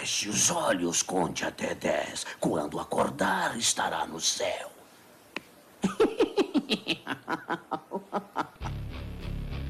[0.00, 2.24] Feche os olhos, conte até dez.
[2.40, 4.70] Quando acordar, estará no céu.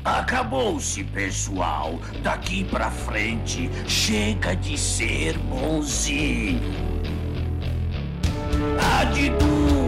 [0.04, 1.98] Acabou-se, pessoal.
[2.22, 6.60] Daqui pra frente, chega de ser bonzinho.
[8.78, 9.80] I did do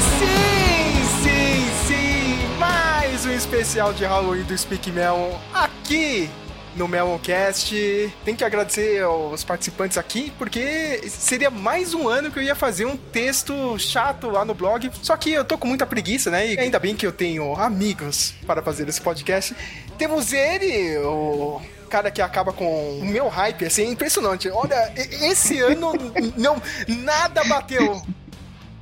[0.00, 6.28] sim, sim, sim, mais um especial de Halloween do Speak Melon aqui
[6.74, 7.74] no Meloncast.
[8.24, 12.86] Tem que agradecer aos participantes aqui, porque seria mais um ano que eu ia fazer
[12.86, 14.90] um texto chato lá no blog.
[15.02, 16.52] Só que eu tô com muita preguiça, né?
[16.52, 19.54] E ainda bem que eu tenho amigos para fazer esse podcast.
[19.98, 24.48] Temos ele, o cara que acaba com o meu hype, assim, é impressionante.
[24.48, 25.92] Olha, esse ano
[26.36, 28.00] não nada bateu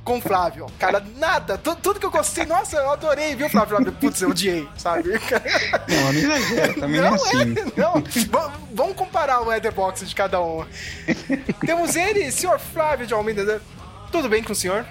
[0.03, 0.65] com o Flávio.
[0.79, 1.57] Cara, nada.
[1.57, 3.75] Tu- tudo que eu gostei, nossa, eu adorei, viu, Flávio?
[3.77, 3.91] Flávio?
[3.93, 5.09] Putz, eu odiei, sabe?
[5.87, 7.37] Não, não exagera, também não é Não assim.
[7.41, 8.01] é, não.
[8.01, 8.29] V-
[8.73, 10.65] vamos comparar o Leatherbox de cada um.
[11.65, 13.61] Temos ele, senhor Flávio de Almeida.
[14.11, 14.85] Tudo bem com o senhor?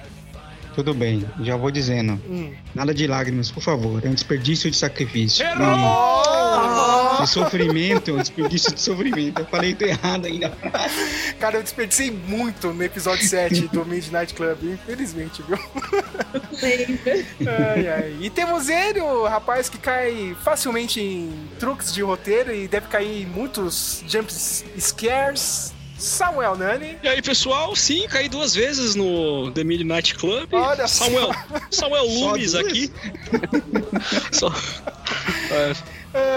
[0.78, 2.12] Tudo bem, já vou dizendo.
[2.30, 2.52] Hum.
[2.72, 4.00] Nada de lágrimas, por favor.
[4.06, 5.44] É um desperdício de sacrifício.
[5.58, 7.20] Oh!
[7.20, 9.40] De sofrimento, é um desperdício de sofrimento.
[9.40, 10.52] Eu falei tudo errado ainda.
[11.40, 15.58] Cara, eu desperdicei muito no episódio 7 do Midnight Club, infelizmente, viu?
[17.44, 18.16] Ai, ai.
[18.20, 23.22] E temos ele, o rapaz que cai facilmente em truques de roteiro e deve cair
[23.22, 25.74] em muitos jump scares.
[25.98, 26.96] Samuel Nani.
[27.02, 30.48] E aí, pessoal, sim, caí duas vezes no The Midnight Club.
[30.52, 31.04] Olha só.
[31.06, 31.30] Samuel,
[31.70, 32.64] Samuel Só Lumes duas?
[32.66, 32.92] aqui.
[34.32, 34.52] Só.
[35.50, 35.72] É,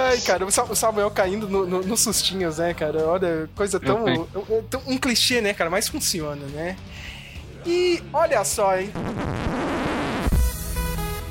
[0.09, 3.05] Ai, cara, o Sa- o Samuel caindo no, no- nos sustinhos, né, cara?
[3.07, 4.25] Olha, coisa tão,
[4.69, 5.69] tão- Um clichê, né, cara?
[5.69, 6.75] Mas funciona, né?
[7.65, 8.91] E olha só, hein?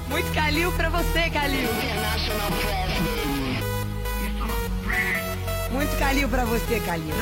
[0.08, 1.68] Muito Calil pra você, Calil.
[5.70, 7.14] Muito Calil pra você, Calil.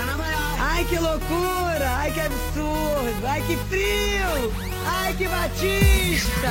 [0.58, 1.90] Ai, que loucura!
[1.96, 3.26] Ai, que absurdo!
[3.26, 4.52] Ai, que frio!
[4.86, 6.48] Ai, que batista!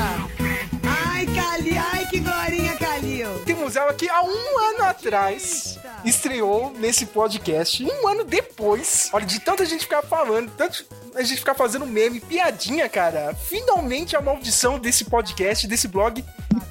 [0.83, 1.81] Ai, Calil!
[1.91, 3.43] Ai, que glorinha, Calil!
[3.45, 7.83] Temos ela que há um ano atrás estreou nesse podcast.
[7.83, 10.85] Um ano depois, olha, de tanta gente ficar falando, tanto
[11.15, 13.33] a gente ficar fazendo meme, piadinha, cara.
[13.33, 16.23] Finalmente a maldição desse podcast, desse blog,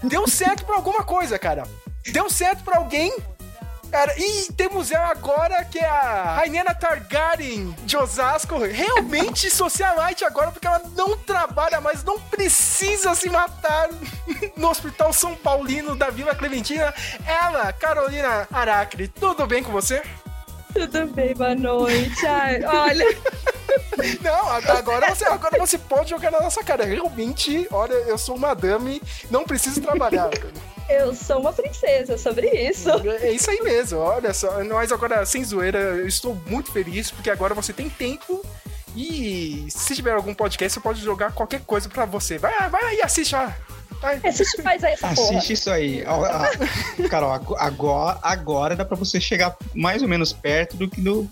[0.04, 1.64] deu certo pra alguma coisa, cara.
[2.12, 3.12] Deu certo pra alguém.
[3.91, 10.51] Cara, e temos ela agora, que é a Rainha Targaryen de Osasco, realmente socialite agora,
[10.51, 13.89] porque ela não trabalha mais, não precisa se matar
[14.57, 16.93] no Hospital São Paulino da Vila Clementina.
[17.27, 20.03] Ela, Carolina Aracre, tudo bem com você?
[20.76, 22.26] Tudo bem, boa noite.
[22.26, 23.06] Ai, olha,
[24.20, 26.84] Não, agora você, agora você pode jogar na nossa cara.
[26.84, 29.00] Realmente, olha, eu sou uma dame,
[29.31, 30.31] não preciso trabalhar.
[30.88, 32.91] eu sou uma princesa sobre isso.
[33.22, 34.62] É isso aí mesmo, olha só.
[34.64, 38.44] Nós agora, sem zoeira, eu estou muito feliz porque agora você tem tempo.
[38.94, 42.38] E se tiver algum podcast, você pode jogar qualquer coisa pra você.
[42.38, 43.54] Vai, vai aí, assiste lá.
[44.01, 44.21] Vai.
[44.25, 45.39] Assiste faz aí essa porra.
[45.39, 46.05] Assiste isso aí.
[47.11, 51.29] Carol, ago- agora, agora dá pra você chegar mais ou menos perto do que, do,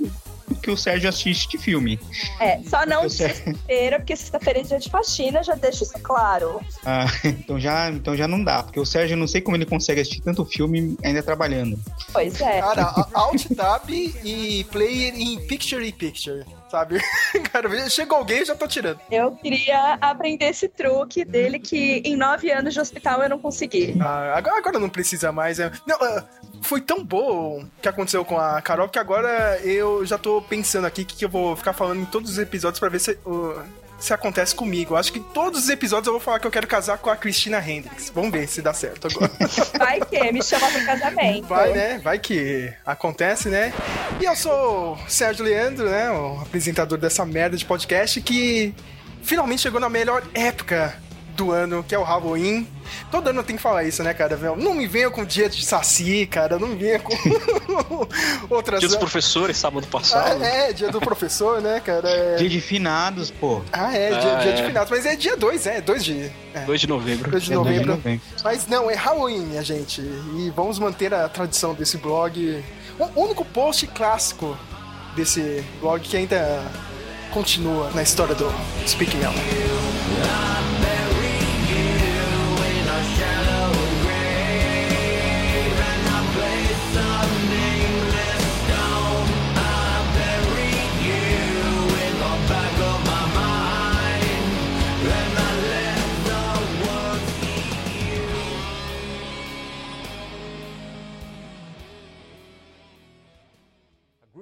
[0.63, 1.99] que o Sérgio assiste de filme.
[2.41, 6.61] É, só não sexta-feira, porque sexta-feira é dia de faxina, já deixo isso claro.
[6.85, 9.67] Ah, então, já, então já não dá, porque o Sérgio eu não sei como ele
[9.67, 11.79] consegue assistir tanto filme ainda trabalhando.
[12.13, 12.61] Pois é.
[12.61, 17.01] Cara, Alt Tab e Play em Picture in Picture, sabe?
[17.53, 18.99] Cara, chegou alguém, já tô tirando.
[19.09, 23.97] Eu queria aprender esse truque dele que em nove anos de hospital eu não consegui.
[24.01, 25.61] Ah, agora, agora não precisa mais.
[25.61, 25.71] é.
[25.87, 26.25] Não, ah,
[26.62, 30.87] foi tão bom o que aconteceu com a Carol que agora eu já tô pensando
[30.87, 33.62] aqui que, que eu vou ficar falando em todos os episódios pra ver se, uh,
[33.99, 34.97] se acontece comigo.
[34.97, 37.59] Acho que todos os episódios eu vou falar que eu quero casar com a Cristina
[37.59, 38.10] Hendricks.
[38.15, 39.31] Vamos ver se dá certo agora.
[39.78, 41.47] Vai que me chama pro casamento.
[41.47, 42.00] Vai, né?
[42.03, 43.72] Vai que acontece, né?
[44.21, 46.10] E eu sou o Sérgio Leandro, né?
[46.10, 48.75] O apresentador dessa merda de podcast que
[49.23, 50.94] finalmente chegou na melhor época
[51.37, 52.67] do ano, que é o Halloween.
[53.11, 54.37] Todo ano eu tenho que falar isso, né, cara?
[54.57, 56.59] Não me venha com dia de saci, cara.
[56.59, 57.13] Não me venha com
[58.51, 58.81] outras...
[58.81, 60.43] dia dos professores, sábado passado.
[60.43, 62.09] Ah, é, dia do professor, né, cara?
[62.09, 63.63] É- Dia de finados, pô.
[63.73, 64.67] Ah, é, dia, Ah, dia de é.
[64.67, 64.91] finados.
[64.91, 66.31] Mas é dia 2, é, 2 de...
[66.55, 66.61] É.
[66.67, 67.31] 2 de novembro.
[67.31, 67.95] 2 de É dois de novembro.
[67.97, 68.21] novembro.
[68.43, 70.01] Mas não, é Halloween, minha gente.
[70.01, 72.63] E vamos manter a tradição desse blog.
[72.99, 74.57] O único post clássico
[75.17, 76.63] desse blog que ainda
[77.33, 78.53] continua na história do
[78.87, 79.39] Speaking Out.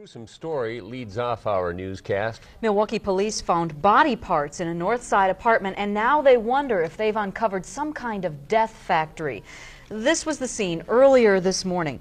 [0.02, 2.42] Gruesome story leads off our newscast.
[2.60, 6.96] Milwaukee police found body parts in a north side apartment, and now they wonder if
[6.96, 9.44] they've uncovered some kind of death factory.
[9.90, 12.00] This was the scene earlier this morning.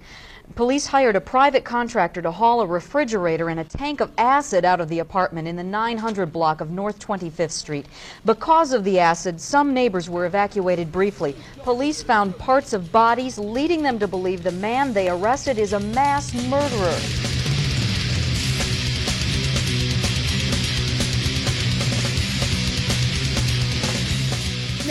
[0.55, 4.81] Police hired a private contractor to haul a refrigerator and a tank of acid out
[4.81, 7.85] of the apartment in the 900 block of North 25th Street.
[8.25, 11.35] Because of the acid, some neighbors were evacuated briefly.
[11.59, 15.79] Police found parts of bodies, leading them to believe the man they arrested is a
[15.79, 17.30] mass murderer.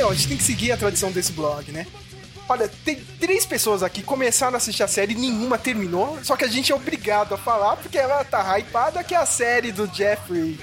[0.01, 1.87] Meu, a gente tem que seguir a tradição desse blog, né?
[2.49, 6.19] Olha, tem três pessoas aqui começaram a assistir a série e nenhuma terminou.
[6.25, 9.27] Só que a gente é obrigado a falar porque ela tá hypada, que é a
[9.27, 10.59] série do Jeffrey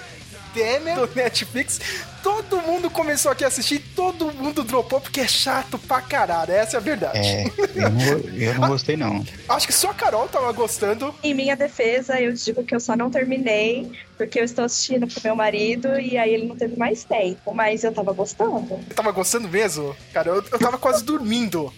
[0.55, 1.79] Dahmer do Netflix.
[2.23, 6.51] Todo mundo começou aqui a assistir, todo mundo dropou porque é chato pra caralho.
[6.51, 7.19] Essa é a verdade.
[7.19, 7.45] É,
[7.75, 9.25] eu não, eu não gostei, não.
[9.47, 11.13] Acho que só a Carol tava gostando.
[11.23, 15.21] Em minha defesa, eu digo que eu só não terminei porque eu estou assistindo com
[15.23, 18.73] meu marido e aí ele não teve mais tempo, mas eu tava gostando.
[18.89, 19.95] Eu tava gostando mesmo?
[20.11, 21.71] Cara, eu, eu tava quase dormindo.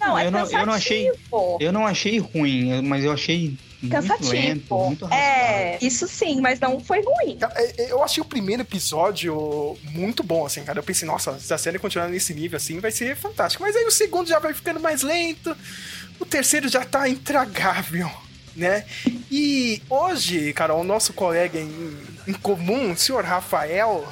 [0.00, 1.12] Não, é eu, não, eu não achei.
[1.60, 4.32] Eu não achei ruim, mas eu achei muito Cansativo.
[4.32, 7.36] lento, muito é, isso sim, mas não foi ruim.
[7.38, 10.78] Cara, é- é- Eu achei o primeiro episódio muito bom, assim, cara.
[10.78, 13.62] Eu pensei, nossa, se a série continuar nesse nível assim, vai ser fantástico.
[13.62, 15.56] Mas aí o segundo já vai ficando mais lento,
[16.18, 18.10] o terceiro já tá intragável,
[18.56, 18.84] né?
[19.30, 21.96] E hoje, cara, o nosso colega em,
[22.26, 24.06] em comum, o senhor Rafael,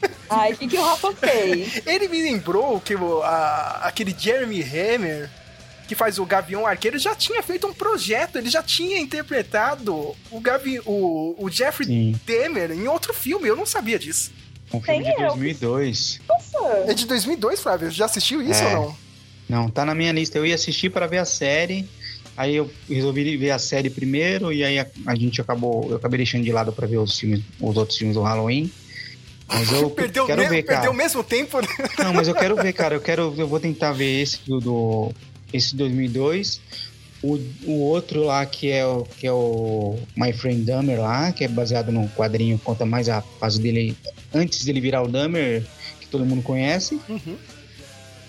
[0.28, 1.80] Ai, o que, que o Rafa fez?
[1.86, 5.30] ele me lembrou que o- a- aquele Jeremy Hammer,
[5.86, 10.40] que faz o Gavião Arqueiro, já tinha feito um projeto, ele já tinha interpretado o,
[10.40, 14.32] Gavi, o, o Jeffrey Sim, Dahmer em outro filme, eu não sabia disso.
[14.72, 15.28] um filme Nem de eu.
[15.28, 16.20] 2002.
[16.28, 17.90] Nossa, É de 2002, Flávio?
[17.90, 18.76] Já assistiu isso É.
[18.76, 18.96] ou não?
[19.48, 20.36] Não, tá na minha lista.
[20.38, 21.88] Eu ia assistir para ver a série.
[22.36, 26.18] Aí eu resolvi ver a série primeiro e aí a, a gente acabou, eu acabei
[26.18, 28.70] deixando de lado para ver os filmes, os outros filmes do Halloween.
[29.48, 30.78] Mas eu Perdeu, quero me- ver, cara.
[30.80, 31.68] perdeu o mesmo tempo, né?
[31.98, 32.96] Não, mas eu quero ver, cara.
[32.96, 35.12] Eu quero, eu vou tentar ver esse do, do
[35.56, 36.60] esse 2002.
[37.22, 41.44] O, o outro lá que é o que é o My Friend Dahmer lá, que
[41.44, 43.96] é baseado no quadrinho, conta mais a fase dele
[44.34, 45.64] antes dele virar o Dahmer,
[46.00, 47.00] que todo mundo conhece.
[47.08, 47.36] Uhum.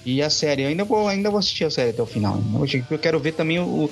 [0.05, 2.41] E a série, eu ainda vou, ainda vou assistir a série até o final.
[2.53, 3.91] Eu eu quero ver também o,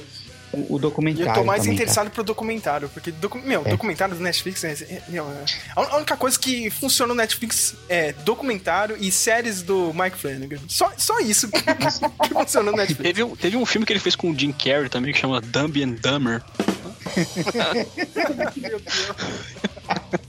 [0.54, 1.30] o, o E documentário.
[1.30, 3.70] eu tô mais também, interessado pro documentário, porque, docu meu, É.
[3.70, 5.46] documentário do Netflix, é, é- meu, é-
[5.76, 10.60] a única coisa que funciona no Netflix é documentário e séries do Mike Flanagan.
[10.68, 11.62] Só, só isso que,
[12.28, 13.04] que funciona no Netflix.
[13.04, 15.42] Teve, um- teve um filme que ele fez com o Jim Carrey também, que chama
[15.42, 16.42] Dumb and Dumber.
[18.56, 18.84] Meu Deus.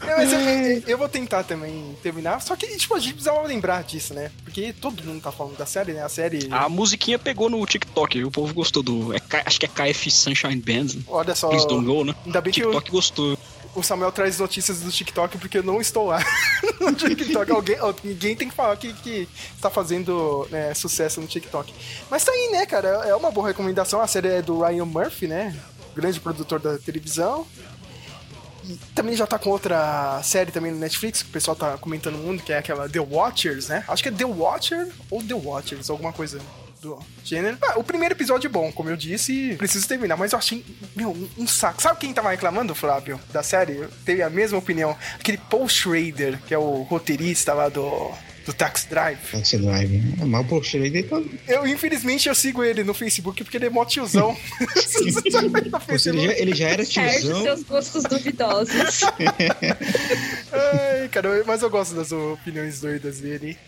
[0.01, 3.43] Não, mas eu, eu- eu vou tentar também terminar, só que, tipo, a gente precisava
[3.47, 4.31] lembrar disso, né?
[4.45, 6.03] Porque todo mundo tá falando da série, né?
[6.03, 6.49] A série...
[6.51, 9.15] A musiquinha pegou no TikTok, o povo gostou do.
[9.15, 11.01] é acho que é KF Sunshine Band.
[11.09, 12.15] Olha só, Please Don't Go, né?
[12.25, 13.39] ainda bem que o, TikTok gostou.
[13.75, 16.23] o Samuel traz notícias do TikTok porque eu não estou lá
[16.81, 17.51] no TikTok.
[17.51, 19.29] Alguém, alguém tem que falar que, que
[19.61, 21.73] tá fazendo né, sucesso no TikTok.
[22.11, 22.89] Mas tá aí, né, cara?
[23.07, 24.01] É uma boa recomendação.
[24.01, 25.57] A série é do Ryan Murphy, né?
[25.97, 27.47] Grande produtor da televisão.
[28.65, 32.19] E também já tá com outra série também no Netflix, que o pessoal tá comentando
[32.19, 33.85] muito, que é aquela The Watchers, né?
[33.89, 36.41] Acho que é The Watcher ou The Watchers, alguma coisa
[36.83, 37.57] do gênero.
[37.63, 41.17] Ah, o primeiro episódio é bom, como eu disse, preciso terminar, mas eu achei, meu,
[41.39, 41.81] um, saco.
[41.81, 43.87] Sabe quem tava reclamando, Flávio, da série?
[44.05, 44.97] Teve a mesma opinião.
[45.15, 48.13] Aquele Paul Schrader, que é o roteirista lá do,
[48.47, 49.19] do Taxi Drive.
[49.33, 50.01] Taxi Drive.
[50.21, 51.21] É, Mas o poxa, ele tá...
[51.49, 54.37] Eu, infelizmente, eu sigo ele no Facebook porque ele é mó tiozão.
[54.77, 57.43] Se ele, já, ele já era Perde tiozão.
[57.43, 59.01] seus gostos duvidosos.
[60.53, 63.59] Ai, cara, mas eu gosto das opiniões doidas dele.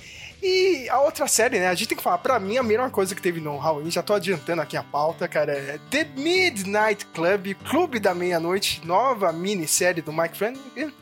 [0.40, 1.66] E a outra série, né?
[1.66, 4.02] A gente tem que falar, pra mim, a melhor coisa que teve no Halloween, já
[4.04, 10.00] tô adiantando aqui a pauta, cara, é The Midnight Club, Clube da Meia-Noite, nova minissérie
[10.00, 10.92] do Mike Flanagan.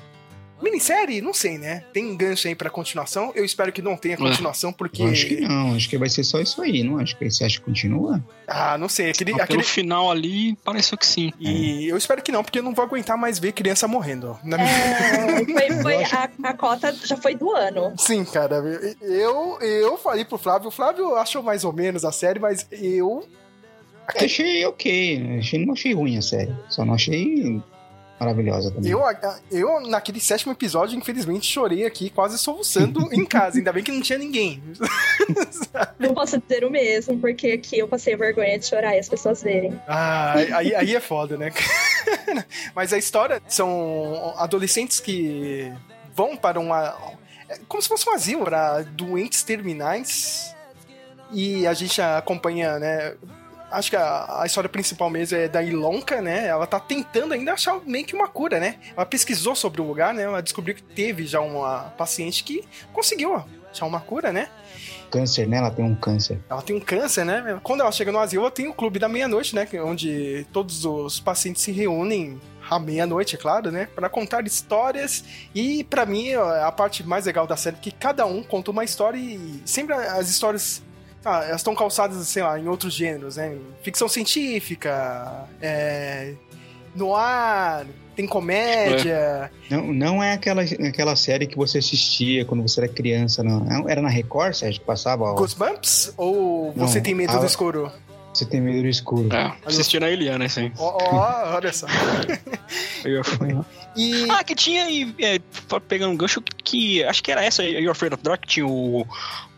[0.62, 1.20] Minissérie?
[1.20, 1.84] Não sei, né?
[1.92, 3.32] Tem gancho aí pra continuação.
[3.34, 5.02] Eu espero que não tenha continuação, porque.
[5.02, 7.44] Eu acho que não, acho que vai ser só isso aí, não acho que você
[7.44, 8.22] acha que continua?
[8.46, 9.10] Ah, não sei.
[9.10, 9.62] Aquele, Mas aquele...
[9.62, 11.32] Final ali, pareceu que sim.
[11.38, 14.38] E eu espero que não, porque eu não vou aguentar mais ver criança morrendo.
[14.42, 14.70] Na minha...
[14.70, 17.92] É, foi, foi- a, a cota já foi do ano.
[17.98, 18.56] Sim, cara.
[19.02, 20.68] Eu, eu falei pro Flávio.
[20.68, 23.26] O Flávio achou mais ou menos a série, mas eu.
[24.14, 27.60] Eu achei ok, achei, não achei ruim a série, só não achei
[28.18, 28.90] maravilhosa também.
[28.90, 29.00] Eu,
[29.50, 33.58] eu, naquele sétimo episódio, infelizmente, chorei aqui, quase soluçando em casa.
[33.58, 34.62] Ainda bem que não tinha ninguém.
[35.98, 39.42] Não posso dizer o mesmo, porque aqui eu passei vergonha de chorar e as pessoas
[39.42, 39.78] verem.
[39.86, 41.50] Ah, aí, aí é foda, né?
[42.74, 45.72] Mas a história são adolescentes que
[46.14, 46.96] vão para uma.
[47.48, 50.54] é Como se fosse um asilo para doentes terminais.
[51.32, 53.14] E a gente acompanha, né?
[53.70, 56.46] Acho que a, a história principal mesmo é da Ilonka, né?
[56.46, 58.76] Ela tá tentando ainda achar meio que uma cura, né?
[58.96, 60.22] Ela pesquisou sobre o lugar, né?
[60.22, 64.48] Ela descobriu que teve já uma paciente que conseguiu achar uma cura, né?
[65.10, 65.58] Câncer, né?
[65.58, 66.40] Ela tem um câncer.
[66.50, 67.60] Ela tem um câncer, né?
[67.62, 69.64] Quando ela chega no asilo, ela tem o clube da meia-noite, né?
[69.64, 73.86] que- Onde todos os pacientes se reúnem à meia-noite, é claro, né?
[73.94, 75.22] Pra contar histórias.
[75.54, 78.72] E pra mim, ó, a parte mais legal da série é que cada um conta
[78.72, 80.82] uma história e sempre as histórias.
[81.26, 83.56] Ah, elas estão calçadas, sei lá, em outros gêneros, né?
[83.82, 86.34] Ficção científica, é,
[86.94, 89.50] noir, tem comédia.
[89.70, 93.88] Não, não é aquela, aquela série que você assistia quando você era criança, não.
[93.88, 95.24] Era na Record, Sérgio, que passava?
[95.24, 95.34] ó.
[95.34, 96.14] Goosebumps?
[96.16, 97.92] Ou Não, você tem medo a- do escuro?
[98.32, 99.34] Você tem medo do escuro.
[99.34, 100.72] É, assistindo a Eliana, aí.
[100.78, 101.86] Ó, ó, olha só.
[103.02, 103.56] Eu fui.
[103.96, 104.30] E.
[104.30, 105.38] Ah, que tinha, e, é,
[105.88, 108.66] pegando um gancho, que, que acho que era essa, You're Afraid of Dark, que tinha
[108.66, 109.06] o,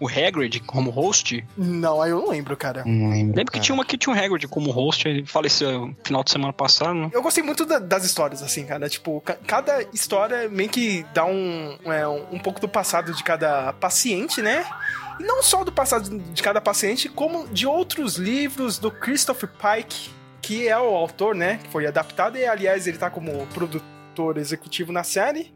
[0.00, 1.45] o Hagrid como host.
[1.57, 2.85] Não, aí eu não lembro, cara.
[2.85, 3.37] Não lembro.
[3.37, 6.31] Lembro que tinha uma que tinha o Hagrid como host, ele faleceu no final de
[6.31, 7.11] semana passado, né?
[7.12, 8.88] Eu gostei muito da- das histórias, assim, cara.
[8.88, 13.23] Tipo, ca- cada história meio que dá um, é, um, um pouco do passado de
[13.25, 14.64] cada paciente, né?
[15.21, 20.11] E não só do passado de cada paciente, como de outros livros do Christopher Pike,
[20.40, 21.59] que é o autor, né?
[21.62, 25.52] Que foi adaptado e, aliás, ele tá como produtor executivo na série.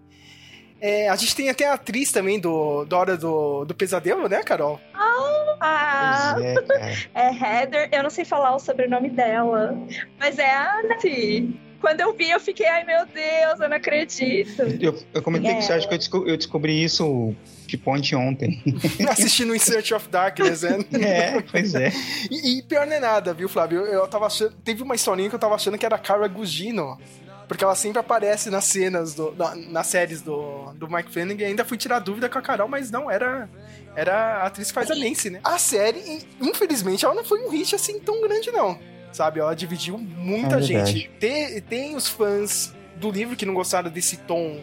[0.85, 4.43] É, a gente tem até a atriz também do, da Hora do, do Pesadelo, né,
[4.43, 4.81] Carol?
[5.61, 9.79] Ah, é, é Heather, eu não sei falar o sobrenome dela,
[10.19, 11.05] mas é a Nath.
[11.81, 14.63] Quando eu vi, eu fiquei, ai meu Deus, eu não acredito.
[14.81, 15.63] Eu, eu comentei com o É.
[15.63, 17.35] Sérgio que eu, desco- eu descobri isso
[17.67, 18.63] tipo ontem.
[19.09, 20.79] Assistindo In Search of Darkness, né?
[21.01, 21.91] É, pois é.
[22.31, 23.81] E, e pior não é nada, viu, Flávio?
[23.81, 24.53] Eu, eu tava achando.
[24.65, 26.99] Teve uma historinha que eu tava achando que era a Cara Gugino.
[27.53, 31.43] Porque ela sempre aparece nas cenas, do, na- nas séries do, do Mike Flanagan.
[31.43, 33.47] E ainda fui tirar dúvida com a Carol, mas não, era.
[33.95, 35.39] Era a atriz que faz a Nancy, né?
[35.45, 38.79] A série, infelizmente, ela não foi um hit assim tão grande, não.
[39.13, 39.39] Sabe?
[39.39, 41.11] Ela dividiu muita É gente.
[41.21, 44.59] Tem, tem os fãs do livro que não gostaram desse tom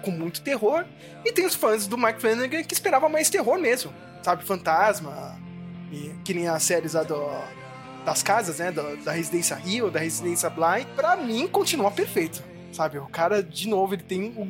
[0.00, 0.86] com muito terror.
[1.22, 3.92] E tem os fãs do Mike Flanagan que esperavam mais terror mesmo.
[4.22, 4.46] Sabe?
[4.46, 5.38] Fantasma,
[5.92, 7.20] e, que nem as séries lá do,
[8.04, 8.72] das casas, né?
[8.72, 10.86] do- da Residência Rio, da Residência Bly.
[10.96, 12.42] Pra mim, continua perfeito.
[12.72, 12.98] Sabe?
[12.98, 14.30] O cara, de novo, ele tem.
[14.36, 14.42] o-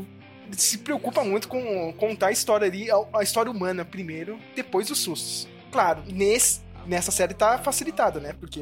[0.00, 0.06] o-
[0.46, 4.90] ele se preocupa muito com contar a história ali, a, a história humana primeiro, depois
[4.90, 5.48] os sustos.
[5.70, 8.34] Claro, nesse, nessa série tá facilitado, né?
[8.38, 8.60] Porque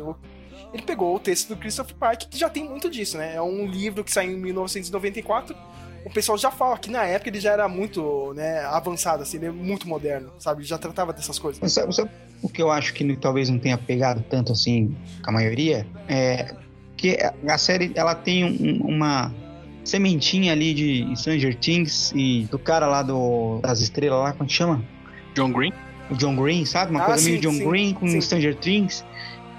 [0.72, 3.34] ele pegou o texto do Christopher Pike, que já tem muito disso, né?
[3.34, 5.56] É um livro que saiu em 1994.
[6.04, 9.46] O pessoal já fala que na época ele já era muito né, avançado, assim, ele
[9.46, 10.60] é muito moderno, sabe?
[10.62, 11.60] Ele já tratava dessas coisas.
[11.60, 12.10] Mas sabe, sabe
[12.42, 15.86] o que eu acho que talvez não tenha pegado tanto assim com a maioria?
[16.08, 16.54] É
[16.96, 17.16] que
[17.48, 19.32] a série ela tem um- uma
[19.84, 24.54] sementinha ali de Stranger Things e do cara lá do, das estrelas lá, como que
[24.54, 24.82] chama?
[25.34, 25.72] John Green.
[26.10, 26.90] O John Green, sabe?
[26.90, 28.20] Uma Ah, coisa meio sim, John sim, Green com sim.
[28.20, 29.04] Stranger Things,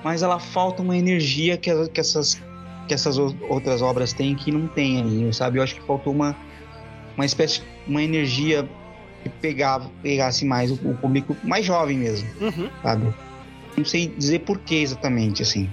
[0.03, 2.39] mas ela falta uma energia que, que essas
[2.91, 5.57] que essas outras obras têm que não tem ali, sabe?
[5.59, 6.35] Eu acho que faltou uma
[7.15, 8.67] uma espécie uma energia
[9.23, 12.69] que pegava, pegasse mais o, o público mais jovem mesmo, Uhum.
[12.83, 13.13] sabe?
[13.77, 15.69] Não sei dizer por que exatamente, assim.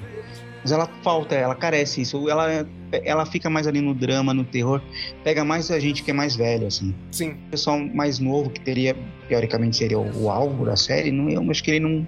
[0.62, 2.28] Mas ela falta, ela carece isso.
[2.28, 4.80] Ela, ela fica mais ali no drama, no terror.
[5.24, 6.94] Pega mais a gente que é mais velho, assim.
[7.10, 7.30] Sim.
[7.30, 8.96] O pessoal mais novo, que teria,
[9.28, 12.06] teoricamente, seria o, o alvo da série, não, eu acho que ele não,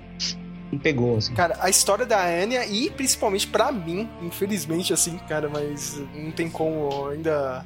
[0.72, 1.34] não pegou, assim.
[1.34, 6.48] Cara, a história da Anya, e principalmente pra mim, infelizmente, assim, cara, mas não tem
[6.50, 7.64] como ainda.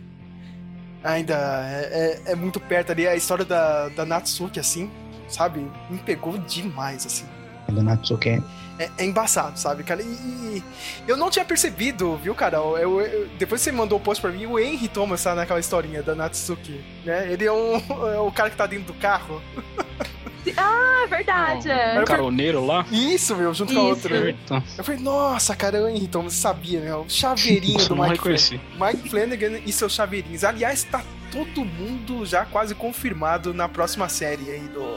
[1.03, 3.07] Ainda é, é- é muito perto ali.
[3.07, 4.91] A história da, da Natsuki, assim,
[5.29, 5.61] sabe?
[5.91, 7.27] Me pegou demais, assim.
[7.69, 8.43] A do Natsuki é-
[8.77, 10.03] É, é embaçado, sabe, cara?
[10.03, 10.63] E, e
[11.07, 12.57] eu não tinha percebido, viu, cara?
[12.57, 15.61] Eu, eu- depois que você mandou o post pra mim, o Henry Thomas tá naquela
[15.61, 17.31] historinha da Natsuki, né?
[17.33, 17.77] Ele é, um,
[18.13, 19.41] é o cara que tá dentro do carro.
[20.57, 21.71] Ah, é verdade.
[21.71, 22.01] é.
[22.01, 22.85] O caroneiro lá.
[22.91, 23.91] Isso, meu, junto com a Isso.
[23.91, 24.17] outra.
[24.27, 24.63] Eita.
[24.77, 26.95] Eu falei, nossa, cara, eu Henry Thomas sabia, né?
[26.95, 28.61] O chaveirinho Nossa, do Mike reconheci.
[28.77, 28.97] Flanagan.
[28.99, 30.45] Mike Flanagan e seus chaveirinhos.
[30.45, 34.97] Aliás, tá todo mundo já quase confirmado na próxima série aí do,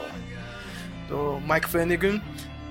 [1.08, 2.20] do Mike Flanagan.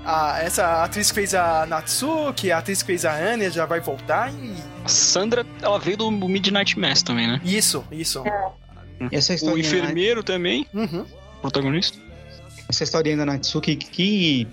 [0.05, 3.81] Ah, essa atriz que fez a Natsuki, a atriz que fez a Anya já vai
[3.81, 4.53] voltar e.
[4.86, 7.41] A Sandra, ela veio do Midnight Mass também, né?
[7.43, 8.24] Isso, isso.
[9.12, 11.05] Essa O historinha, enfermeiro também, Uhum.
[11.41, 11.98] protagonista.
[12.69, 14.47] Essa historinha da Natsuki, que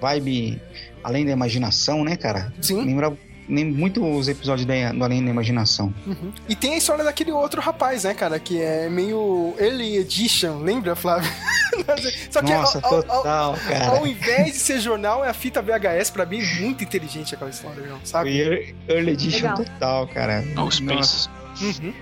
[0.00, 0.60] vibe
[1.02, 2.52] além da imaginação, né, cara?
[2.60, 2.84] Sim.
[2.84, 3.16] Lembra,
[3.48, 5.92] lembra muito os episódios da, do Além da Imaginação.
[6.06, 6.32] Uhum.
[6.48, 8.38] E tem a história daquele outro rapaz, né, cara?
[8.38, 11.30] Que é meio Early Edition, lembra, Flávio?
[12.30, 13.86] Só que Nossa, ao, ao- total, cara.
[13.98, 17.82] ao invés de ser jornal, é a fita VHS, pra mim, muito inteligente aquela história,
[17.82, 17.96] viu?
[18.04, 18.30] sabe?
[18.30, 19.56] Foi ear- Early Edition Legal.
[19.64, 20.44] total, cara.
[20.52, 20.76] O Nossa.
[20.76, 21.28] Space.
[21.62, 21.92] Uhum.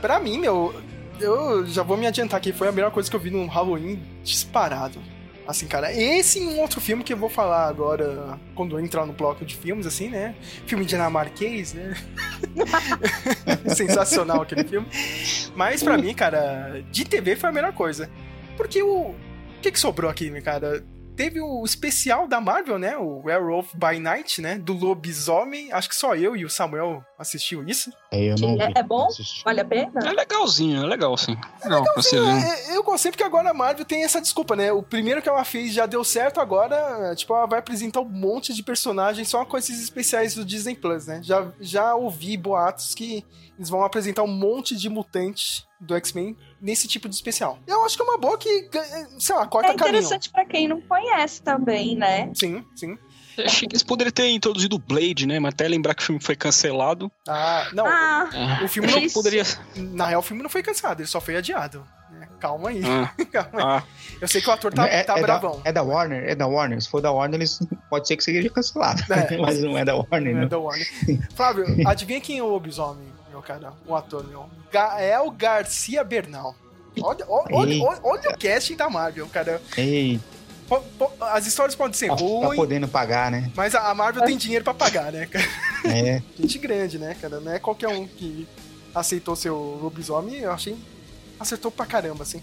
[0.00, 0.74] Pra mim, meu,
[1.20, 4.00] eu já vou me adiantar aqui, foi a melhor coisa que eu vi no Halloween
[4.22, 5.00] disparado.
[5.46, 9.04] Assim, cara, esse e um outro filme que eu vou falar agora, quando eu entrar
[9.04, 10.36] no bloco de filmes, assim, né?
[10.66, 11.94] Filme dinamarquês, né?
[13.74, 14.86] Sensacional aquele filme.
[15.56, 18.08] Mas pra mim, cara, de TV foi a melhor coisa.
[18.56, 19.10] Porque o.
[19.10, 20.84] O que, que sobrou aqui, cara?
[21.22, 22.96] Teve o especial da Marvel, né?
[22.96, 24.58] O Werewolf by Night, né?
[24.58, 25.72] Do lobisomem.
[25.72, 27.92] Acho que só eu e o Samuel assistiu isso.
[28.10, 29.06] É, eu não É, é bom?
[29.06, 29.44] Assisti.
[29.44, 29.92] Vale a pena?
[30.04, 31.36] É legalzinho, é legal, sim.
[31.62, 32.26] Legal pra você ver.
[32.26, 34.72] É, Eu gostei porque agora a Marvel tem essa desculpa, né?
[34.72, 38.52] O primeiro que ela fez já deu certo, agora, tipo, ela vai apresentar um monte
[38.52, 41.20] de personagens só com esses especiais do Disney Plus, né?
[41.22, 43.24] Já, já ouvi boatos que
[43.56, 47.58] eles vão apresentar um monte de mutantes do X-Men nesse tipo de especial.
[47.66, 48.70] Eu acho que é uma boa que,
[49.18, 49.96] sei lá, corta É caminho.
[49.98, 52.30] interessante pra quem não conhece também, né?
[52.34, 52.96] Sim, sim.
[53.36, 55.40] Eu Achei que eles poderiam ter introduzido o Blade, né?
[55.40, 57.10] Mas até lembrar que o filme foi cancelado.
[57.26, 58.28] Ah, não, Ah,
[58.60, 58.64] É.
[58.64, 59.42] o filme não poderia.
[59.74, 61.82] Na real, o filme não foi cancelado, ele só foi adiado.
[62.10, 62.28] né?
[62.38, 62.82] Calma aí.
[62.84, 63.64] Ah, Calma aí.
[63.64, 63.82] ah,
[64.20, 65.62] Eu sei que o ator tá, é, tá é bravão.
[65.64, 66.78] Da, é da Warner, é da Warner.
[66.82, 69.02] Se for da Warner, eles pode ser que seja cancelado.
[69.10, 69.36] É.
[69.40, 70.48] Mas não é da Warner, Não é não.
[70.48, 70.86] da Warner.
[71.34, 73.72] Flávio, adivinha quem é o lobisomem, meu cara?
[73.86, 74.48] O ator, meu.
[74.70, 76.54] Gael Garcia Bernal.
[77.00, 79.60] Olha, olha, olha, olha- o casting da Marvel, cara.
[81.32, 83.50] As histórias podem ser tá, tá ruins, podendo pagar, né?
[83.54, 85.44] mas a a Marvel tem dinheiro pra pagar, né, cara?
[85.86, 86.22] É.
[86.38, 87.40] Gente grande, né, cara?
[87.40, 88.46] Não é qualquer um que
[88.94, 90.76] aceitou seu lobisomem, eu achei.
[91.40, 92.42] Acertou pra caramba, assim.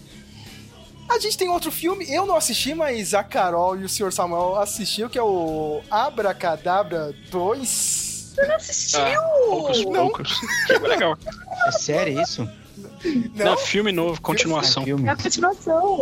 [1.08, 4.12] A gente tem outro filme, eu não assisti, mas a Carol e o Sr.
[4.12, 8.09] Samuel assistiu, que é o Abracadabra 2.
[8.30, 9.00] Você não assistiu?
[9.46, 9.92] poucos, Não.
[9.92, 10.40] poucos.
[10.66, 11.18] Filme legal.
[11.66, 12.48] É sério isso?
[13.34, 14.82] Não, filme novo, continuação.
[14.82, 15.08] É filme.
[15.08, 16.00] É a continuação.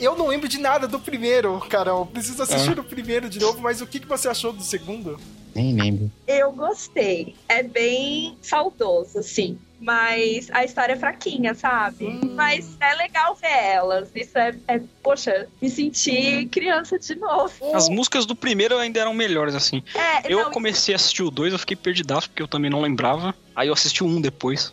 [0.00, 2.06] Eu não lembro de nada do primeiro, Carol.
[2.06, 5.18] Preciso assistir o primeiro de novo, mas o que, que você achou do segundo?
[5.54, 6.10] Nem lembro.
[6.26, 7.36] Eu gostei.
[7.48, 9.58] É bem saudoso, assim.
[9.82, 12.06] Mas a história é fraquinha, sabe?
[12.06, 12.34] Hum.
[12.36, 14.12] Mas é legal ver elas.
[14.14, 17.74] Isso é, é- Poxa, me senti criança de novo.
[17.74, 19.82] As músicas do primeiro ainda eram melhores, assim.
[19.94, 22.80] É, Eu não, comecei a assistir o dois, eu fiquei perdidaço, porque eu também não
[22.80, 23.34] lembrava.
[23.56, 24.72] Aí eu assisti o um depois.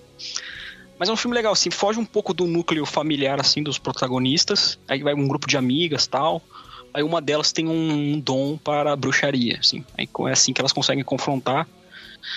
[0.99, 4.77] Mas é um filme legal, assim, foge um pouco do núcleo familiar, assim, dos protagonistas.
[4.87, 6.43] Aí vai um grupo de amigas tal.
[6.93, 9.83] Aí uma delas tem um dom para bruxaria, assim.
[9.97, 11.67] Aí é assim que elas conseguem confrontar.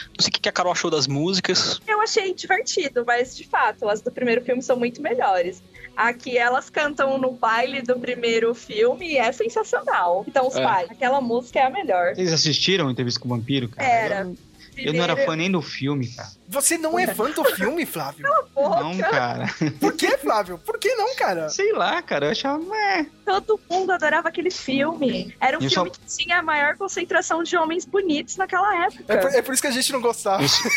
[0.08, 1.80] Não sei o que que a Carol achou das músicas.
[1.86, 5.62] eu achei divertido, mas de fato, as do primeiro filme são muito melhores.
[5.96, 10.24] Aqui elas cantam no baile do primeiro filme e é sensacional.
[10.26, 10.62] Então, os É.
[10.62, 12.14] pais, aquela música é a melhor.
[12.14, 13.86] Vocês assistiram Entrevista com o Vampiro, cara?
[13.88, 14.20] Era.
[14.22, 14.36] Eu,
[14.76, 16.28] eu não era fã nem do filme, cara.
[16.48, 18.26] Você não é fã do filme, Flávio?
[18.56, 19.46] Não, cara.
[19.80, 20.58] Por que, Flávio?
[20.58, 21.48] Por que não, cara?
[21.48, 22.26] Sei lá, cara.
[22.26, 22.62] Eu achava.
[22.76, 23.06] É.
[23.24, 25.34] Todo mundo adorava aquele filme.
[25.40, 29.04] Era um Eu filme só- que tinha a maior concentração de homens bonitos naquela época.
[29.12, 30.42] É por, é por isso que a gente não gostava.
[30.42, 30.70] Eu, sou-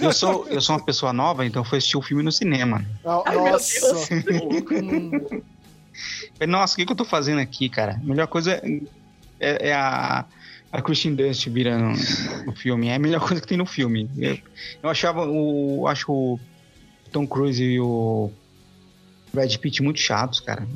[0.00, 2.84] eu, sou, eu sou uma pessoa nova, então fui assistir o filme no cinema.
[3.26, 4.08] Ai, meu Nossa.
[6.48, 7.92] Nossa, o que, que eu tô fazendo aqui, cara?
[8.02, 8.60] A melhor coisa
[9.38, 10.24] é, é a,
[10.72, 11.98] a Christian Dust virando
[12.46, 12.88] o filme.
[12.88, 14.08] É a melhor coisa que tem no filme.
[14.16, 14.38] Eu,
[14.82, 15.86] eu achava o.
[15.86, 16.40] Acho o
[17.10, 18.30] Tom Cruise e o
[19.32, 20.66] Brad Pitt muito chatos, cara.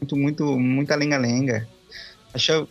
[0.00, 1.68] Muito, muito, muita lenga-lenga.
[2.32, 2.68] Achava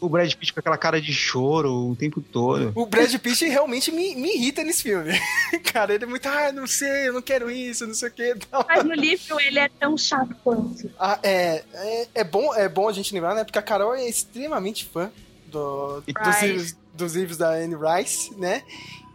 [0.00, 2.72] o Brad Pitt com aquela cara de choro o tempo todo.
[2.74, 5.12] O Brad Pitt realmente me, me irrita nesse filme.
[5.72, 8.34] Cara, ele é muito, ah, não sei, eu não quero isso, não sei o que.
[8.68, 10.90] Mas no livro ele é tão chato quanto.
[10.98, 13.44] Ah, é, é, é, bom, é bom a gente lembrar, né?
[13.44, 15.10] Porque a Carol é extremamente fã
[15.56, 18.62] do, dos, livros, dos livros da Anne Rice, né?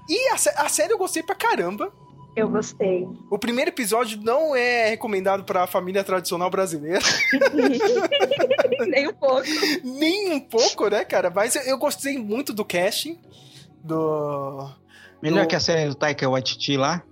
[0.09, 1.91] E a, a série eu gostei pra caramba.
[2.35, 3.07] Eu gostei.
[3.29, 6.99] O primeiro episódio não é recomendado pra família tradicional brasileira.
[8.87, 9.43] Nem um pouco.
[9.83, 11.29] Nem um pouco, né, cara?
[11.29, 13.19] Mas eu, eu gostei muito do casting.
[13.83, 14.69] Do.
[15.21, 17.03] Melhor do- que a série do Taika Waititi lá.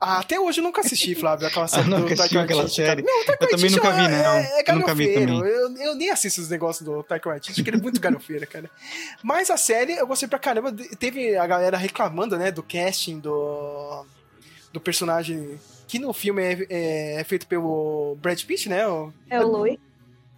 [0.00, 2.90] Ah, até hoje eu nunca assisti, Flávio, aquela série nunca do Taika aquela Waititi, cara.
[2.96, 3.02] série?
[3.02, 4.32] Não, o Taika Eu também nunca vi, é- não.
[4.32, 5.38] É, é Eu nunca vi também.
[5.40, 8.70] Eu, eu nem assisto os negócios do Taika Waititi, que ele é muito galhofeiro, cara.
[9.22, 10.72] Mas a série eu gostei pra caramba.
[10.98, 14.06] Teve a galera reclamando, né, do casting do,
[14.72, 18.86] do personagem que no filme é, é feito pelo Brad Pitt, né?
[18.86, 19.76] O, É o Louis.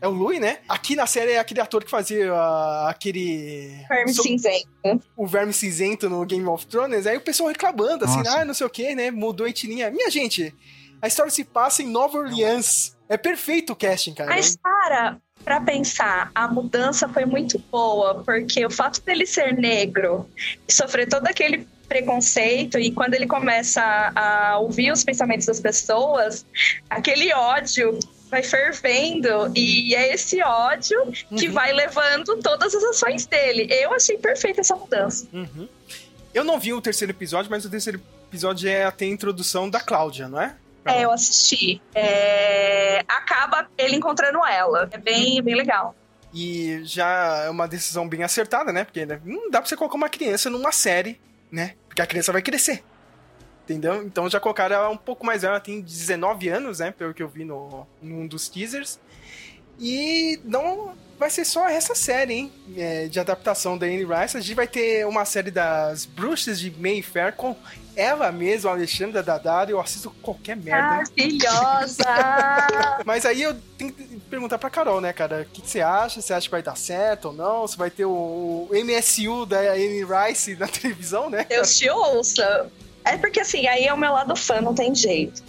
[0.02, 0.58] É o Louis, né?
[0.68, 3.86] Aqui na série é aquele ator que fazia ah, aquele...
[3.88, 4.68] Verme So- cinzento.
[5.16, 8.40] o verme cinzento no Game of Thrones, aí o pessoal reclamando, assim, Nossa.
[8.40, 9.12] ah, não sei o que, né?
[9.12, 9.92] Mudou a etnia.
[9.92, 10.52] Minha gente,
[11.00, 12.96] a história se passa em Nova Orleans.
[13.08, 14.30] É perfeito o casting, cara.
[14.30, 20.28] Mas, cara, pra pensar, a mudança foi muito boa, porque o fato dele ser negro
[20.66, 23.82] e sofrer todo aquele preconceito, e quando ele começa
[24.16, 26.44] a ouvir os pensamentos das pessoas,
[26.90, 28.00] aquele ódio
[28.33, 31.53] vai fervendo, e é esse ódio que Uhum.
[31.53, 33.68] vai levando todas as ações dele.
[33.71, 35.29] Eu achei perfeita essa mudança.
[35.33, 35.68] Uhum.
[36.33, 39.81] Eu não vi o terceiro episódio, mas o terceiro episódio é até a introdução da
[39.81, 40.57] Cláudia, não é?
[40.87, 41.81] É, eu assisti.
[41.95, 44.88] É, acaba ele encontrando ela.
[44.90, 45.95] É bem, bem legal.
[46.33, 48.83] E já é uma decisão bem acertada, né?
[48.85, 51.75] Porque né, não dá pra você colocar uma criança numa série, né?
[51.87, 52.83] Porque a criança vai crescer.
[53.64, 54.03] Entendeu?
[54.03, 56.90] Então já colocaram ela um pouco mais velha, ela tem 19 anos, né?
[56.90, 58.98] Pelo que eu vi no, num dos teasers.
[59.79, 62.53] E não vai ser só essa série, hein?
[62.77, 64.37] É, de adaptação da Anne Rice.
[64.37, 67.57] A gente vai ter uma série das Bruxas de Mayfair com
[67.94, 69.75] ela mesma, Alexandra Daddario.
[69.75, 70.83] Eu assisto qualquer merda.
[70.83, 72.05] Maravilhosa!
[73.07, 75.42] Mas aí eu tenho que perguntar pra Carol, né, cara?
[75.42, 76.20] O que, que você acha?
[76.20, 77.62] Você acha que vai dar certo ou não?
[77.62, 81.44] Você vai ter o, o MSU da Anne Rice na televisão, né?
[81.48, 82.68] Deus te ouça.
[83.04, 85.42] É porque assim, aí é o meu lado fã, não tem jeito.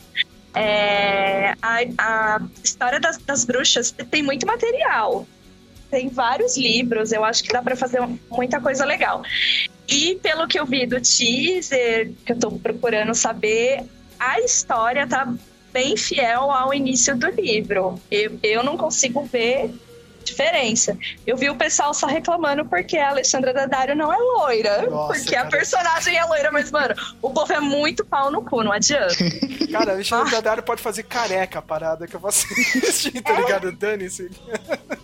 [0.56, 5.28] É, a, a história das, das bruxas tem muito material.
[5.90, 9.24] Tem vários livros, eu acho que dá pra fazer muita coisa legal.
[9.88, 13.84] E pelo que eu vi do teaser, que eu tô procurando saber,
[14.20, 15.32] a história tá
[15.72, 18.00] bem fiel ao início do livro.
[18.10, 19.74] Eu, eu não consigo ver
[20.24, 20.98] diferença.
[21.26, 24.90] Eu vi o pessoal só reclamando porque a Alexandra Daddario não é loira.
[24.90, 25.48] Nossa, porque cara.
[25.48, 29.14] a personagem é loira, mas, mano, o povo é muito pau no cu, não adianta.
[29.72, 33.72] Cara, a Alexandra Daddario pode fazer careca a parada que eu vou assistir, tá ligado?
[33.72, 34.30] Dane-se.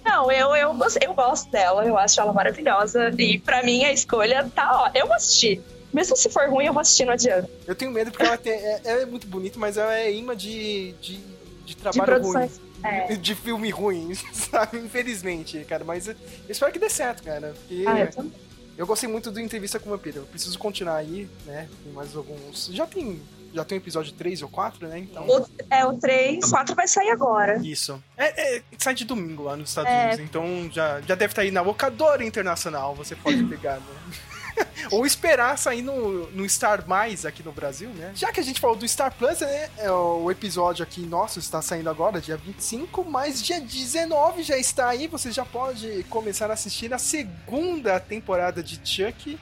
[0.06, 3.12] Não, eu, eu, eu gosto dela, eu acho ela maravilhosa.
[3.18, 4.92] E pra mim a escolha tá ó.
[4.94, 5.62] Eu vou assistir.
[5.92, 7.50] Mesmo se for ruim, eu vou assistir, não adianta.
[7.66, 10.94] Eu tenho medo porque ela, tem, é, é muito bonita, mas ela é imã de,
[11.02, 11.20] de, de
[11.66, 12.50] De trabalho ruim.
[12.84, 13.16] É.
[13.16, 14.78] De filme ruim, sabe?
[14.78, 15.84] Infelizmente, cara.
[15.84, 16.16] Mas eu
[16.48, 17.54] espero que dê certo, cara.
[17.58, 18.32] Porque Ah, eu também.
[18.78, 20.20] eu gostei muito do Entrevista com o Vampiro.
[20.20, 21.68] Eu preciso continuar aí, né?
[21.84, 22.68] Tem mais alguns.
[22.74, 23.22] Já tem.
[23.52, 25.00] Já tem o episódio 3 ou 4, né?
[25.00, 25.26] Então.
[25.28, 27.58] O, é, o 3, 4 vai sair agora.
[27.66, 28.00] Isso.
[28.16, 30.04] É, é, sai de domingo lá nos Estados É.
[30.06, 33.86] Unidos, então já, já deve estar aí na locadora internacional, você pode pegar, né?
[34.92, 38.12] Ou esperar sair no, no Star Mais aqui no Brasil, né?
[38.16, 39.70] Já que a gente falou do Star Plus, né?
[39.78, 44.90] É, o episódio aqui nosso está saindo agora, dia 25, mas dia 19 já está
[44.90, 49.38] aí, você já pode começar a assistir a segunda temporada de Chuck.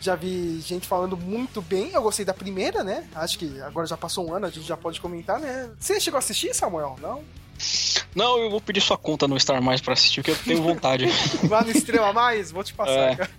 [0.00, 1.90] Já vi gente falando muito bem.
[1.92, 3.08] Eu gostei da primeira, né?
[3.14, 5.70] Acho que agora já passou um ano, a gente já pode comentar, né?
[5.78, 6.96] Você chegou a assistir, Samuel?
[7.00, 7.24] Não?
[8.14, 11.06] Não, eu vou pedir sua conta no Star Mais pra assistir, porque eu tenho vontade.
[11.50, 13.16] Lá no Estrela Mais, vou te passar, É.
[13.16, 13.30] cara.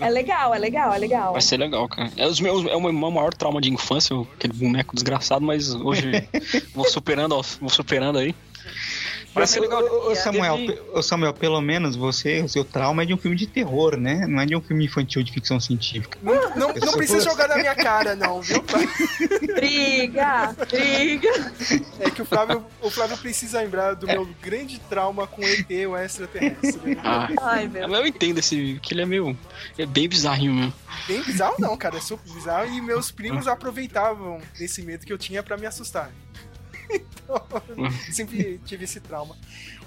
[0.00, 1.32] É legal, é legal, é legal.
[1.32, 2.10] Vai ser legal, cara.
[2.16, 6.10] É, os meus, é o meu maior trauma de infância, aquele boneco desgraçado, mas hoje
[6.74, 8.34] vou superando, ó, vou superando aí.
[9.32, 9.82] Parece ser legal.
[9.82, 10.58] Ô, Samuel,
[10.92, 14.26] ô, Samuel, pelo menos você, o seu trauma é de um filme de terror, né?
[14.26, 16.18] Não é de um filme infantil de ficção científica.
[16.22, 18.62] Não, não, não sou- precisa jogar na minha cara, não, viu?
[19.54, 21.28] Briga, briga.
[22.00, 25.96] É que o Flávio, o Flávio precisa lembrar do meu grande trauma com ET, o
[25.96, 26.98] extraterrestre.
[27.02, 27.88] Ah, Ai, meu.
[27.88, 29.36] eu entendo esse, que ele é meio,
[29.78, 30.72] é bem bizarrinho mesmo.
[31.06, 31.96] Bem bizarro, não, cara.
[31.96, 32.66] É super bizarro.
[32.72, 36.10] E meus primos aproveitavam desse medo que eu tinha pra me assustar.
[36.92, 37.42] Então,
[38.12, 39.36] sempre tive esse trauma.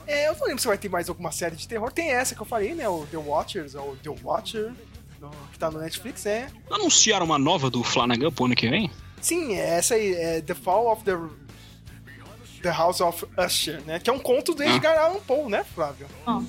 [0.07, 1.91] É, eu não lembro se vai ter mais alguma série de terror.
[1.91, 2.87] Tem essa que eu falei, né?
[2.87, 4.71] O The Watchers, ou The Watcher,
[5.19, 6.47] do- que tá no Netflix, é.
[6.71, 8.89] Anunciaram uma nova do Flanagan pro ano que vem?
[9.21, 11.17] Sim, é essa aí, é The Fall of the
[12.61, 13.99] The House of Usher, né?
[13.99, 16.07] Que é um conto do Edgar Allan Poe, né, Flávio?
[16.25, 16.45] É Hum.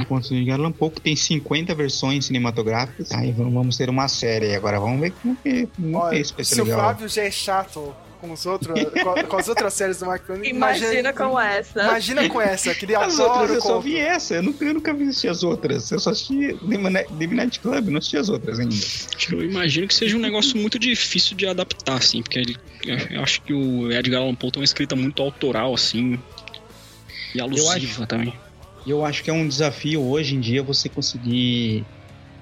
[0.00, 3.10] um ponto de Allan Poe que tem 50 versões cinematográficas.
[3.12, 4.54] Aí vamos- ter uma série aí.
[4.56, 6.66] Agora vamos ver como que, como que Olha, vai ser se o.
[6.66, 10.42] Flávio já é chato com, os outros, com, com as outras séries do Mark Twain,
[10.48, 11.82] Imagina com essa.
[11.82, 14.74] Imagina com essa, que ele As adora outras eu só vi essa, eu nunca, eu
[14.74, 15.90] nunca vi assistir as outras.
[15.90, 18.74] Eu só assisti The Midnight- Club, não assisti as outras ainda.
[19.30, 22.56] Eu imagino que seja um negócio muito difícil de adaptar, assim, porque ele,
[23.10, 26.18] eu acho que o Edgar Allan Poe tem uma escrita muito autoral, assim,
[27.34, 28.34] e alusiva também.
[28.86, 31.84] E eu acho que é um desafio hoje em dia você conseguir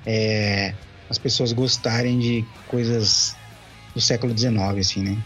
[0.06, 0.74] é,
[1.10, 3.36] as pessoas gostarem de coisas
[3.94, 5.18] do século XIX, assim, né?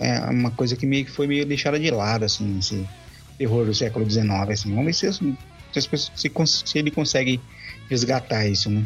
[0.00, 2.88] É uma coisa que meio que foi meio deixada de lado, assim, esse
[3.38, 4.70] terror do século XIX, assim.
[4.70, 7.40] Vamos ver se, se se, ele consegue
[7.88, 8.84] resgatar isso, né?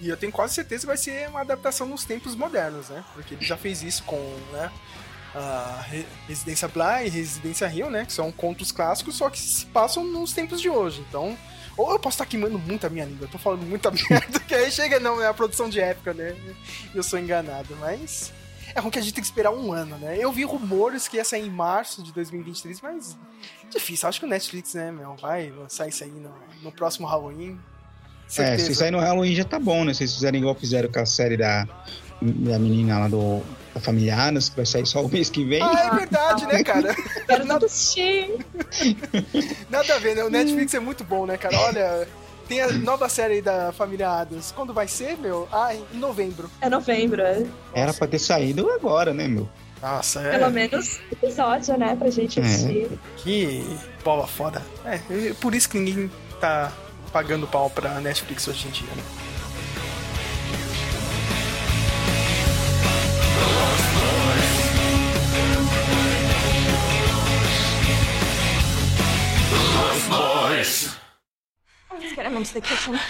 [0.00, 3.04] E eu tenho quase certeza que vai ser uma adaptação nos tempos modernos, né?
[3.14, 4.18] Porque ele já fez isso com,
[4.52, 4.70] né?
[5.34, 8.04] A Re- Residência Bly e Residência Rio, né?
[8.04, 11.04] Que são contos clássicos, só que se passam nos tempos de hoje.
[11.08, 11.36] Então,
[11.76, 14.54] ou eu posso estar queimando muito a minha língua, eu tô falando muita merda, que
[14.54, 16.34] aí chega, não, é a produção de época, né?
[16.94, 18.32] Eu sou enganado, mas.
[18.74, 20.16] É ruim que a gente tem que esperar um ano, né?
[20.18, 23.16] Eu vi rumores que ia sair em março de 2023, mas
[23.70, 24.08] difícil.
[24.08, 26.32] Acho que o Netflix, né, meu, vai lançar isso aí no,
[26.62, 27.58] no próximo Halloween.
[28.26, 28.66] É, Certeza.
[28.66, 29.92] se sair no Halloween já tá bom, né?
[29.92, 31.66] Se eles fizerem igual fizeram com a série da,
[32.20, 33.42] da menina lá do
[33.74, 35.62] da Família Adams, que vai sair só o mês que vem.
[35.62, 36.94] Ah, é verdade, né, cara?
[37.26, 38.44] Quero tanto assistir.
[39.70, 40.24] Nada a ver, né?
[40.24, 41.58] O Netflix é muito bom, né, cara?
[41.58, 42.08] Olha,
[42.52, 44.52] tem a nova série da família Adams.
[44.54, 45.48] Quando vai ser, meu?
[45.50, 46.50] Ah, em novembro.
[46.60, 47.46] É novembro, é.
[47.72, 49.48] Era pra ter saído agora, né, meu?
[49.80, 50.38] Nossa, é.
[50.38, 51.96] Pelo menos episódio, né?
[51.96, 52.42] Pra gente É.
[52.42, 52.90] assistir.
[53.16, 54.60] Que bola foda.
[54.84, 54.96] É,
[55.30, 56.10] é por isso que ninguém
[56.40, 56.70] tá
[57.10, 59.02] pagando pau pra Netflix hoje em dia, né?
[72.12, 73.00] Let's get him into the kitchen.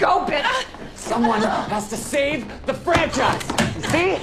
[0.00, 0.50] Go, Ben!
[0.94, 3.42] Someone has to save the franchise.
[3.90, 4.16] See?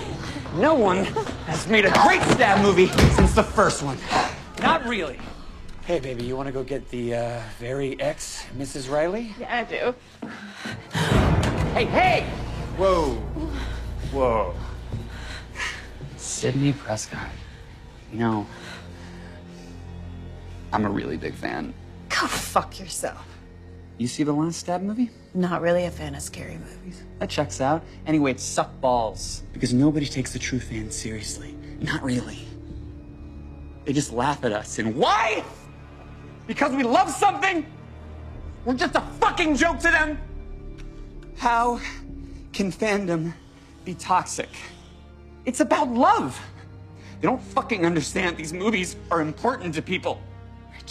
[0.55, 1.05] No one
[1.45, 3.99] has made a great stab movie since the first one.
[4.59, 5.19] Not really.
[5.85, 8.89] Hey, baby, you want to go get the uh, very ex Mrs.
[8.89, 9.35] Riley?
[9.39, 9.95] Yeah, I do.
[11.75, 12.23] Hey, hey!
[12.75, 13.13] Whoa.
[14.11, 14.55] Whoa.
[16.17, 17.29] Sydney Prescott.
[18.11, 18.47] You know,
[20.73, 21.75] I'm a really big fan.
[22.19, 23.25] Go fuck yourself.
[23.97, 25.11] You see the last stab movie?
[25.33, 27.03] Not really a fan of scary movies.
[27.19, 27.83] That checks out.
[28.07, 29.43] Anyway, it sucked balls.
[29.53, 31.55] Because nobody takes the true fans seriously.
[31.79, 32.39] Not really.
[33.85, 34.79] They just laugh at us.
[34.79, 35.43] And why?
[36.47, 37.65] Because we love something?
[38.65, 40.17] We're just a fucking joke to them?
[41.37, 41.79] How
[42.53, 43.33] can fandom
[43.85, 44.49] be toxic?
[45.45, 46.39] It's about love.
[47.19, 50.21] They don't fucking understand these movies are important to people.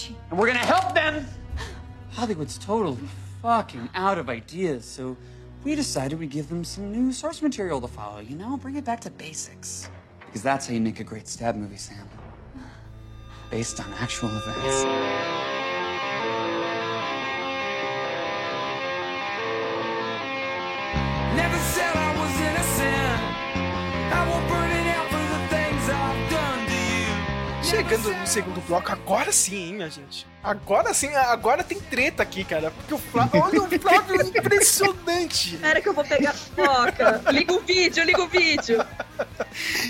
[0.08, 1.26] And we're gonna help them.
[2.12, 2.98] Hollywood's totally
[3.42, 5.16] fucking out of ideas, so
[5.64, 8.56] we decided we'd give them some new source material to follow, you know?
[8.56, 9.90] Bring it back to basics.
[10.26, 12.08] Because that's how you make a great stab movie, Sam.
[13.50, 15.49] Based on actual events.
[27.70, 30.26] Chegando no segundo bloco, agora sim, hein, minha gente?
[30.42, 32.72] Agora sim, agora tem treta aqui, cara.
[32.72, 33.38] Porque o Flávio.
[33.40, 35.54] Olha o Flávio impressionante!
[35.54, 37.22] Espera que eu vou pegar a foca.
[37.30, 38.84] Liga o vídeo, liga o vídeo.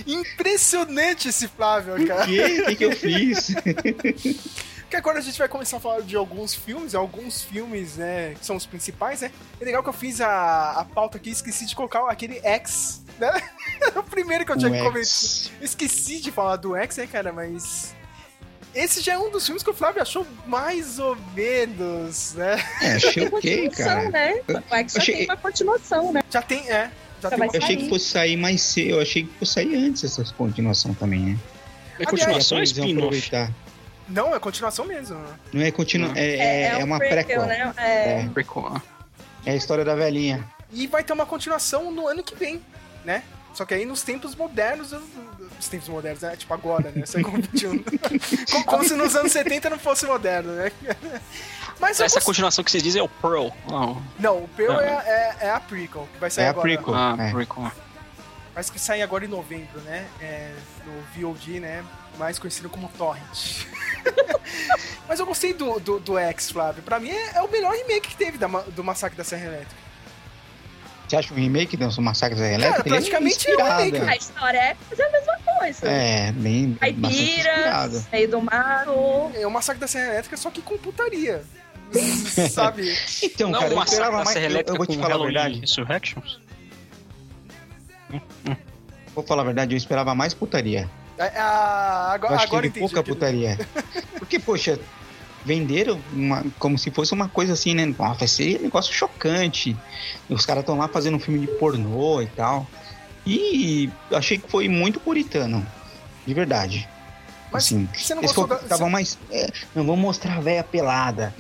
[0.07, 2.27] Impressionante esse Flávio, cara.
[2.27, 2.61] Que?
[2.61, 3.55] O que, que eu fiz?
[4.91, 8.45] Que agora a gente vai começar a falar de alguns filmes, alguns filmes, né, que
[8.45, 9.31] são os principais, né?
[9.61, 13.01] É legal que eu fiz a, a pauta aqui e esqueci de colocar aquele X,
[13.17, 13.31] né?
[13.81, 15.01] Era o primeiro que eu tinha que comentar.
[15.61, 17.95] Esqueci de falar do X, né, cara, mas...
[18.73, 22.57] Esse já é um dos filmes que o Flávio achou mais ou menos, né?
[22.81, 23.31] É, achei ok,
[23.69, 24.11] continuação, cara.
[24.11, 24.35] né?
[24.49, 26.23] O X já achei- tem uma continuação, né?
[26.31, 26.91] Já tem, é.
[27.21, 27.51] Já Já tem.
[27.53, 30.95] Eu achei que fosse sair mais cedo, eu achei que fosse sair antes essa continuação
[30.95, 31.39] também, né?
[31.99, 32.97] É continuação ou vão spin-off?
[33.07, 33.53] aproveitar.
[34.09, 35.19] Não, é continuação mesmo.
[35.53, 37.47] Não é continua, é, é, é um uma prequel, prequel.
[37.47, 37.75] né?
[37.77, 38.21] É.
[38.23, 38.29] É.
[38.33, 38.81] Prequel.
[39.45, 40.45] É a história da velhinha.
[40.73, 42.61] E vai ter uma continuação no ano que vem,
[43.05, 43.23] né?
[43.55, 44.93] Só que aí nos tempos modernos,
[45.59, 46.37] os tempos modernos, né?
[46.37, 47.05] Tipo agora, né?
[47.05, 47.85] Século XXI.
[48.51, 50.71] como, como se nos anos 70 não fosse moderno, né?
[51.81, 53.49] Mas Essa gost- continuação que vocês dizem é o Pearl.
[53.69, 54.03] Não.
[54.19, 54.89] Não, o Pearl é,
[55.41, 56.63] é, é a prequel, que vai sair É a agora.
[56.69, 56.95] prequel.
[56.95, 57.33] Ah, É.
[57.33, 57.73] prequel.
[58.55, 60.07] Mas que sai agora em novembro, né?
[60.21, 60.53] É,
[60.85, 61.85] no VOD, né?
[62.19, 63.65] Mais conhecido como Torrent.
[65.09, 66.83] Mas eu gostei do, do, do X, Flávio.
[66.83, 69.90] Pra mim é, é o melhor remake que teve da do Massacre da Serra Elétrica.
[71.11, 72.89] Você acha um remake do Massacre da Cara, Elétrica?
[72.89, 74.09] Ele praticamente é um remake.
[74.09, 75.89] A história é fazer a mesma coisa.
[75.89, 76.75] É, bem.
[76.79, 79.33] Caipiras, meio do mato.
[79.35, 81.43] É o Massacre da Serra Elétrica, só que com putaria.
[82.49, 82.97] Sabe?
[83.25, 84.29] Então, Não, cara, o eu Massacre esperava da mais.
[84.35, 85.61] Serra Eu, Elétrica eu vou te com falar a Halloween verdade.
[85.63, 86.41] Resurrections?
[89.13, 90.89] Vou falar a verdade, eu esperava mais putaria.
[91.19, 92.87] É, ah, agora, Eu acho agora entendi.
[92.87, 93.59] pouca putaria.
[94.17, 94.79] Porque, poxa,
[95.45, 97.87] venderam uma- como se fosse uma coisa assim, né?
[97.87, 99.77] Nossa, vai ser um negócio chocante.
[100.29, 102.67] Os caras estão lá fazendo um filme de pornô e tal.
[103.27, 105.67] E achei que foi muito puritano.
[106.27, 106.89] De verdade.
[107.53, 109.19] Mas assim, você não gostou da- estavam mais.
[109.31, 111.35] é, não vão mostrar a véia pelada.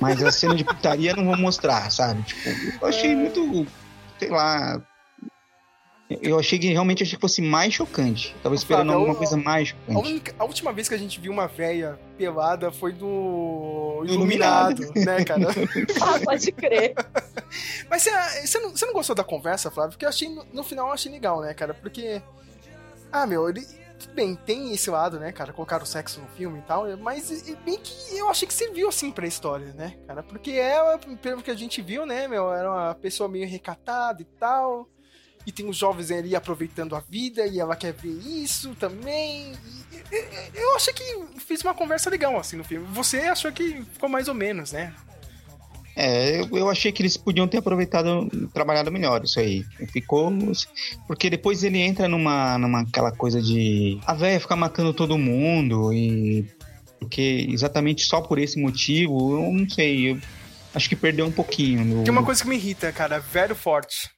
[0.00, 2.22] mas a cena de putaria não vão mostrar, sabe?
[2.22, 2.48] Tipo,
[2.80, 3.66] eu achei muito.
[4.18, 4.80] Sei lá.
[6.20, 8.34] Eu achei que realmente achei que fosse mais chocante.
[8.42, 10.08] Tava esperando Flávio, alguma eu- coisa mais A, chocante.
[10.10, 14.82] única- a última vez que a gente viu uma véia pelada foi do Iluminado.
[14.82, 15.46] Iluminado, né, cara?
[16.02, 16.94] Ah, pode crer.
[17.88, 18.10] Mas você,
[18.46, 19.92] você, não, não gostou da conversa, Flávio?
[19.92, 21.74] Porque eu achei, no, final eu achei legal, né, cara?
[21.74, 22.20] Porque.
[23.12, 23.64] Ah, meu, ele.
[23.98, 25.52] Tudo bem, tem esse lado, né, cara?
[25.52, 27.30] Colocar o sexo no filme e tal, mas
[27.66, 30.22] bem que eu achei que você viu assim pra história, né, cara?
[30.22, 34.24] Porque ela, pelo que a gente viu, né, meu, era uma pessoa meio recatada e
[34.24, 34.88] tal.
[35.46, 39.52] E tem os jovens ali aproveitando a vida e ela quer ver isso também.
[40.12, 41.02] E- eu achei que
[41.38, 42.86] fiz uma conversa legal assim no filme.
[42.92, 44.92] Você achou que ficou mais ou menos, né?
[45.96, 49.64] É, eu, eu achei que eles podiam ter aproveitado, trabalhado melhor isso aí.
[49.92, 50.30] Ficou.
[51.06, 53.98] Porque depois ele entra numa, numa aquela coisa de.
[54.06, 56.46] A véia ficar matando todo mundo e.
[56.98, 60.12] Porque exatamente só por esse motivo, eu não sei.
[60.12, 60.18] Eu
[60.74, 61.84] acho que perdeu um pouquinho.
[61.84, 64.08] do- Tem uma coisa que me irrita, cara, velho forte.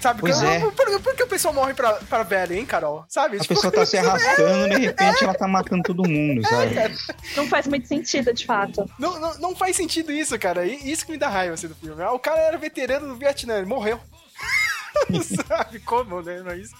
[0.00, 0.20] Sabe?
[0.20, 0.60] Pois Por- é.
[0.60, 3.04] por, por, por que o pessoal morre pra, pra velho, hein, Carol?
[3.08, 3.36] Sabe?
[3.36, 6.74] A Tipo, pessoa tá se arrastando, de repente ela tá matando todo mundo, É, sabe?
[6.74, 6.94] cara.
[7.36, 8.88] Não faz muito sentido, de fato.
[8.98, 10.64] Não, não, não faz sentido isso, cara.
[10.64, 12.02] Isso que me dá raiva assim, do filme.
[12.02, 14.00] Ah, O cara era veterano do Vietnã, ele morreu.
[15.48, 16.42] Sabe como, né?
[16.44, 16.70] Mas.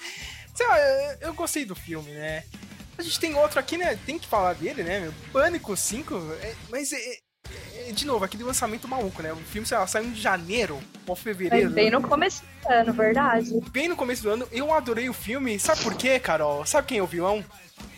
[0.55, 2.43] Sei lá, eu, eu gostei do filme, né?
[2.99, 3.99] A gente tem outro aqui, né?
[4.07, 5.01] Tem que falar dele, né?
[5.01, 5.13] meu?
[5.33, 6.15] Pânico 5.
[6.41, 7.19] é- mas, é, é-
[7.93, 9.33] de novo, aquele lançamento maluco, né?
[9.33, 11.71] O filme, sei lá, saiu de janeiro ou Foi fevereiro.
[11.71, 13.51] bem no começo do ano, verdade.
[13.71, 15.59] Bem no começo do ano, eu adorei o filme.
[15.59, 16.67] Sabe por quê, Carol?
[16.67, 17.45] Sabe quem é o vilão?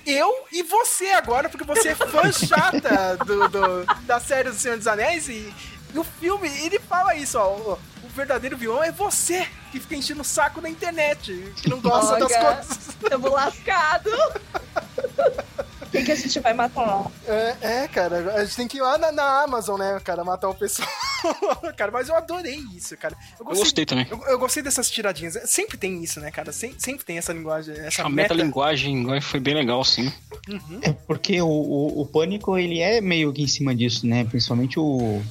[0.06, 4.76] Eu e você agora, porque você é fã chata do, do- da série do Senhor
[4.78, 5.52] dos Anéis e,
[5.94, 7.56] e o filme, ele fala isso, ó.
[7.56, 7.78] O,
[8.14, 11.32] verdadeiro vilão é você, que fica enchendo o saco na internet,
[11.62, 12.78] que não gosta das Olha, coisas.
[13.08, 14.11] Tamo lascado.
[15.90, 17.11] Quem que a gente vai matar?
[17.27, 20.48] É, é, cara, a gente tem que ir lá na, na Amazon, né, cara, matar
[20.51, 20.88] o pessoal.
[21.77, 23.16] cara, mas eu adorei isso, cara.
[23.38, 24.07] Eu gostei também.
[24.11, 25.38] Eu, eu gostei dessas tiradinhas.
[25.46, 26.53] Sempre tem isso, né, cara?
[26.53, 28.35] Sem- sempre tem essa linguagem, essa A meta.
[28.35, 30.12] metalinguagem foi bem legal, sim.
[30.48, 30.81] Uhum.
[30.83, 34.24] É porque o, o, o Pânico, ele é meio que em cima disso, né?
[34.24, 35.22] Principalmente o...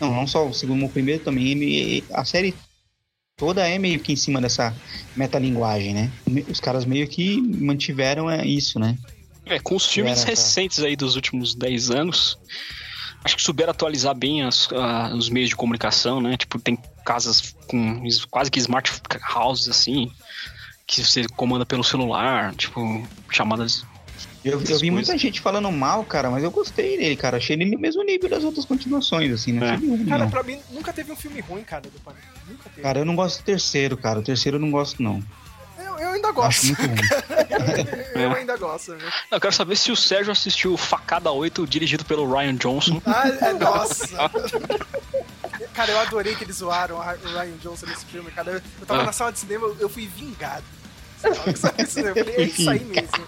[0.00, 2.02] Não, não só o segundo, o primeiro também.
[2.12, 2.54] a série
[3.36, 4.74] toda é meio que em cima dessa
[5.16, 6.10] metalinguagem, né?
[6.48, 8.96] Os caras meio que mantiveram é, isso, né?
[9.46, 10.26] É, com os filmes Era, tá.
[10.30, 12.38] recentes aí dos últimos 10 anos,
[13.24, 16.36] acho que souberam atualizar bem as- ah, os meios de comunicação, né?
[16.36, 18.90] Tipo, tem casas com quase que smart
[19.34, 20.10] houses, assim,
[20.86, 23.84] que você comanda pelo celular, tipo, chamadas...
[24.44, 27.38] Eu, eu vi muita gente falando mal, cara, mas eu gostei dele, cara.
[27.38, 29.78] Achei ele no mesmo nível das outras continuações, assim, não É.
[30.06, 30.30] Cara, não.
[30.30, 32.22] pra mim, nunca teve um filme ruim, cara, do Pânico.
[32.46, 32.82] Nunca teve.
[32.82, 34.18] Cara, eu não gosto do terceiro, cara.
[34.20, 35.22] O terceiro eu não gosto, não.
[36.14, 36.64] Ainda Acho gosto.
[36.66, 36.96] muito ruim.
[38.22, 38.38] eu É.
[38.38, 39.08] ainda gosto, viu?
[39.30, 43.02] Eu quero saber se o Sérgio assistiu Facada 8, dirigido pelo Ryan Johnson.
[43.04, 44.08] Ah, é, nossa.
[45.72, 48.50] cara, eu adorei que eles zoaram o Ryan Johnson nesse filme, cara.
[48.52, 49.06] Eu, eu tava Ah.
[49.06, 50.64] na sala de cinema, eu, eu fui vingado.
[51.24, 53.24] Eu falei, é isso aí mesmo.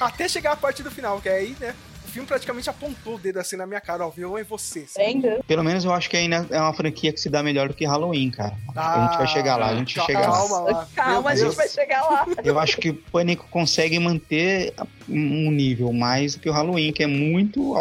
[0.00, 1.76] Até chegar a parte do final, que aí, né?
[2.10, 4.36] O filme praticamente apontou o dedo assim na minha cara, ó, viu?
[4.36, 4.84] É você.
[4.96, 5.44] Vendo?
[5.46, 7.86] Pelo menos eu acho que ainda é uma franquia que se dá melhor do que
[7.86, 8.52] Halloween, cara.
[8.74, 10.36] a gente vai chegar lá, a gente cal- chega lá.
[10.38, 10.88] calma lá.
[10.96, 12.26] Calma, Meu a gente vai chegar lá.
[12.42, 14.74] Eu acho que o Pânico consegue manter
[15.08, 17.76] um nível mais do que o Halloween, que é muito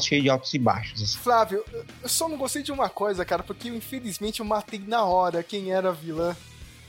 [0.00, 1.02] cheio de altos e baixos.
[1.02, 1.18] assim.
[1.18, 1.62] Flávio,
[2.02, 5.72] eu só não gostei de uma coisa, cara, porque infelizmente eu matei na hora quem
[5.72, 6.34] era a vilã.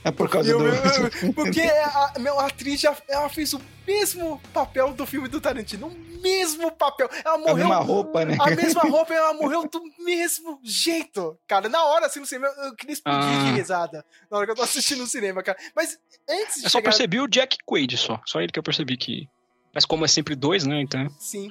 [0.06, 0.66] É por causa Eu- do.
[0.68, 5.40] eu- porque a, meu, a atriz já ela fez o mesmo papel do filme do
[5.40, 5.88] Tarantino.
[5.88, 7.08] O mesmo papel.
[7.24, 7.56] Ela A morreu.
[7.56, 8.36] mesma roupa, né?
[8.40, 11.36] A mesma roupa, ela morreu do mesmo jeito.
[11.46, 13.44] Cara, na hora, assim, no cinema, eu queria explodir Ah.
[13.44, 14.04] de risada.
[14.30, 15.58] Na hora que eu tô assistindo no cinema, cara.
[15.74, 16.90] Mas antes de Eu só chegar...
[16.90, 18.20] percebi o Jack Quaid só.
[18.24, 19.28] Só ele que eu percebi que.
[19.74, 20.80] Mas como é sempre dois, né?
[20.80, 21.08] Então.
[21.18, 21.48] Sim.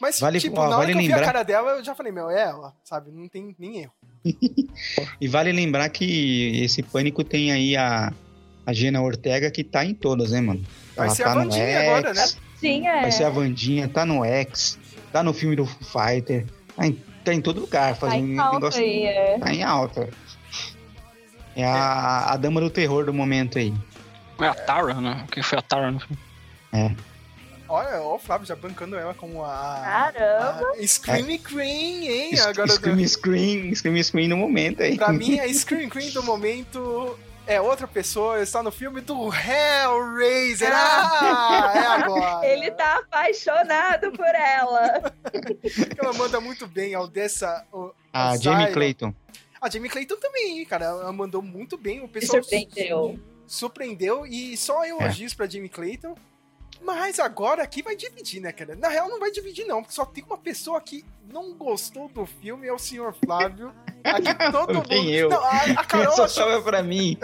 [0.00, 1.84] Mas, Vale- tipo, ó, na hora vale que eu vi a lembrar- cara dela, eu
[1.84, 3.12] já falei, meu, é ela, sabe?
[3.12, 3.92] Não tem nem erro.
[5.20, 8.12] E vale lembrar que esse Pânico tem aí a,
[8.64, 10.64] a Gena Ortega que tá em todas, né, mano?
[10.96, 12.26] Vai Ela ser tá a no Vandinha X, agora, né?
[12.56, 13.00] Sim, é.
[13.02, 14.78] Vai ser a Vandinha, tá no X,
[15.12, 16.92] tá no filme do Foo Fighter, tá em,
[17.24, 18.80] tá em todo lugar, Tá fazendo em um alta negócio.
[18.82, 19.38] aí, é.
[19.38, 20.08] Tá em alta.
[21.56, 23.74] É a, a dama do terror do momento aí.
[24.40, 25.24] É a Tara, né?
[25.32, 26.18] Quem foi a Tara no filme?
[26.72, 26.92] É.
[27.68, 29.80] Olha, ó, o Flávio já bancando ela como a.
[29.84, 30.72] Caramba.
[30.72, 32.40] a Scream Queen, hein?
[32.40, 34.96] Agora, Scream Scream, Scream Scream no momento aí.
[34.96, 40.70] pra mim, a Scream Queen do momento é outra pessoa, está no filme do Hellraiser.
[40.72, 42.46] Ah, é agora.
[42.48, 45.12] Ele tá apaixonado por ela.
[46.02, 47.64] Ela manda muito bem ao dessa.
[47.72, 48.72] o- A ao Jamie.
[48.72, 49.14] Clayton.
[49.60, 50.84] A Jamie Clayton também, cara.
[50.86, 51.98] Ela mandou muito bem.
[52.00, 53.18] O Me pessoal surpreendeu.
[53.46, 56.14] surpreendeu e só elogios pra Jamie Clayton.
[56.82, 58.74] Mas agora aqui vai dividir, né, cara?
[58.76, 62.24] Na real, não vai dividir, não, porque só tem uma pessoa que não gostou do
[62.24, 63.72] filme, é o senhor Flávio.
[64.04, 64.88] Aqui todo mundo.
[64.88, 65.28] Tem eu.
[65.28, 66.62] Não, a, a Carol Só achou.
[66.62, 67.18] pra mim.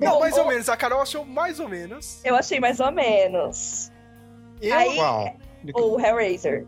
[0.00, 0.68] Não, mais ou menos.
[0.68, 2.20] A Carol achou mais ou menos.
[2.24, 3.90] Eu achei mais ou menos.
[4.60, 5.36] Eu, Aí- Qual?
[5.74, 6.66] O Hellraiser.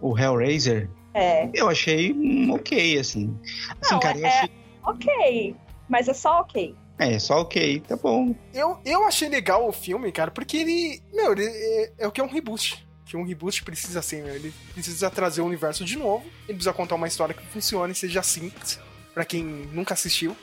[0.00, 0.88] O Hellraiser?
[1.12, 1.48] É.
[1.54, 3.38] Eu achei hum, ok, assim.
[3.80, 4.50] Assim, Não, cara, eu é- achei.
[4.84, 5.56] Ok.
[5.88, 6.74] Mas é só ok.
[6.98, 8.34] É, só ok, tá bom.
[8.52, 11.02] eu, eu achei legal o filme, cara, porque ele.
[11.12, 12.86] Meu, ele é, é o que é um reboot.
[13.04, 14.34] Que um reboot precisa ser, meu.
[14.34, 16.24] Ele precisa trazer o universo de novo.
[16.44, 18.78] Ele precisa contar uma história que funcione seja simples.
[19.12, 20.36] Pra quem nunca assistiu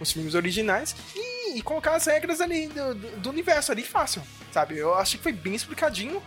[0.00, 0.96] os filmes originais.
[1.14, 4.22] E, e colocar as regras ali do, do- do universo ali fácil.
[4.50, 4.76] Sabe?
[4.78, 6.22] Eu achei que foi bem explicadinho.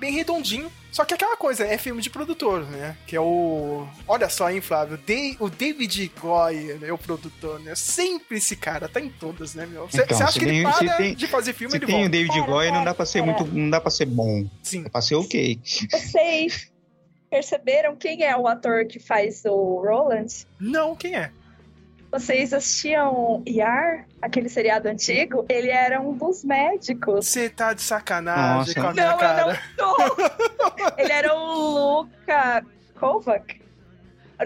[0.00, 0.72] Bem redondinho.
[0.90, 2.96] Só que aquela coisa, é filme de produtor, né?
[3.06, 3.86] Que é o.
[4.08, 4.98] Olha só, hein, Flávio?
[5.06, 7.74] Dei- o David Goyer é o produtor, né?
[7.76, 9.86] Sempre esse cara, tá em todas, né, meu?
[9.86, 12.08] Você Então, acha se que ele para tem- de fazer filme, Se ele tem volta.
[12.08, 13.44] o David Goyer, não dá pra ser muito.
[13.44, 14.44] Não dá pra ser bom.
[14.64, 14.82] Sim.
[14.84, 15.60] É pra ser ok.
[15.92, 16.72] Vocês
[17.30, 20.26] perceberam quem é o ator que faz o Roland?
[20.58, 21.30] Não, quem é?
[22.10, 25.46] Vocês assistiam IAR, aquele seriado antigo?
[25.48, 27.26] Ele era um dos médicos.
[27.28, 28.74] Você tá de sacanagem Nossa.
[28.74, 29.40] com a minha Não, cara.
[29.42, 30.92] eu não tô.
[30.98, 32.66] Ele era o Luca
[32.98, 33.60] Kovac.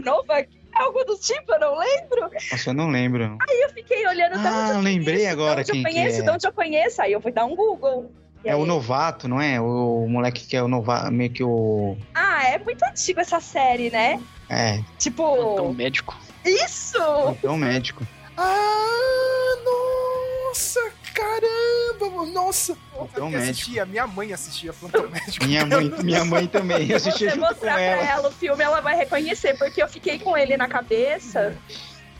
[0.04, 0.48] Novak?
[0.74, 2.30] Algo do tipo, eu não lembro.
[2.50, 3.38] Nossa, eu não lembro.
[3.48, 6.20] Aí eu fiquei olhando Ah, eu lembrei conheço, agora de onde quem eu que conheço,
[6.20, 6.24] é.
[6.24, 7.02] de onde eu conheço.
[7.02, 8.10] Aí eu fui dar um Google.
[8.44, 9.60] E É o novato, não é?
[9.60, 11.96] O moleque que é o novato, meio que o.
[12.12, 14.20] Ah, é muito antigo essa série, né?
[14.50, 15.52] É, Tipo.
[15.54, 16.14] Então, médico.
[16.44, 16.98] Isso!
[17.38, 18.06] então médico.
[18.36, 20.80] Ah, nossa,
[21.14, 22.76] caramba, nossa.
[22.92, 23.50] Plantão quem médico.
[23.52, 23.86] assistia?
[23.86, 25.44] Minha mãe assistia Plantão Médico.
[25.44, 26.90] Minha mãe, minha mãe também.
[26.90, 28.02] Eu Se assistia você junto com mostrar pra ela.
[28.06, 31.56] ela o filme, ela vai reconhecer, porque eu fiquei com ele na cabeça.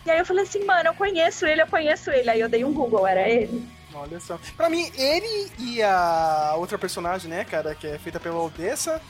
[0.07, 2.29] E aí eu falei assim, mano, eu conheço ele, eu conheço ele.
[2.31, 3.67] Aí eu dei um Google, era ele.
[3.95, 4.39] Olha só.
[4.57, 9.01] Pra mim, ele e a outra personagem, né, cara, que é feita pela Odessa,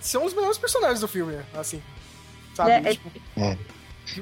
[0.00, 1.82] são os melhores personagens do filme, assim.
[2.54, 2.70] Sabe?
[2.70, 3.56] É, é- Tipo, É.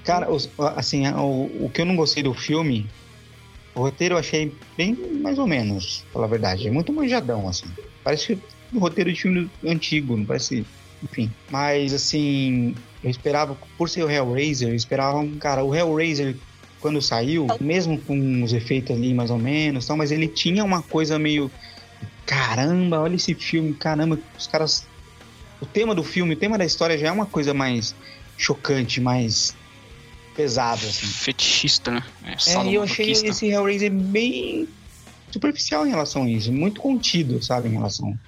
[0.05, 0.29] Cara,
[0.77, 2.89] assim, o, o que eu não gostei do filme,
[3.75, 6.69] o roteiro eu achei bem mais ou menos, pra falar a verdade.
[6.69, 7.67] É muito manjadão, assim.
[8.03, 8.39] Parece
[8.73, 10.65] um roteiro de filme antigo, não parece.
[11.03, 11.31] Enfim.
[11.51, 15.27] Mas, assim, eu esperava, por ser o Hellraiser, eu esperava.
[15.39, 16.37] Cara, o Hellraiser,
[16.81, 20.83] quando saiu, mesmo com os efeitos ali mais ou menos, tal, mas ele tinha uma
[20.83, 21.51] coisa meio.
[22.25, 24.87] Caramba, olha esse filme, caramba, os caras.
[25.61, 27.95] O tema do filme, o tema da história já é uma coisa mais
[28.37, 29.55] chocante, mais
[30.35, 31.07] pesado, assim.
[31.07, 32.03] Fetichista, né?
[32.25, 34.69] É, É, e eu achei esse Hellraiser bem
[35.31, 38.19] superficial em relação a isso, muito contido, sabe, em relação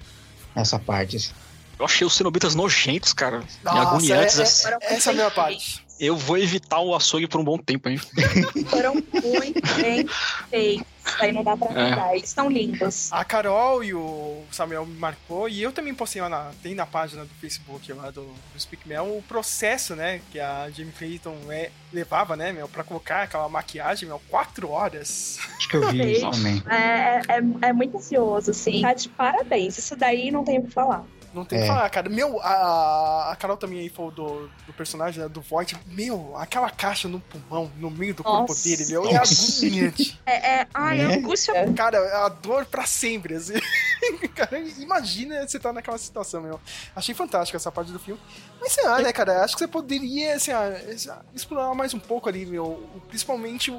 [0.55, 1.15] a essa parte.
[1.17, 1.31] assim.
[1.79, 3.43] Eu achei os cenobitas nojentos, cara.
[3.61, 4.39] e Nossa, agoniantes.
[4.39, 4.67] é- assim.
[4.69, 5.85] é- essa é a minha parte.
[5.99, 7.97] Eu vou evitar o açougue por um bom tempo, hein?
[8.69, 10.05] Foram muito bem
[10.49, 10.85] feitos.
[11.19, 11.89] Aí não dá pra É.
[11.89, 12.15] negar.
[12.15, 13.11] Eles são lindos.
[13.11, 16.85] A Carol e o Samuel me marcou, e eu também postei lá na, tem na
[16.85, 21.35] página do Facebook lá do, do Speak Mel o processo, né, que a Jamie Clayton
[21.49, 25.39] é, levava, né, meu, pra colocar aquela maquiagem, meu, quatro horas.
[25.57, 26.27] Acho que eu vi isso.
[26.69, 28.81] É, é, é muito ansioso, assim.
[28.81, 29.77] Tá de parabéns.
[29.77, 31.05] Isso daí não tem o que falar.
[31.37, 31.63] Não tem o É.
[31.63, 32.09] que falar, cara.
[32.09, 35.77] Meu, a, a Carol também aí falou do, do personagem, né, do Void.
[35.87, 38.63] Meu, aquela caixa no pulmão, no meio do corpo Nossa.
[38.67, 40.19] dele, meu, é agoniante.
[40.25, 41.05] É, é, ai, É?
[41.05, 41.73] a angústia.
[41.73, 43.53] Cara, é a dor pra sempre, assim.
[44.35, 46.59] cara, imagina você tá naquela situação, meu.
[46.95, 48.19] Achei fantástica essa parte do filme.
[48.59, 52.27] Mas sei lá, né, cara, acho que você poderia, assim, ah, explorar mais um pouco
[52.27, 53.75] ali, meu, principalmente o,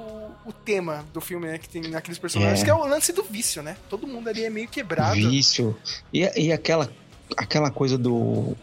[0.46, 2.64] o tema do filme, né, que tem naqueles personagens, É.
[2.64, 3.76] que é o lance do vício, né?
[3.88, 5.14] Todo mundo ali é meio quebrado.
[5.16, 5.76] Vício.
[6.12, 6.90] E, e aquela,
[7.36, 8.56] aquela coisa do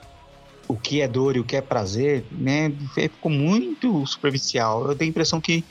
[0.67, 2.71] o que é dor e o que é prazer, né?
[2.93, 4.89] Ficou muito superficial.
[4.89, 5.63] Eu tenho a impressão que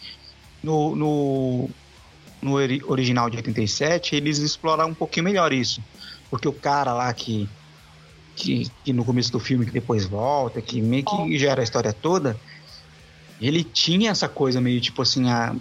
[0.63, 1.71] no, no,
[2.41, 5.83] no ori- original de 87 eles exploraram um pouquinho melhor isso.
[6.31, 7.49] Porque o cara lá que,
[8.37, 11.93] que, que no começo do filme, que depois volta, que meio que gera a história
[11.93, 12.41] toda,
[13.41, 15.57] ele tinha essa coisa meio tipo assim, ah,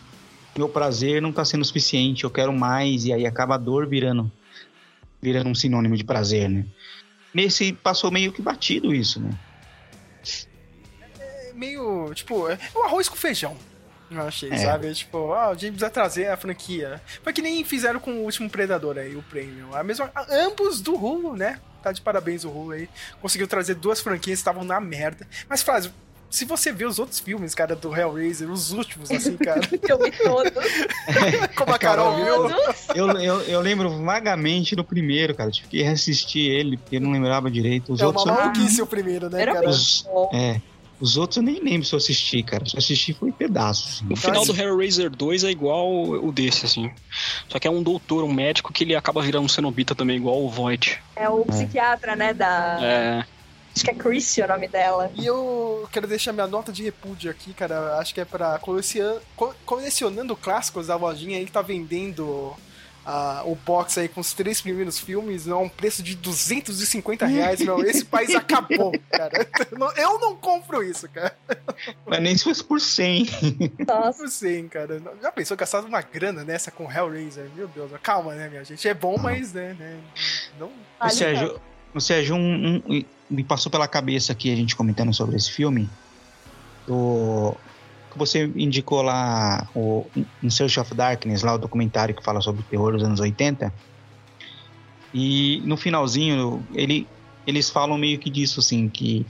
[0.55, 4.31] meu prazer não tá sendo suficiente, eu quero mais, e aí acaba a dor virando
[5.21, 6.65] virando um sinônimo de prazer, né?
[7.33, 9.31] Nesse passou meio que batido isso, né?
[11.19, 13.57] É meio, tipo, é o arroz com feijão.
[14.11, 14.57] Eu achei, É.
[14.57, 14.93] sabe?
[14.93, 17.01] Tipo, ah, o James vai trazer a franquia.
[17.23, 19.75] Foi que nem fizeram com o último Predador aí, o prêmio.
[19.75, 21.59] A mesma, ambos do Hulu, né?
[21.81, 22.89] Tá de parabéns o Hulu aí.
[23.21, 25.27] Conseguiu trazer duas franquias que estavam na merda.
[25.49, 25.91] Mas, Flávio,
[26.33, 30.11] se você vê os outros filmes, cara, do Hellraiser, os últimos, assim, cara, Eu vi
[30.11, 30.51] todos.
[31.55, 32.49] como a Carol viu.
[32.95, 35.51] Eu, eu, eu lembro vagamente do primeiro, cara.
[35.51, 37.93] Tive que reassistir ele, porque eu não lembrava direito.
[37.93, 38.25] Os É uma outros.
[38.25, 39.69] eu- maluquice o primeiro, né, Era cara?
[39.69, 40.59] os, é,
[40.99, 42.65] os outros eu nem lembro se eu assisti, cara.
[42.65, 43.97] Se eu assisti foi em pedaços.
[44.01, 44.11] assim.
[44.11, 46.89] O final do Hellraiser 2 é igual o desse, assim.
[47.47, 50.43] Só que é um doutor, um médico, que ele acaba virando um cenobita também, igual
[50.43, 50.99] o Void.
[51.15, 52.33] É o psiquiatra, né?
[52.33, 52.79] Da.
[52.81, 53.32] É.
[53.75, 55.11] Acho que é Chrissy o nome dela.
[55.15, 57.97] E eu quero deixar minha nota de repúdio aqui, cara.
[57.97, 59.17] Acho que é pra colecion...
[59.35, 62.53] co- colecionando clássicos da lojinha aí que tá vendendo
[63.05, 67.59] ah, o box aí com os três primeiros filmes a um preço de 250 reais,
[67.61, 67.83] meu.
[67.83, 69.47] Esse país acabou, cara.
[69.97, 71.35] Eu não- compro isso, cara.
[72.05, 73.25] Mas nem se fosse por 100.
[73.87, 74.21] Nossa.
[74.23, 75.01] Não sei, cara.
[75.21, 77.49] Já pensou gastar uma grana nessa com Hellraiser?
[77.55, 78.87] Meu Deus, calma, né, minha gente?
[78.87, 79.99] É bom, mas, né, né
[80.59, 80.67] não...
[80.67, 81.59] O Vale Sérgio,
[81.93, 85.89] o Sérgio um- um- me passou pela cabeça aqui a gente comentando sobre esse filme.
[88.11, 90.05] Que você indicou lá o
[90.41, 93.73] In Search of Darkness, lá o documentário que fala sobre o terror dos anos 80.
[95.13, 97.07] E no finalzinho, ele,
[97.45, 99.25] eles falam meio que disso, assim, que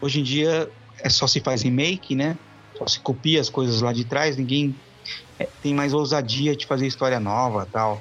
[0.00, 0.68] hoje em dia
[1.02, 2.36] é só se faz remake, né?
[2.76, 4.74] Só se copia as coisas lá de trás, ninguém
[5.38, 8.00] é, tem mais ousadia de fazer história nova tal.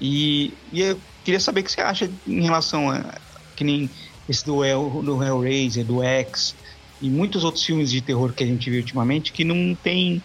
[0.00, 3.20] E, e eu queria saber o que você acha em relação a
[3.54, 3.90] que nem
[4.26, 6.56] esse do, El, do Hellraiser, do X
[7.02, 10.22] e muitos outros filmes de terror que a gente viu ultimamente que não tem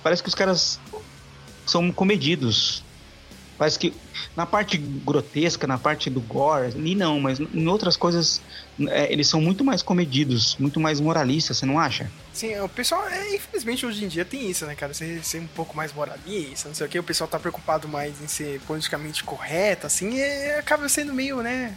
[0.00, 0.78] parece que os caras
[1.66, 2.84] são comedidos.
[3.56, 3.94] Parece que
[4.36, 8.40] na parte grotesca, na parte do gore, ali não, mas em outras coisas
[8.88, 12.10] é, eles são muito mais comedidos, muito mais moralistas, você não acha?
[12.32, 14.92] Sim, o pessoal, é, infelizmente hoje em dia tem isso, né, cara?
[14.92, 18.20] Ser, ser um pouco mais moralista, não sei o que, o pessoal tá preocupado mais
[18.20, 21.76] em ser politicamente correto, assim, e acaba sendo meio, né,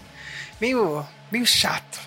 [0.59, 1.99] meio, meio chato,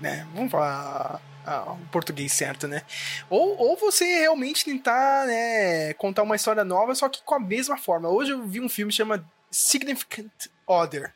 [0.00, 0.26] né?
[0.34, 2.82] Vamos falar o português certo, né?
[3.28, 7.76] Ou, ou você realmente tentar, né, contar uma história nova, só que com a mesma
[7.76, 8.08] forma.
[8.08, 10.30] Hoje eu vi um filme que chama Significant
[10.66, 11.12] Other,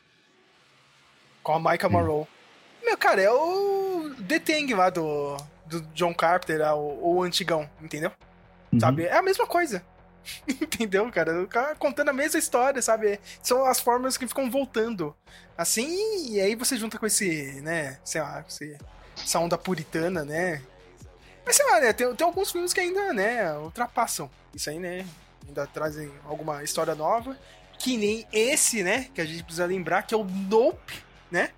[1.43, 2.27] com a Micah Monroe.
[2.83, 8.13] Meu, cara, é o The Thing lá do, do John Carpenter, o, antigão, entendeu?
[8.79, 9.05] Sabe?
[9.05, 9.85] É a mesma coisa.
[10.49, 11.43] entendeu, cara?
[11.43, 13.21] O cara contando a mesma história, sabe?
[13.43, 15.15] São as formas que ficam voltando.
[15.57, 18.77] Assim, e aí você junta com esse, né, sei lá, esse,
[19.23, 20.63] essa onda puritana, né?
[21.45, 21.93] Mas sei lá, né?
[21.93, 25.07] Tem, tem alguns filmes que ainda, né, ultrapassam isso aí, né?
[25.47, 27.37] Ainda trazem alguma história nova.
[27.79, 29.09] Que nem esse, né?
[29.15, 30.95] Que a gente precisa lembrar, que é o Nope,
[31.31, 31.51] né?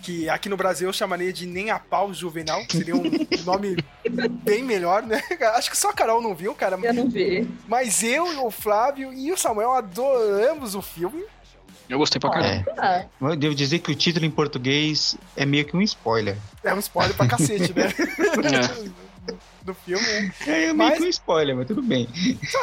[0.00, 3.02] Que aqui no Brasil eu chamaria de Nem a Pau Juvenal, seria um
[3.44, 3.76] nome
[4.42, 5.22] bem melhor, né?
[5.54, 6.78] Acho que só a Carol não viu, cara.
[6.82, 7.48] Eu não vi.
[7.68, 11.24] Mas eu, o Flávio e o Samuel adoramos o filme.
[11.88, 12.72] Eu gostei pra caramba.
[12.78, 16.36] Ah, Eu devo dizer que o título em português é meio que um spoiler.
[16.64, 17.92] É um spoiler pra cacete, né?
[19.62, 20.32] Do filme, né?
[20.46, 22.08] É meio Mas- que um spoiler, mas tudo bem.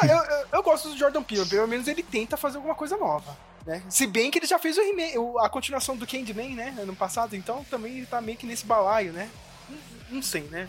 [0.02, 3.34] Eu, eu, eu gosto do Jordan Peele, pelo menos ele tenta fazer alguma coisa nova.
[3.66, 3.82] Né?
[3.88, 4.76] Se bem que ele já fez
[5.16, 6.74] o a continuação do Candyman, né?
[6.78, 9.30] Ano passado, então também ele tá meio que nesse balaio, né?
[9.70, 9.78] Não,
[10.16, 10.68] não sei, né?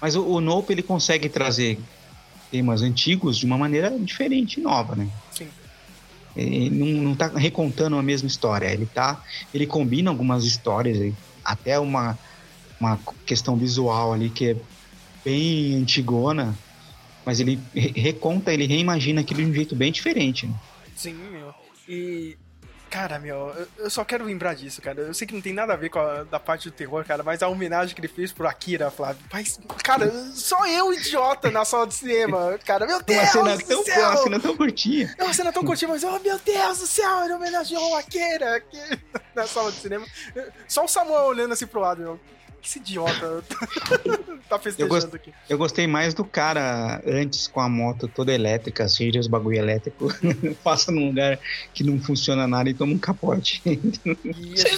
[0.00, 1.78] Mas o, o Nope ele consegue trazer
[2.50, 5.08] temas antigos de uma maneira diferente nova, né?
[5.32, 5.48] Sim.
[6.40, 8.66] Ele não, não tá recontando a mesma história.
[8.72, 9.22] Ele tá.
[9.52, 11.12] Ele combina algumas histórias,
[11.44, 12.18] até uma,
[12.80, 14.56] uma questão visual ali que é
[15.24, 16.56] bem antigona,
[17.26, 20.46] mas ele re- reconta, ele reimagina aquilo de um jeito bem diferente.
[20.46, 20.54] Né?
[20.94, 21.52] Sim, meu.
[21.88, 22.36] E.
[22.90, 25.00] Cara, meu, eu- só quero lembrar disso, cara.
[25.02, 27.22] Eu sei que não tem nada a ver com a da parte do terror, cara,
[27.22, 29.22] mas a homenagem que ele fez pro Akira, Flávio.
[29.32, 32.58] Mas, cara, só eu, idiota, na sala de cinema.
[32.64, 33.34] Cara, meu Deus!
[33.34, 34.08] Uma cena do tão, céu!
[34.10, 35.14] uma cena tão curtinha.
[35.18, 38.56] É uma cena tão curtinha, mas, oh meu Deus do céu, ele homenageou o Akira
[38.56, 38.80] aqui
[39.36, 40.06] na sala de cinema.
[40.66, 42.20] Só o Samuel olhando assim pro lado, meu.
[42.60, 43.42] Que esse idiota
[44.48, 45.32] tá Eu, festejando gost- aqui.
[45.48, 50.08] eu gostei mais do cara antes com a moto toda elétrica, assim, os bagulho elétrico,
[50.64, 51.38] passa num lugar
[51.72, 53.60] que não funciona nada e toma um capote.
[53.62, 53.80] Tem-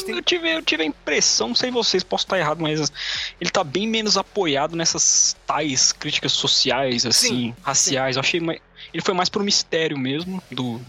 [0.09, 2.93] eu, tive, eu tive a impressão, não sei vocês, posso estar errado, mas
[3.41, 8.17] ele tá bem menos apoiado nessas tais críticas sociais, assim, Sim, raciais.
[8.17, 8.61] Eu achei mais,
[8.93, 10.81] ele foi mais pro mistério mesmo, do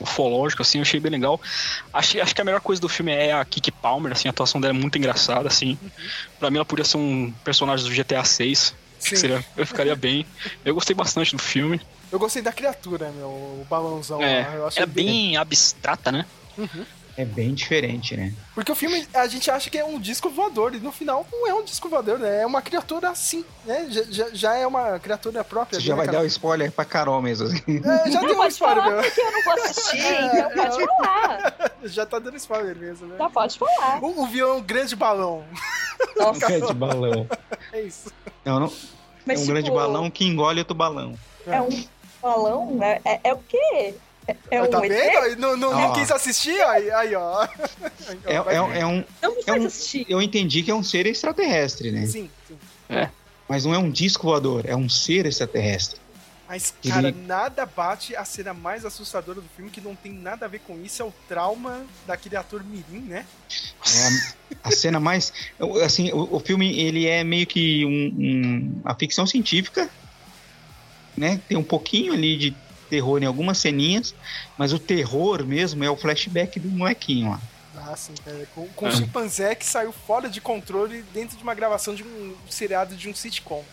[0.00, 1.40] ufológico, assim, eu achei bem legal.
[1.92, 4.60] Achei, acho que a melhor coisa do filme é a Kiki Palmer, assim, a atuação
[4.60, 5.78] dela é muito engraçada, assim.
[6.38, 8.60] Pra mim ela podia ser um personagem do GTA 6.
[8.60, 9.10] Acho Sim.
[9.10, 10.26] que seria, eu ficaria bem.
[10.64, 11.80] Eu gostei bastante do filme.
[12.10, 14.70] Eu gostei da criatura, meu, o balãozão É, lá.
[14.74, 16.24] É bem abstrata, né?
[16.56, 16.84] Uhum.
[17.18, 18.32] É bem diferente, né?
[18.54, 21.48] Porque o filme, a gente acha que é um disco voador, e no final não
[21.48, 22.42] é um disco voador, né?
[22.42, 23.88] É uma criatura assim, né?
[23.90, 25.80] Já, já, já é uma criatura própria.
[25.80, 26.18] Você já né, vai cara?
[26.18, 27.48] dar o spoiler pra Carol mesmo.
[27.48, 27.82] assim.
[27.84, 29.02] É, já Não, deu um spoiler, falar meu.
[29.02, 31.72] porque eu não vou assistir, então pode falar.
[31.82, 33.16] Já tá dando spoiler mesmo, né?
[33.18, 33.98] Já pode falar.
[34.00, 35.44] O, o vilão grande balão.
[36.16, 37.26] Nossa, Grande balão.
[37.72, 38.12] É isso.
[38.44, 38.72] Não, não.
[39.26, 41.18] mas é um tipo, grande balão que engole outro balão.
[41.48, 41.84] É um
[42.22, 42.78] balão?
[42.80, 43.96] É, é, é o quê?
[44.50, 44.90] É, é tá um ET?
[44.90, 45.36] vendo?
[45.38, 46.60] Não, não, quis assistir?
[46.62, 47.44] Aí, aí ó.
[48.26, 49.04] É, é, é um.
[49.22, 50.06] Não me É faz um- assistir.
[50.08, 52.06] Eu entendi que é um ser extraterrestre, né?
[52.06, 52.58] Sim, sim.
[53.48, 55.98] Mas não é um disco voador, é um ser extraterrestre.
[56.46, 60.46] Mas, Ele- cara, nada bate a cena mais assustadora do filme, que não tem nada
[60.46, 63.26] a ver com isso, é o trauma daquele ator Mirim, né?
[63.86, 64.06] É
[64.64, 65.30] a, a cena mais.
[65.84, 69.90] Assim, o, o filme ele é meio que um, um- a ficção científica,
[71.16, 71.40] né?
[71.48, 72.54] Tem um pouquinho ali de
[72.88, 74.14] terror em algumas ceninhas,
[74.56, 77.40] mas o terror mesmo é o flashback do molequinho lá.
[77.76, 78.46] Ah, sim, cara.
[78.54, 78.88] Com, com É.
[78.90, 83.08] um chimpanzé que saiu fora de controle dentro de uma gravação de um seriado de
[83.08, 83.64] um sitcom.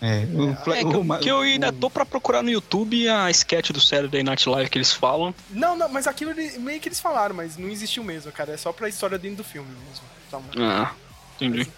[0.00, 3.70] É, o, É, que, ma- que eu ainda tô pra procurar no YouTube a sketch
[3.72, 5.34] do Saturday Night Live que eles falam.
[5.50, 8.52] Não, não, mas aquilo meio que eles falaram, mas não existiu mesmo, cara.
[8.52, 10.04] É só pra história dentro do filme mesmo.
[10.30, 10.52] Samuel.
[10.70, 10.92] Ah,
[11.34, 11.68] entendi.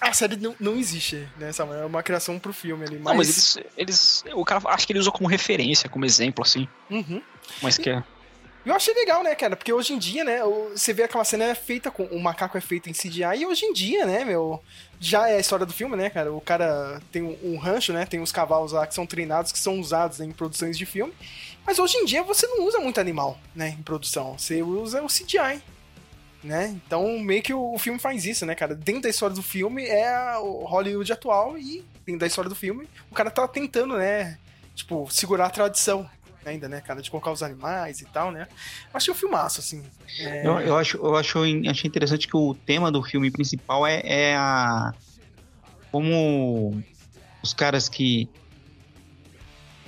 [0.00, 1.82] A série não, não existe, né, Samuel?
[1.82, 2.96] É uma criação pro filme ali.
[2.96, 3.04] Mas...
[3.04, 4.24] Não, mas eles, eles.
[4.34, 6.68] O cara acho que ele usou como referência, como exemplo, assim.
[6.90, 7.22] Uhum.
[7.62, 8.02] Mas que é.
[8.64, 9.56] Eu achei legal, né, cara?
[9.56, 10.40] Porque hoje em dia, né,
[10.72, 12.04] você vê aquela cena é feita com.
[12.04, 14.62] O macaco é feito em CGI, e hoje em dia, né, meu.
[14.98, 16.30] Já é a história do filme, né, cara?
[16.30, 18.04] O cara tem um, um rancho, né?
[18.04, 21.14] Tem os cavalos lá que são treinados, que são usados né, em produções de filme.
[21.66, 24.38] Mas hoje em dia você não usa muito animal, né, em produção.
[24.38, 25.62] Você usa o CGI.
[26.42, 26.68] Né?
[26.86, 28.74] Então, meio que o, o filme faz isso, né, cara?
[28.74, 32.88] Dentro da história do filme é o Hollywood atual e dentro da história do filme
[33.10, 34.38] o cara tá tentando, né,
[34.74, 36.08] tipo, segurar a tradição
[36.44, 38.48] ainda, né, cara, de colocar os animais e tal, né.
[38.92, 39.84] Achei um filmaço, assim.
[40.18, 44.00] É, Eu, eu acho, eu acho, achei interessante que o tema do filme principal é,
[44.04, 44.94] é a.
[45.92, 46.82] Como
[47.42, 48.28] os caras que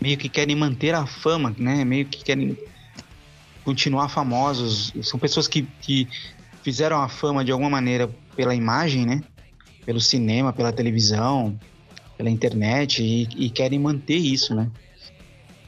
[0.01, 1.85] meio que querem manter a fama, né?
[1.85, 2.59] Meio que querem
[3.65, 4.93] continuar famosos.
[5.03, 6.09] São pessoas que, que
[6.63, 9.23] fizeram a fama de alguma maneira pela imagem, né?
[9.85, 11.59] Pelo cinema, pela televisão,
[12.17, 14.71] pela internet e, e querem manter isso, né?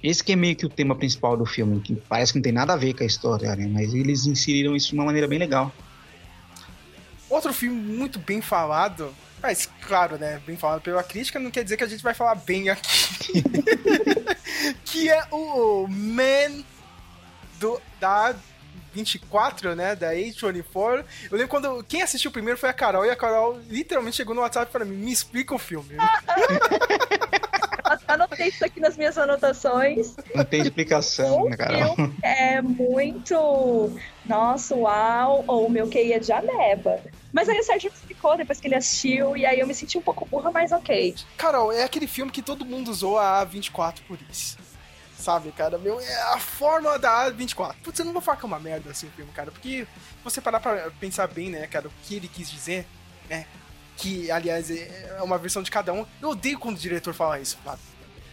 [0.03, 2.53] Esse que é meio que o tema principal do filme, que parece que não tem
[2.53, 3.67] nada a ver com a história, né?
[3.67, 5.73] Mas eles inseriram isso de uma maneira bem legal.
[7.29, 11.77] Outro filme muito bem falado, mas claro, né, bem falado pela crítica, não quer dizer
[11.77, 13.43] que a gente vai falar bem aqui.
[14.85, 16.63] que é o Man
[17.59, 18.35] do, da
[18.95, 21.05] 24, né, da A24.
[21.31, 24.41] Eu lembro quando, quem assistiu primeiro foi a Carol, e a Carol literalmente chegou no
[24.43, 25.97] WhatsApp pra mim, me explica o filme.
[28.09, 30.17] Anotei isso aqui nas minhas anotações.
[30.35, 31.95] Não tem explicação, né, Carol?
[31.95, 33.93] filme é muito.
[34.25, 35.45] Nossa, uau!
[35.47, 37.01] Ou o meu QI é de ameba.
[37.33, 40.03] Mas aí o Sérgio explicou depois que ele assistiu, e aí eu me senti um
[40.03, 41.15] pouco burra, mas ok.
[41.37, 44.57] Carol, é aquele filme que todo mundo usou a A24 por isso.
[45.25, 45.79] Sabe, cara?
[45.79, 47.77] Meu, é a fórmula da A24.
[47.83, 49.51] Putz, eu não vou falar que é uma merda assim o filme, cara.
[49.51, 52.87] Porque se você parar pra pensar bem, né, cara, o que ele quis dizer,
[53.31, 53.47] né?
[53.97, 56.05] Que, aliás, é uma versão de cada um.
[56.21, 57.81] Eu odeio quando o diretor fala isso, Flávio.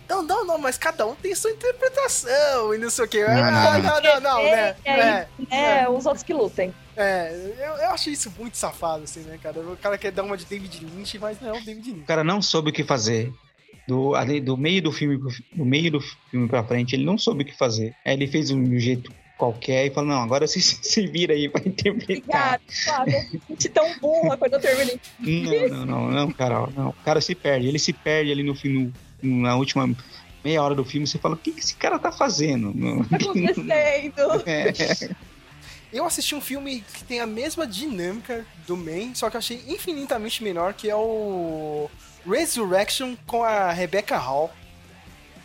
[0.09, 3.23] Não, não, não, mas cada um tem sua interpretação e não sei o quê.
[3.25, 4.75] Não, Não, não, não, não, não, né?
[4.83, 6.73] É, É, é, os outros que lutem.
[6.97, 9.59] é, eu, eu acho isso muito safado, assim, né, cara?
[9.61, 12.05] O cara quer dar uma de David Lynch, mas não é o David O Lynch.
[12.07, 13.31] cara não soube o que fazer.
[13.91, 15.17] Do, ali, do meio do filme
[15.53, 17.93] do meio do filme pra frente, ele não soube o que fazer.
[18.05, 21.49] Aí ele fez um jeito qualquer e falou: Não, agora você se, se vira aí
[21.49, 22.61] pra interpretar.
[22.61, 23.15] Obrigada, Flávio.
[23.15, 24.97] Eu me senti tão burra quando eu terminei.
[25.19, 26.69] Não, não, não, não, Carol.
[26.73, 26.89] Não.
[26.91, 27.67] O cara se perde.
[27.67, 29.93] Ele se perde ali no no- na última
[30.41, 31.05] meia hora do filme.
[31.05, 32.73] Você fala: O que, que esse cara tá fazendo?
[33.09, 33.67] Tá acontecendo.
[34.47, 35.09] É.
[35.91, 39.61] Eu assisti um filme que tem a mesma dinâmica do Man, só que eu achei
[39.67, 41.89] infinitamente menor, que é o
[42.25, 44.51] Resurrection com a Rebecca Hall.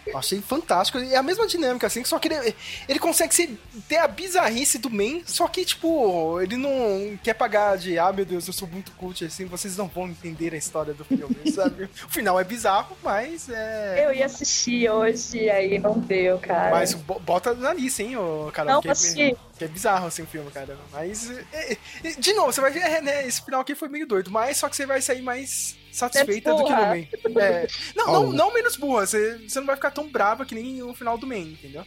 [0.06, 0.98] Eu achei fantástico.
[0.98, 2.54] É a mesma dinâmica, assim, só que ele,
[2.88, 3.58] ele consegue ser,
[3.88, 8.24] ter a bizarrice do Man, só que, tipo, ele não quer pagar de, ah, meu
[8.24, 11.90] Deus, eu sou muito cult, assim, vocês não vão entender a história do filme, sabe?
[12.06, 14.06] O final é bizarro, mas é...
[14.06, 16.70] Eu ia assistir hoje, aí não deu, cara.
[16.70, 18.12] Mas bo- bota na lista, hein,
[18.52, 18.80] Carol?
[18.84, 19.36] Não, assisti.
[19.58, 20.78] Que é bizarro assim o filme, cara.
[20.92, 21.30] Mas.
[21.52, 21.72] é,
[22.04, 23.26] é, de novo, você vai ver, é, né?
[23.26, 26.64] Esse final aqui foi meio doido, mas só que você vai sair mais satisfeita do
[26.64, 26.86] que no burra.
[26.90, 27.08] main.
[27.38, 30.82] É, não, não, não menos burra, você, você não vai ficar tão brava que nem
[30.82, 31.84] o final do main, entendeu?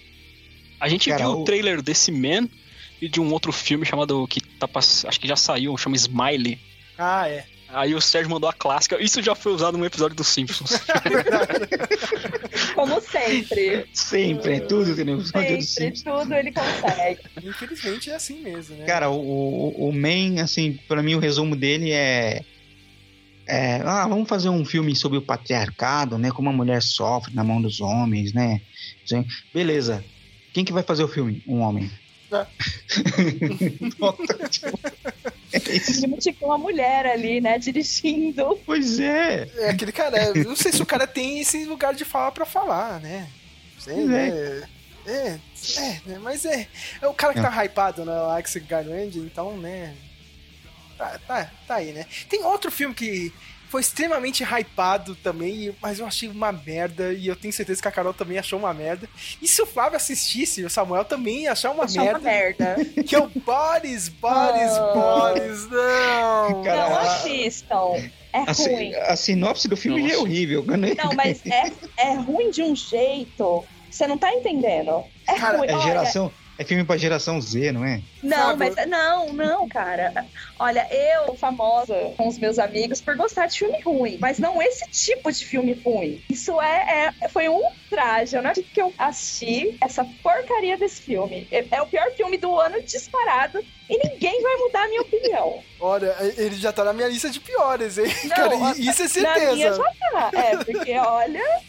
[0.80, 2.48] A gente Cara, viu o- trailer desse Man
[3.02, 6.60] e de um outro filme chamado que tá acho que já saiu, chama Smiley.
[6.98, 7.46] Ah, é.
[7.72, 9.02] Aí o Sérgio mandou a clássica.
[9.02, 10.72] Isso já foi usado num episódio dos Simpsons.
[12.74, 13.86] Como sempre.
[13.94, 15.22] Sempre, é tudo que nem
[15.62, 17.20] Sempre, tudo ele consegue.
[17.44, 18.86] Infelizmente é assim mesmo, né?
[18.86, 22.42] Cara, o, o, o Man, assim, pra mim o resumo dele é,
[23.48, 23.82] é.
[23.86, 26.32] Ah, vamos fazer um filme sobre o patriarcado, né?
[26.32, 28.62] Como a mulher sofre na mão dos homens, né?
[29.54, 30.04] Beleza.
[30.54, 31.44] Quem que vai fazer o filme?
[31.48, 31.90] Um homem.
[32.32, 32.46] É.
[35.52, 36.06] É isso.
[36.06, 38.60] Ele tinha uma mulher ali, né, dirigindo.
[38.66, 39.50] Pois é.
[39.58, 40.34] É aquele cara.
[40.34, 43.28] Não sei se o cara tem esse lugar de fala pra falar, né?
[43.76, 44.30] Não sei, Pois né?
[45.08, 45.40] É,
[45.78, 46.20] é, né?
[46.22, 46.68] Mas é.
[47.02, 49.96] É o cara que tá hypado no Alex Garland, então, né?
[50.98, 52.06] Tá, tá, tá aí, né?
[52.30, 53.34] Tem outro filme que
[53.70, 57.92] foi extremamente hypado também, mas eu achei uma merda e eu tenho certeza que a
[57.92, 59.08] Carol também achou uma merda.
[59.42, 62.20] E se o Flávio assistisse, o Samuel também ia achar uma Achou merda.
[62.20, 62.76] uma merda.
[63.04, 64.92] Que é o Boris, Boris, Ah.
[64.94, 66.64] Boris, não.
[66.64, 68.10] Cara, não assistam.
[68.32, 68.94] É A, ruim.
[68.96, 70.20] a sinopse do filme é Nossa.
[70.20, 70.64] horrível.
[70.68, 73.64] Não, mas é, é ruim de um jeito.
[73.90, 75.04] que Você não tá entendendo.
[75.28, 75.68] É Cara, ruim.
[75.68, 76.32] É Olha, geração.
[76.60, 78.02] É filme pra geração Z, não é?
[78.22, 78.60] Não, Sabe?
[78.76, 80.26] mas não, não, cara.
[80.60, 84.86] Olha, eu famosa com os meus amigos por gostar de filme ruim, mas não esse
[84.92, 86.22] tipo de filme ruim.
[86.30, 88.36] Isso é, é- foi um traje.
[88.36, 91.48] Eu não acredito que eu assisti essa porcaria desse filme.
[91.50, 95.64] É, é o pior filme do ano disparado e ninguém vai mudar a minha opinião.
[95.80, 98.08] Olha, ele já tá na minha lista de piores, hein?
[98.26, 99.78] Não, cara, isso é Na minha certeza.
[99.78, 100.32] já tá.
[100.38, 101.62] É, porque olha,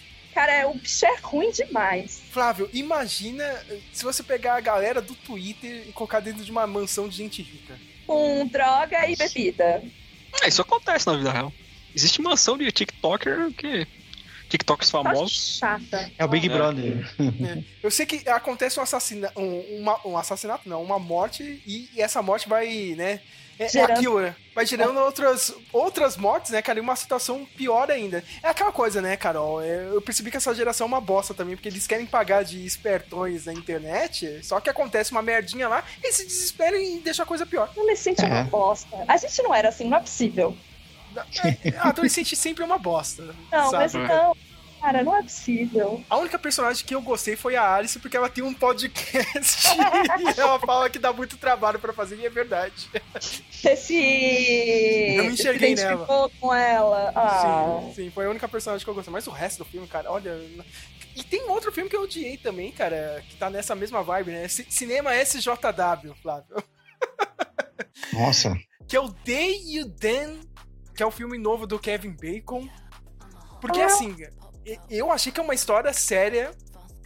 [0.47, 2.23] cara, o bicho é ruim demais.
[2.31, 3.45] Flávio, imagina
[3.93, 7.43] se você pegar a galera do Twitter e colocar dentro de uma mansão de gente
[7.43, 7.79] rica.
[8.07, 9.83] Com droga e bebida.
[10.43, 11.53] É, isso acontece na vida real.
[11.95, 13.87] Existe mansão de TikToker que.
[14.49, 15.59] TikTokers Só famosos.
[15.59, 16.11] chata.
[16.19, 16.51] É o Big É.
[16.53, 17.09] Brother.
[17.83, 22.21] Eu sei que acontece um assassinato, um, um assassinato não, uma morte, e, e essa
[22.21, 23.21] morte vai, né,
[23.59, 24.35] é, é Gerando- aquilo,
[24.67, 26.79] gerando outras, outras mortes, né, cara?
[26.79, 28.23] E uma situação pior ainda.
[28.43, 29.63] É aquela coisa, né, Carol?
[29.63, 32.65] É, Eu percebi que essa geração é uma bosta também, porque eles querem pagar de
[32.65, 37.27] espertões na internet, só que acontece uma merdinha lá, eles se desesperam e deixam a
[37.27, 37.69] coisa pior.
[37.71, 38.45] Adolescente é uma É.
[38.45, 38.97] bosta.
[39.09, 40.57] A gente não era assim, não é possível.
[41.65, 43.35] É, adolescente sempre é uma bosta.
[43.51, 43.77] Não, sabe?
[43.83, 44.37] mas não.
[44.81, 46.03] Cara, não é possível.
[46.09, 49.67] A única personagem que eu gostei foi a Alice, porque ela tem um podcast
[50.37, 52.91] e ela fala que dá muito trabalho pra fazer, e é verdade.
[53.21, 55.15] Você se.
[55.17, 57.13] Eu me enxerguei se identificou com ela.
[57.15, 57.81] Ah.
[57.89, 59.13] Sim, sim, foi a única personagem que eu gostei.
[59.13, 60.33] Mas o resto do filme, cara, olha.
[61.15, 64.49] E tem outro filme que eu odiei também, cara, que tá nessa mesma vibe, né?
[64.49, 66.57] C- Cinema SJW, Flávio.
[68.13, 68.57] Nossa.
[68.89, 70.41] Que é o Day You Then,
[70.95, 72.69] que é o filme novo do Kevin Bacon.
[73.61, 73.87] Porque Ah.
[73.87, 74.17] assim,
[74.89, 76.53] eu achei que é uma história séria,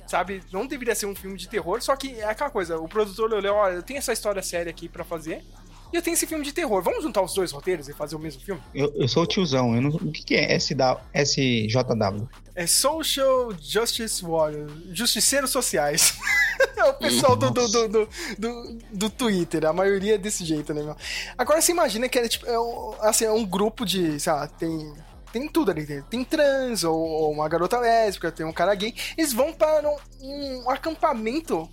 [0.07, 0.43] sabe?
[0.53, 3.57] Não deveria ser um filme de terror, só que é aquela coisa, o produtor olhou,
[3.57, 5.45] olha, eu tenho essa história séria aqui pra fazer.
[5.93, 6.83] E eu tenho esse filme de terror.
[6.83, 8.61] Vamos juntar os dois roteiros e fazer o mesmo filme?
[8.75, 9.77] Eu, eu sou o tiozão.
[9.77, 12.29] Eu não, o que, que é SW, SJW?
[12.53, 16.19] É Social Justice Warrior, Justiceiros Sociais.
[16.77, 20.75] é o pessoal do, do, do, do, do, do Twitter, a maioria é desse jeito,
[20.75, 20.97] né, meu?
[21.39, 24.49] Agora você imagina que é, tipo, é, um, assim, é um grupo de, sei lá,
[24.49, 24.93] tem,
[25.35, 25.85] tem tudo ali.
[25.85, 28.95] Tem, tem trans, ou, ou uma garota lésbica, tem um cara gay.
[29.19, 31.69] Eles vão para um, um acampamento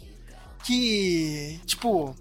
[0.63, 2.15] que, tipo...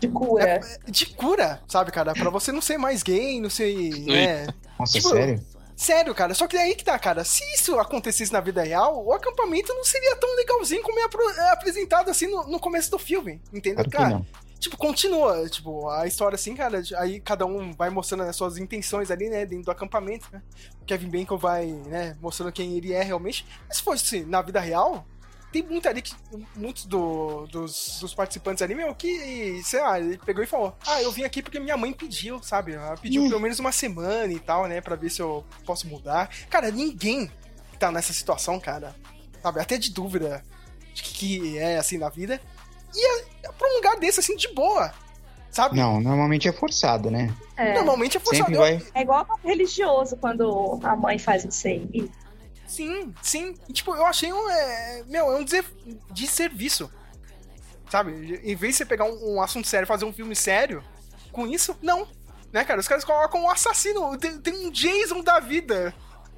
[0.00, 0.60] De cura.
[0.86, 2.14] de cura, sabe, cara?
[2.14, 3.74] Pra você não ser mais gay, não ser...
[4.06, 4.46] né?
[4.78, 5.44] Nossa, Tipo, sério?
[5.76, 6.34] Sério, cara.
[6.34, 7.22] Só que é aí que tá, cara.
[7.22, 11.50] Se isso acontecesse na vida real, o acampamento não seria tão legalzinho como é, é
[11.50, 13.42] apresentado assim no, no começo do filme.
[13.52, 14.26] Entendeu, Claro que cara?
[14.58, 15.48] Tipo, continua.
[15.48, 16.82] Tipo, a história assim, cara.
[16.98, 19.46] Aí cada um vai mostrando as suas intenções ali, né?
[19.46, 20.42] Dentro do acampamento, né?
[20.82, 22.16] O Kevin Bacon vai, né?
[22.20, 23.46] Mostrando quem ele é realmente.
[23.68, 25.06] Mas se fosse na vida real.
[25.50, 26.14] Tem muito ali que.
[26.54, 31.00] Muitos do- dos, dos participantes ali, meu, que, sei lá, ele pegou e falou: Ah,
[31.02, 32.74] eu vim aqui porque minha mãe pediu, sabe?
[32.74, 34.82] Ela pediu pelo menos uma semana e tal, né?
[34.82, 36.28] Pra ver se eu posso mudar.
[36.50, 37.30] Cara, ninguém
[37.78, 38.94] tá nessa situação, cara.
[39.42, 39.58] Sabe?
[39.60, 40.44] Até de dúvida
[40.92, 42.38] de que, que é assim na vida.
[42.94, 44.92] E é pra um lugar desse, assim, de boa.
[45.50, 45.76] Sabe?
[45.76, 47.34] Não, normalmente é forçado, né?
[47.56, 47.74] É.
[47.74, 48.44] Normalmente é forçado.
[48.44, 48.82] Sempre vai.
[48.94, 52.10] É igual a religioso quando a mãe faz isso aí.
[52.66, 53.54] Sim, sim.
[53.68, 54.50] E, tipo, eu achei um.
[54.50, 55.64] É, meu, é um dizer,
[56.12, 56.90] de serviço.
[57.90, 58.40] Sabe?
[58.44, 60.84] Em vez de você pegar um, um assunto sério e fazer um filme sério
[61.32, 62.06] com isso, não.
[62.52, 62.80] Né, cara?
[62.80, 64.16] Os caras colocam um assassino.
[64.18, 65.94] Tem, tem um Jason da vida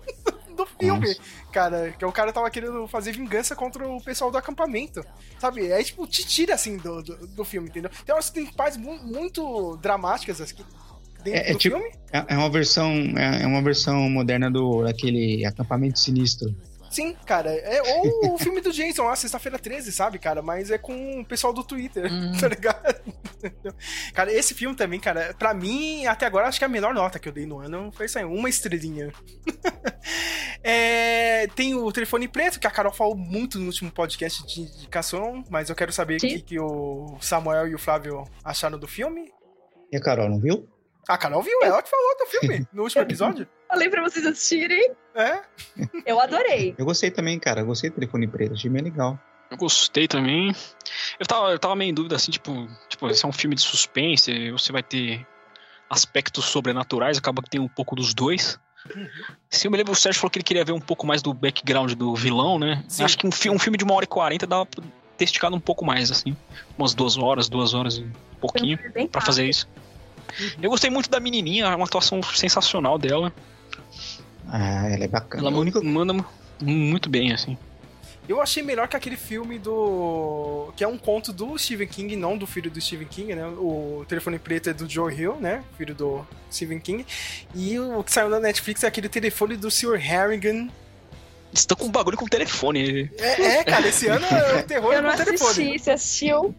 [0.54, 1.06] do filme.
[1.08, 1.20] Nossa.
[1.52, 5.04] Cara, que o cara tava querendo fazer vingança contra o pessoal do acampamento.
[5.38, 5.66] Sabe?
[5.70, 7.90] É tipo, te tira assim do, do, do filme, entendeu?
[8.02, 10.64] Então acho que tem partes mu- muito dramáticas dentro
[11.24, 11.92] É, é do tipo- filme.
[12.12, 16.54] É é uma versão, é é uma versão moderna do daquele acampamento sinistro.
[16.90, 17.50] Sim, cara.
[17.50, 20.42] É, ou o filme do Jason lá, sexta-feira 13, sabe, cara?
[20.42, 22.10] Mas é com o pessoal do Twitter,
[22.40, 23.00] tá ligado?
[24.12, 27.28] cara, esse filme também, cara, pra mim, até agora, acho que a menor nota que
[27.28, 29.12] eu dei no ano foi isso aí, uma estrelinha.
[30.62, 35.42] É, tem o telefone preto, que a Carol falou muito no último podcast de indicação,
[35.48, 39.32] mas eu quero saber o que, que o Samuel e o Flávio acharam do filme.
[39.90, 40.68] E a Carol, não viu?
[41.08, 43.48] A Carol viu, ela que falou do filme no último episódio.
[43.70, 44.92] Falei pra vocês assistirem.
[45.14, 45.40] É?
[46.04, 46.74] Eu adorei.
[46.76, 47.60] Eu gostei também, cara.
[47.60, 49.18] Eu gostei do telefone preto, achei bem legal.
[49.50, 50.54] Eu gostei também.
[51.18, 53.62] Eu tava, eu tava meio em dúvida, assim, tipo, tipo, esse é um filme de
[53.62, 55.26] suspense, você vai ter
[55.88, 58.58] aspectos sobrenaturais, acaba que tem um pouco dos dois.
[59.48, 61.34] Se eu me lembro, o Sérgio falou que ele queria ver um pouco mais do
[61.34, 62.84] background do vilão, né?
[62.88, 63.02] Sim.
[63.04, 64.82] Acho que um, fi- um filme de uma hora e quarenta dava pra
[65.18, 66.36] ter esticado um pouco mais, assim.
[66.78, 68.78] Umas duas horas, duas horas e um pouquinho
[69.10, 69.68] pra fazer isso.
[70.62, 73.32] Eu gostei muito da menininha, é uma atuação sensacional dela.
[74.50, 75.42] Ah, ela é bacana.
[75.48, 75.50] Ela
[75.82, 76.24] manda mu-
[76.60, 77.56] muito bem, assim.
[78.28, 80.72] Eu achei melhor que aquele filme do.
[80.76, 83.44] que é um conto do Stephen King, não do filho do Stephen King, né?
[83.46, 85.64] O Telefone Preto é do Joe Hill, né?
[85.76, 87.04] Filho do Stephen King.
[87.54, 89.96] E o que saiu na Netflix é aquele telefone do Sr.
[89.96, 90.68] Harrigan.
[91.52, 93.10] Estão com um bagulho com telefone.
[93.18, 95.50] É, é, cara, esse ano é o terror Eu não com telefone.
[95.50, 95.78] assisti.
[95.80, 96.54] Você assistiu?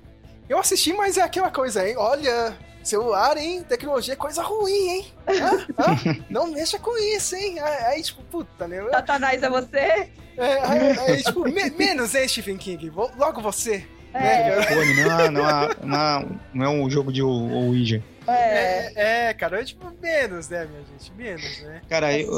[0.49, 1.95] Eu assisti, mas é aquela coisa, hein?
[1.97, 2.53] Olha,
[2.87, 3.63] celular, hein?
[3.67, 5.05] Tecnologia é coisa ruim, hein?
[5.27, 5.65] Hã?
[5.79, 6.17] Hã?
[6.29, 7.59] Não mexa com isso, hein?
[7.59, 8.81] Aí, aí, tipo, puta, né?
[8.89, 10.09] Satanás é você?
[10.37, 12.89] É, aí, aí, tipo, me- menos, hein, Stephen King?
[12.89, 13.85] Logo você.
[14.13, 14.59] É.
[14.75, 17.29] Né, não, é- não, é- não, é- não é um jogo de o-
[17.67, 18.03] Ouija.
[18.27, 18.33] É.
[18.33, 21.11] É, é, cara, é tipo menos, né, minha gente?
[21.13, 21.81] Menos, né?
[21.89, 22.29] Cara, eu,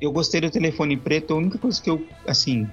[0.00, 1.32] eu gostei do telefone preto.
[1.34, 2.68] A única coisa que eu, assim,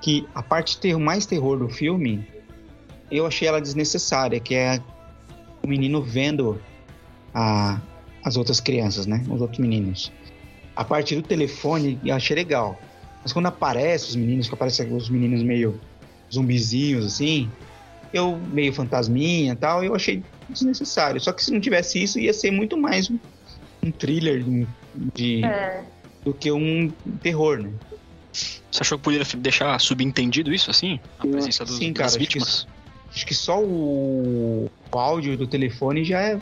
[0.00, 2.26] que a parte ter mais terror do filme,
[3.10, 4.80] eu achei ela desnecessária, que é
[5.62, 6.60] o menino vendo
[7.34, 7.80] a,
[8.24, 9.24] as outras crianças, né?
[9.30, 10.12] Os outros meninos.
[10.74, 12.80] A parte do telefone eu achei legal.
[13.22, 15.80] Mas quando aparece os meninos, que aparecem os meninos meio
[16.32, 17.48] zumbizinhos, assim,
[18.12, 21.20] eu meio fantasminha e tal, eu achei desnecessário.
[21.20, 23.18] Só que se não tivesse isso, ia ser muito mais um,
[23.84, 24.66] um thriller de,
[25.14, 25.84] de- É.
[26.24, 26.90] do que um
[27.22, 27.70] terror, né?
[28.32, 30.98] Você achou que poderia deixar subentendido isso, assim?
[31.18, 32.66] A presença dos, Sim, cara, das acho que vítimas?
[33.12, 36.40] Acho que só o, o áudio do telefone já, é,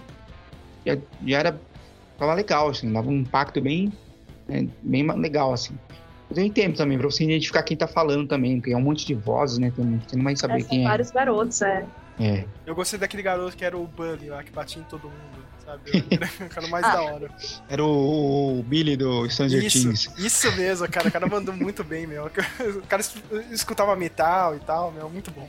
[0.86, 0.96] já,
[1.26, 1.60] já era
[2.18, 3.92] tava legal, assim, dava um impacto bem,
[4.46, 5.74] né, bem legal, assim.
[6.28, 9.04] Mas eu entendo também, pra você identificar quem tá falando também, porque é um monte
[9.04, 9.72] de vozes, né?
[9.74, 10.88] Tem, você não vai saber É, quem é.
[10.88, 11.84] vários garotos, é.
[12.20, 12.44] É.
[12.66, 16.04] Eu gostei daquele garoto que era o Bully lá, que batia em todo mundo, sabe?
[16.10, 17.30] Era o cara mais da hora.
[17.68, 20.10] Era o, o Billy do Stranger Isso, Things.
[20.18, 21.08] isso mesmo, cara.
[21.08, 22.26] O cara mandou muito bem, meu.
[22.26, 22.30] O
[22.88, 23.14] cara es-
[23.50, 25.08] escutava metal e tal, meu.
[25.08, 25.48] Muito bom.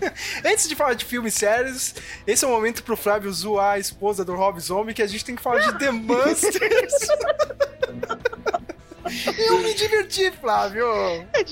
[0.44, 1.94] Antes de falar de filmes sérios,
[2.26, 5.24] esse é o momento pro Flávio zoar a esposa do Rob Zombie, que a gente
[5.24, 6.94] tem que falar de The Monsters.
[9.38, 10.84] Eu me diverti, Flávio.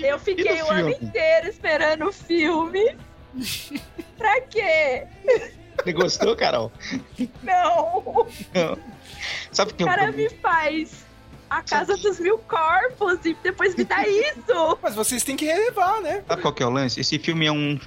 [0.00, 2.96] Eu fiquei o ano inteiro esperando o filme.
[4.16, 5.06] pra quê?
[5.82, 6.72] Você gostou, Carol?
[7.42, 8.26] Não!
[8.54, 8.78] Não.
[9.52, 11.06] Sabe o que O eu cara me faz
[11.50, 14.78] a casa dos mil corpos e depois me dá isso.
[14.82, 16.22] Mas vocês têm que relevar, né?
[16.28, 17.00] Sabe qual que é o lance?
[17.00, 17.78] Esse filme é um,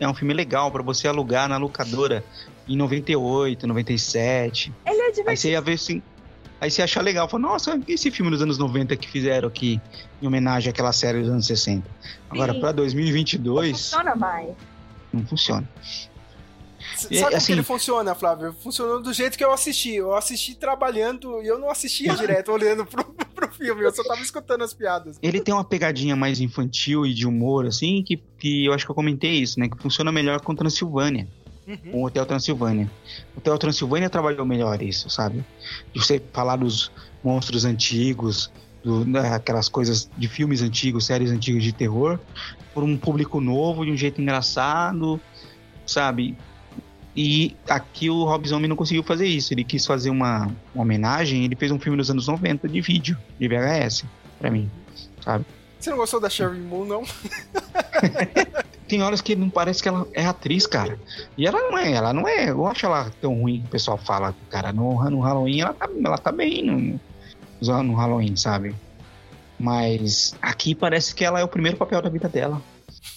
[0.00, 2.24] é um filme legal pra você alugar na locadora
[2.68, 4.72] em 98, 97.
[4.86, 5.36] Ele é Aí divertido.
[5.36, 6.02] você ia ver assim.
[6.60, 7.28] Aí você achar legal.
[7.28, 9.80] Fala, nossa, e esse filme dos anos 90 que fizeram aqui
[10.20, 11.88] em homenagem àquela série dos anos 60.
[12.30, 14.48] Agora, pra 2022, Funciona mais.
[15.12, 15.68] não funciona.
[16.96, 18.54] Sabe como assim- que ele funciona, Flávio?
[18.62, 19.94] Funcionou do jeito que eu assisti.
[19.94, 24.20] Eu assisti trabalhando e eu não assistia direto olhando pro, pro filme, eu só tava
[24.20, 25.18] escutando as piadas.
[25.22, 28.90] Ele tem uma pegadinha mais infantil e de humor, assim, que, que eu acho que
[28.90, 29.68] eu comentei isso, né?
[29.68, 31.26] Que funciona melhor com Transilvânia.
[31.90, 32.90] Com o Hotel Transilvânia.
[33.34, 35.42] O Hotel Transilvânia trabalhou melhor isso, sabe?
[35.94, 36.92] De você falar dos
[37.22, 42.18] monstros antigos, do, né, aquelas coisas de filmes antigos, séries antigas de terror,
[42.74, 45.18] por um público novo, de um jeito engraçado,
[45.86, 46.36] sabe?
[47.16, 49.54] E aqui o Rob Zombie não conseguiu fazer isso.
[49.54, 53.16] Ele quis fazer uma, uma homenagem, ele fez um filme dos anos 90 de vídeo,
[53.38, 54.04] de VHS,
[54.38, 54.70] pra mim,
[55.22, 55.44] sabe?
[55.78, 57.04] Você não gostou da Sherry Moon, não?
[58.88, 60.98] Tem horas que não parece que ela é atriz, cara.
[61.36, 62.50] E ela não é, ela não é.
[62.50, 64.72] Eu acho ela tão ruim que o pessoal fala, cara.
[64.72, 67.00] No, no Halloween ela tá, ela tá bem no,
[67.82, 68.74] no Halloween, sabe?
[69.58, 72.60] Mas aqui parece que ela é o primeiro papel da vida dela.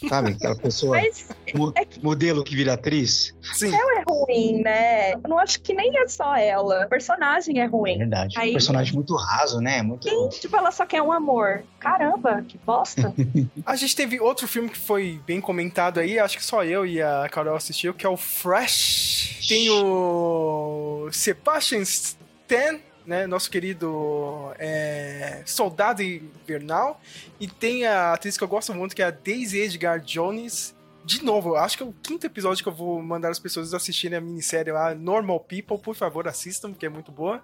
[0.10, 0.32] Sabe?
[0.34, 0.98] Aquela pessoa.
[0.98, 1.74] Mas mo-
[2.04, 3.34] modelo que vira atriz.
[3.54, 3.74] Sim.
[3.74, 5.14] ela é ruim, né?
[5.14, 6.86] Eu não acho que nem é só ela.
[6.86, 7.98] O personagem é ruim.
[7.98, 8.36] Verdade.
[8.38, 9.82] Aí- Um personagem muito raso, né?
[9.82, 10.08] Muito.
[10.08, 11.64] Sim, tipo, ela só quer um amor.
[11.80, 13.14] Caramba, que bosta.
[13.66, 17.02] A gente teve outro filme que foi bem comentado aí, acho que só eu e
[17.02, 19.46] a Carol assistiu, que é o Fresh.
[19.48, 27.00] Tem o Sebastian Stan, né, nosso querido é, soldado invernal,
[27.40, 30.76] e tem a atriz que eu gosto muito, que é a Daisy Edgar Jones.
[31.06, 34.18] De novo, acho que é o quinto episódio que eu vou mandar as pessoas assistirem
[34.18, 37.42] a minissérie lá, Normal People, por favor, assistam, porque é muito boa.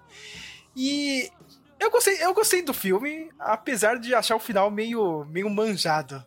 [0.76, 1.30] E
[1.80, 6.22] eu gostei, eu gostei do filme, apesar de achar o final meio, meio manjado.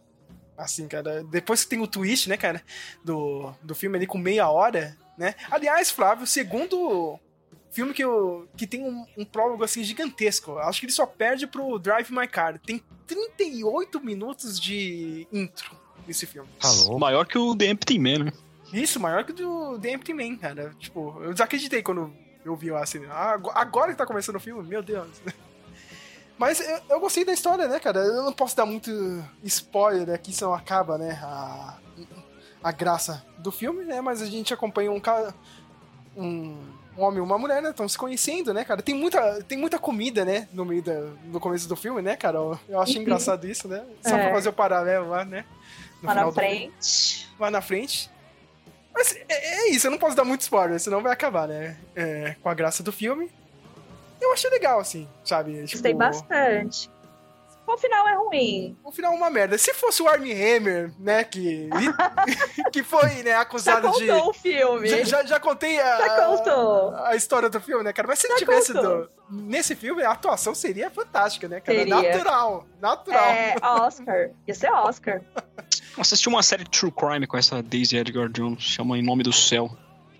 [0.57, 1.23] Assim, cara.
[1.25, 2.63] Depois que tem o twist, né, cara,
[3.03, 5.35] do, do filme ali com meia hora, né?
[5.51, 7.19] Aliás, Flávio, segundo
[7.71, 10.57] filme que, eu, que tem um, um prólogo assim gigantesco.
[10.59, 12.59] Acho que ele só perde pro Drive My Car.
[12.59, 15.75] Tem 38 minutos de intro
[16.07, 16.49] nesse filme.
[16.99, 18.33] Maior que o The Empty Man, né?
[18.73, 20.73] Isso, maior que o do The Empty Man, cara.
[20.79, 22.13] Tipo, eu desacreditei quando
[22.43, 23.05] eu vi lá assim.
[23.09, 25.09] Ah, ago- agora que tá começando o filme, meu Deus.
[26.37, 27.99] Mas eu, eu gostei da história, né, cara?
[27.99, 28.91] Eu não posso dar muito
[29.43, 31.77] spoiler aqui, senão acaba, né, a,
[32.63, 34.01] a graça do filme, né?
[34.01, 35.33] Mas a gente acompanha um cara.
[36.15, 36.57] Um,
[36.97, 37.69] um homem e uma mulher, né?
[37.69, 38.81] Estão se conhecendo, né, cara?
[38.81, 40.47] Tem muita, tem muita comida, né?
[40.51, 40.93] No meio da,
[41.25, 42.37] no começo do filme, né, cara?
[42.37, 43.01] Eu, achei Uhum.
[43.03, 43.83] engraçado isso, né?
[44.01, 44.23] Só É.
[44.23, 45.45] pra fazer o paralelo lá, né?
[46.01, 47.29] No Lá na final do frente.
[47.39, 48.09] lá na frente.
[48.93, 51.77] Mas é, é isso, eu não posso dar muito spoiler, senão vai acabar, né?
[51.95, 53.29] É, com a graça do filme.
[54.19, 55.51] Eu achei legal, assim, sabe?
[55.65, 56.89] Tipo, Gostei bastante.
[57.67, 58.77] O final é ruim.
[58.81, 59.57] O final é uma merda.
[59.57, 61.69] Se fosse o Armie Hammer, né, que,
[62.71, 64.07] que foi, né, Já acusado de...
[64.07, 64.87] contou o filme.
[64.87, 66.95] Já, já, já contei a, Já contou.
[66.95, 68.07] a história do filme, né, cara?
[68.07, 71.77] Mas se ele Já tivesse do- nesse filme, a atuação seria fantástica, né, cara?
[71.77, 71.95] Seria.
[71.95, 73.25] Natural, natural.
[73.25, 74.29] É, Oscar.
[74.47, 75.21] Ia ser Oscar.
[75.99, 79.33] Assisti uma série de True Crime com essa Daisy Edgar Jones, chama Em Nome do
[79.33, 79.69] Céu.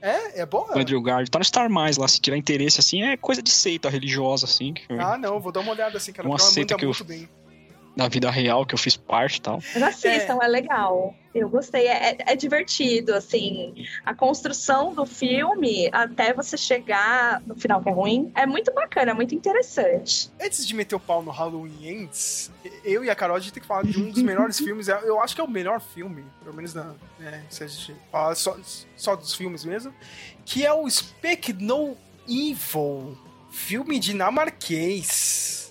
[0.01, 0.41] É?
[0.41, 0.65] É boa?
[0.67, 1.31] Com o Andrew Garfield.
[1.31, 4.73] Tá no Star Mais lá, se tiver interesse, assim, é coisa de seita religiosa, assim,
[4.73, 6.27] que Ah, não, vou dar uma olhada assim, cara.
[6.27, 7.27] Uma seita que eu- muito bem.
[7.97, 9.59] Da vida real, que eu fiz parte e tal.
[9.73, 10.47] Mas assistam, é.
[10.47, 11.15] legal.
[11.33, 11.87] Eu gostei.
[11.87, 13.73] É, é- é divertido, assim.
[14.05, 19.11] A construção do filme, até você chegar no final que é ruim, é muito bacana,
[19.11, 20.29] é muito interessante.
[20.39, 22.51] Antes de meter o pau no Halloween Ends,
[22.83, 24.87] eu e a Carol a gente tem que falar de um dos melhores filmes.
[24.87, 28.35] Eu acho que é o melhor filme, pelo menos na, né, se a gente falar
[28.35, 28.55] só,
[28.95, 29.91] só dos filmes mesmo,
[30.45, 33.17] que é o Speak No Evil.
[33.49, 35.66] filme dinamarquês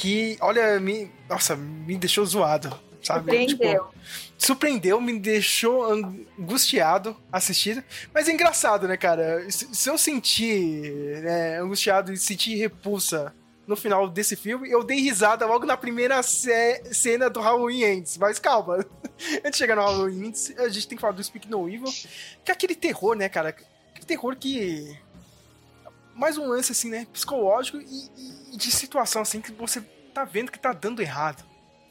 [0.00, 2.68] que, olha, me, nossa, me deixou zoado,
[3.02, 3.30] sabe?
[3.30, 3.84] Surpreendeu.
[3.84, 3.94] Tipo,
[4.38, 7.84] surpreendeu, me deixou angustiado assistindo.
[8.14, 9.44] Mas é engraçado, né, cara?
[9.50, 10.90] Se, eu sentir
[11.22, 13.34] né, angustiado e sentir repulsa
[13.66, 18.16] no final desse filme, eu dei risada logo na primeira ce- cena do Halloween Ends.
[18.16, 18.84] Mas calma,
[19.44, 21.92] antes de chegar no Halloween Ends, a gente tem que falar do Speak No Evil,
[22.44, 23.50] que é aquele terror, né, cara?
[23.50, 24.96] Aquele terror que.
[26.20, 27.06] Mais um lance, assim, né?
[27.10, 27.84] Psicológico e,
[28.52, 29.80] e- de situação, assim, que você
[30.12, 31.42] tá vendo que tá dando errado.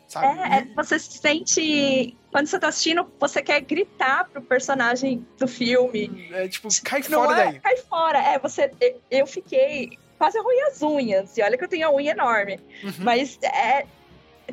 [0.07, 0.39] Sabe?
[0.39, 2.15] É, é, você se sente.
[2.31, 6.29] Quando você tá assistindo, você quer gritar pro personagem do filme.
[6.31, 7.59] É tipo, cai Não fora é, daí.
[7.59, 8.19] Cai fora.
[8.19, 8.71] É, você.
[9.09, 9.97] Eu fiquei.
[10.17, 11.37] Quase ruim as unhas.
[11.37, 12.59] E olha que eu tenho a unha enorme.
[12.83, 12.93] Uhum.
[12.99, 13.85] Mas é.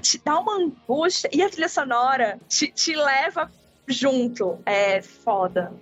[0.01, 1.29] Te dá uma angústia.
[1.33, 3.51] E a trilha sonora te, te leva
[3.89, 4.59] junto.
[4.67, 5.73] É foda.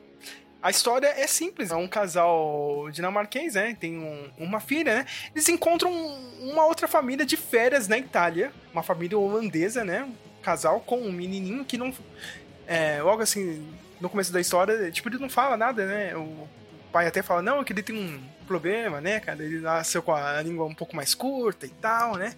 [0.64, 1.70] A história é simples.
[1.70, 3.76] É um casal dinamarquês, né?
[3.78, 5.06] Tem um- uma filha, né?
[5.34, 8.50] Eles encontram um- uma outra família de férias na Itália.
[8.72, 10.02] Uma família holandesa, né?
[10.04, 11.92] Um casal com um menininho que não...
[12.66, 13.62] é, logo assim,
[14.00, 16.16] no começo da história, tipo, ele não fala nada, né?
[16.16, 16.48] O
[16.90, 19.42] pai até fala, não, é que ele tem um problema, né, cara?
[19.44, 22.34] Ele nasceu com a língua um pouco mais curta e tal, né?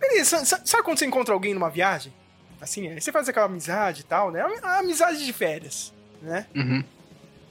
[0.00, 2.12] Beleza, sa- sabe quando você encontra alguém numa viagem?
[2.60, 4.42] Assim, aí você faz aquela amizade e tal, né?
[4.62, 6.46] A amizade de férias, né?
[6.56, 6.82] Uhum.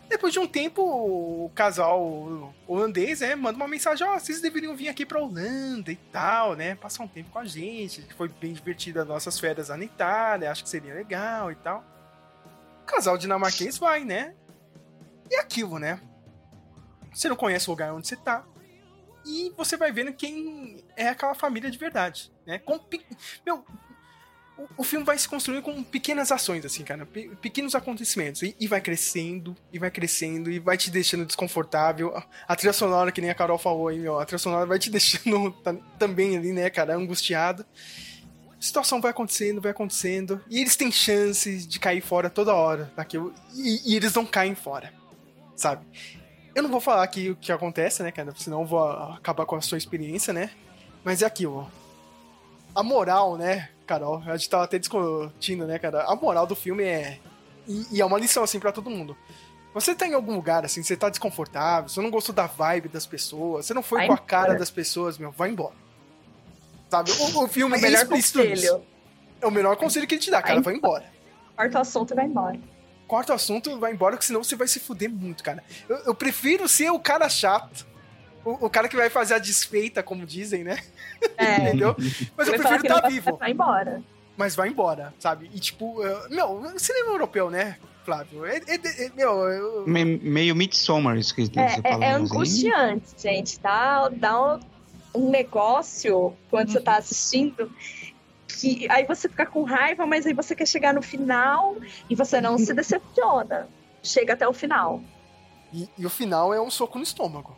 [0.09, 4.89] Depois de um tempo, o casal holandês, né, manda uma mensagem, ó, vocês deveriam vir
[4.89, 9.03] aqui pra Holanda e tal, né, passar um tempo com a gente, foi bem divertida
[9.03, 11.85] as nossas férias lá na Itália, acho que seria legal e tal.
[12.81, 14.33] O casal dinamarquês vai, né,
[15.29, 16.01] e aquilo, né,
[17.13, 18.43] você não conhece o lugar onde você tá,
[19.23, 22.79] e você vai vendo quem é aquela família de verdade, né, com,
[23.45, 23.63] meu,
[24.77, 27.05] o, filme vai se construindo com pequenas ações, assim, cara.
[27.05, 28.41] pe- pequenos acontecimentos.
[28.41, 32.15] E, e vai crescendo, e vai crescendo, e vai te deixando desconfortável.
[32.15, 34.79] A, a trilha sonora, que nem a Carol falou aí, meu, a trilha sonora vai
[34.79, 37.65] te deixando ta- também ali, né, cara, angustiado.
[38.57, 40.41] A situação vai acontecendo, vai acontecendo.
[40.49, 43.33] E eles têm chances de cair fora toda hora daquilo.
[43.55, 44.93] E, e eles não caem fora,
[45.55, 45.85] sabe?
[46.53, 48.33] Eu não vou falar aqui o que acontece, né, cara?
[48.35, 48.83] Senão eu vou
[49.13, 50.49] acabar com a sua experiência, né?
[51.05, 51.71] Mas é aquilo,
[52.75, 54.21] a moral, né, Carol?
[54.27, 56.03] A gente tava até discutindo, né, cara?
[56.03, 57.17] A moral do filme é.
[57.67, 59.17] E, e é uma lição, assim, pra todo mundo.
[59.73, 63.05] Você tá em algum lugar, assim, você tá desconfortável, você não gostou da vibe das
[63.05, 64.59] pessoas, você não foi Vai com a cara embora.
[64.59, 65.75] das pessoas, meu, vai embora.
[66.89, 67.11] Sabe?
[67.11, 68.49] O, o filme É o melhor conselho.
[68.49, 68.81] nisso.
[69.41, 71.05] É o melhor conselho que ele te dá, cara, vai embora.
[71.55, 72.59] Corta o assunto e vai embora.
[73.07, 75.63] Corta o assunto, vai embora, que senão você vai se fuder muito, cara.
[75.87, 77.85] Eu, eu prefiro ser o cara chato.
[78.45, 80.79] O, o cara que vai fazer a desfeita, como dizem, né?
[81.37, 81.55] É.
[81.69, 81.95] Entendeu?
[82.37, 83.37] Mas eu falar prefiro não estar vai- vivo.
[83.37, 84.01] Vai embora.
[84.37, 85.49] mas vai embora, sabe?
[85.53, 88.45] E tipo, uh, meu, cinema europeu, né, Flávio?
[88.45, 92.01] É, é- é- meu, eu- Me- meio Midsommar, isso que você É, falou.
[92.01, 92.23] é, é assim.
[92.23, 93.59] angustiante, gente.
[93.59, 94.59] Dá, dá um,
[95.13, 97.69] um negócio quando você tá assistindo.
[98.47, 101.75] Que aí você fica com raiva, mas aí você quer chegar no final
[102.09, 103.67] e você não se decepciona.
[104.01, 105.01] Chega até o final.
[105.73, 107.55] e, e o final é um soco no estômago.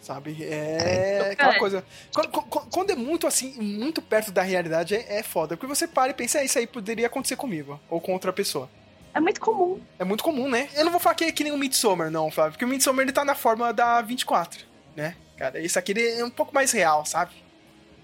[0.00, 0.36] Sabe?
[0.42, 1.58] É aquela É.
[1.58, 1.84] coisa.
[2.14, 5.56] Quando, quando- é muito assim, muito perto da realidade, é, é foda.
[5.56, 7.78] Porque você para e pensa, "É, isso aí poderia acontecer comigo.
[7.88, 8.68] Ou com outra pessoa.
[9.12, 9.80] É muito comum.
[9.98, 10.68] É muito comum, né?
[10.74, 12.52] Eu não vou falar que é que nem o Midsommar, não, Flávio.
[12.52, 14.64] Porque o Midsommar ele tá na forma da 24,
[14.96, 15.16] né?
[15.36, 17.32] Cara, esse aqui ele é um pouco mais real, sabe?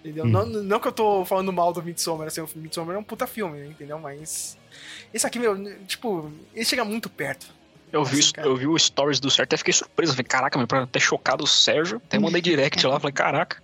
[0.01, 0.25] Entendeu?
[0.25, 0.29] Hum.
[0.29, 3.27] Não, não que eu tô falando mal do Midsommar, assim, o Midsommar é um puta
[3.27, 3.67] filme, né?
[3.67, 3.99] entendeu?
[3.99, 4.59] Mas.
[5.15, 7.47] Esse aqui, meu, tipo, ele chega muito perto.
[7.93, 10.12] Eu vi, Assim, eu vi o stories do Sérgio, até fiquei surpreso.
[10.12, 12.01] Falei, caraca, meu, até chocado o Sérgio.
[12.07, 13.62] Até mandei direct lá, falei, caraca.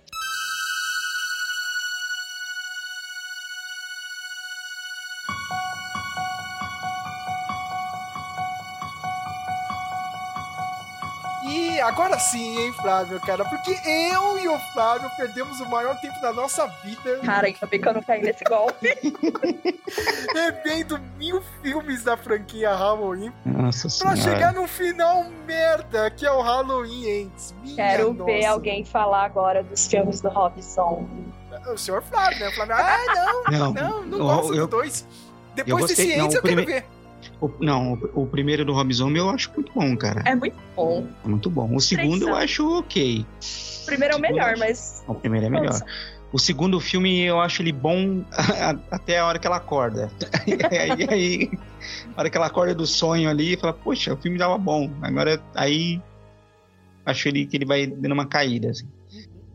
[11.93, 13.45] Agora sim, hein, Flávio, cara?
[13.45, 17.79] Porque eu e o Flávio perdemos o maior tempo da nossa vida Cara, ainda bem
[17.79, 18.89] que eu não caí nesse golpe.
[20.33, 24.17] revendo mil filmes da franquia Halloween Nossa pra senhora.
[24.17, 27.53] chegar no final merda, que é o Halloween Ends.
[27.61, 28.25] Minha Quero nossa.
[28.25, 31.07] ver alguém falar agora dos filmes do Robson.
[31.71, 32.49] O senhor Flávio, né?
[32.49, 32.97] O Flávio, ah,
[33.51, 35.07] não, Não, não, não eu- gosto eu- do dois.
[35.55, 36.85] Depois eu gostei- desse não, Ends o eu quero ver.
[37.45, 40.21] O- não, o, o primeiro do Rob Zombie eu acho muito bom, cara.
[40.25, 41.05] É muito bom.
[41.23, 41.75] É muito bom.
[41.75, 43.25] O segundo eu acho ok.
[43.81, 45.03] O primeiro é o melhor, acho- mas.
[45.07, 45.81] O primeiro é melhor.
[46.31, 48.23] O segundo filme eu acho ele bom
[48.89, 50.09] até a hora que ela acorda.
[50.71, 51.51] aí, aí,
[52.15, 54.89] a hora que ela acorda do sonho ali, fala, poxa, o filme tava bom.
[55.01, 56.01] Agora aí
[57.05, 58.87] acho ele que ele vai dando uma caída, assim.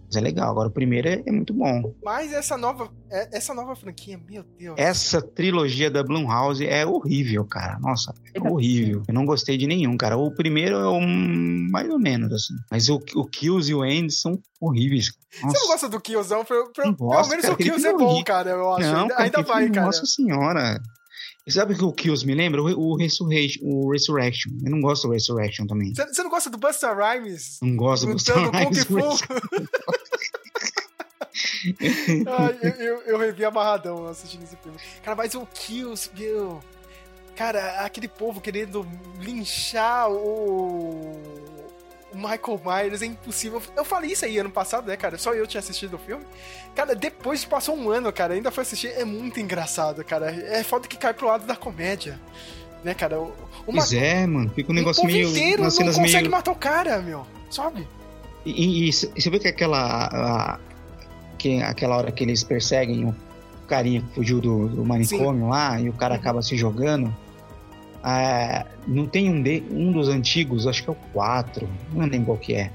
[0.08, 0.50] Mas é legal.
[0.50, 1.94] Agora o primeiro é, é muito bom.
[2.02, 4.74] Mas essa nova, é- essa nova franquia, meu Deus.
[4.78, 7.78] Essa trilogia da Blumhouse é horrível, cara.
[7.78, 9.02] Nossa, é horrível.
[9.06, 10.16] Eu não gostei de nenhum, cara.
[10.16, 12.54] O primeiro é um mais ou menos, assim.
[12.70, 15.12] Mas o, o Kills e o End são horríveis.
[15.30, 16.44] Você Nossa, não gosta do Killzão?
[16.44, 18.24] Pelo, pelo, Não pelo menos cara, o Kills é filme bom, horrível.
[18.24, 18.86] cara, eu acho.
[18.90, 19.86] Não, ainda cara, ainda vai, filme, cara.
[19.86, 20.80] Nossa senhora.
[21.48, 22.62] Sabe o que o Kills me lembra?
[22.62, 24.52] O, o, Resurrection, o Resurrection.
[24.64, 25.94] Eu não gosto do Resurrection também.
[25.94, 27.58] Você, não gosta do Busta Rhymes?
[27.62, 28.86] Não gosto do Busta Rhymes.
[32.26, 34.78] Ai, eu, eu, eu revi amarradão assistindo esse filme.
[35.02, 36.60] Cara, mas o Kills, meu.
[37.36, 38.86] Cara, aquele povo querendo
[39.20, 41.57] linchar o.
[42.12, 43.60] O Michael Myers é impossível.
[43.76, 45.18] Eu falei isso aí ano passado, né, cara?
[45.18, 46.24] Só eu tinha assistido o filme.
[46.74, 48.88] Cara, depois passou um ano, cara, ainda foi assistir.
[48.88, 50.30] É muito engraçado, cara.
[50.30, 52.18] É foda que cai pro lado da comédia.
[52.82, 53.20] Né, cara?
[53.20, 53.24] O,
[53.66, 54.50] o Pois é, mano.
[54.54, 55.28] Fica um negócio o povo meio.
[55.28, 56.30] inteiro não consegue meio...
[56.30, 57.26] matar o cara, meu.
[57.50, 57.86] Sabe?
[58.46, 60.06] E, e- e você vê que aquela.
[60.06, 60.58] a-
[61.36, 63.14] que, aquela hora que eles perseguem o
[63.68, 67.14] carinha que fugiu do, do manicômio lá e o cara acaba se jogando.
[68.10, 72.24] Ah, não tem um, de, um dos antigos, acho que é o 4, não lembro
[72.24, 72.72] qual que é.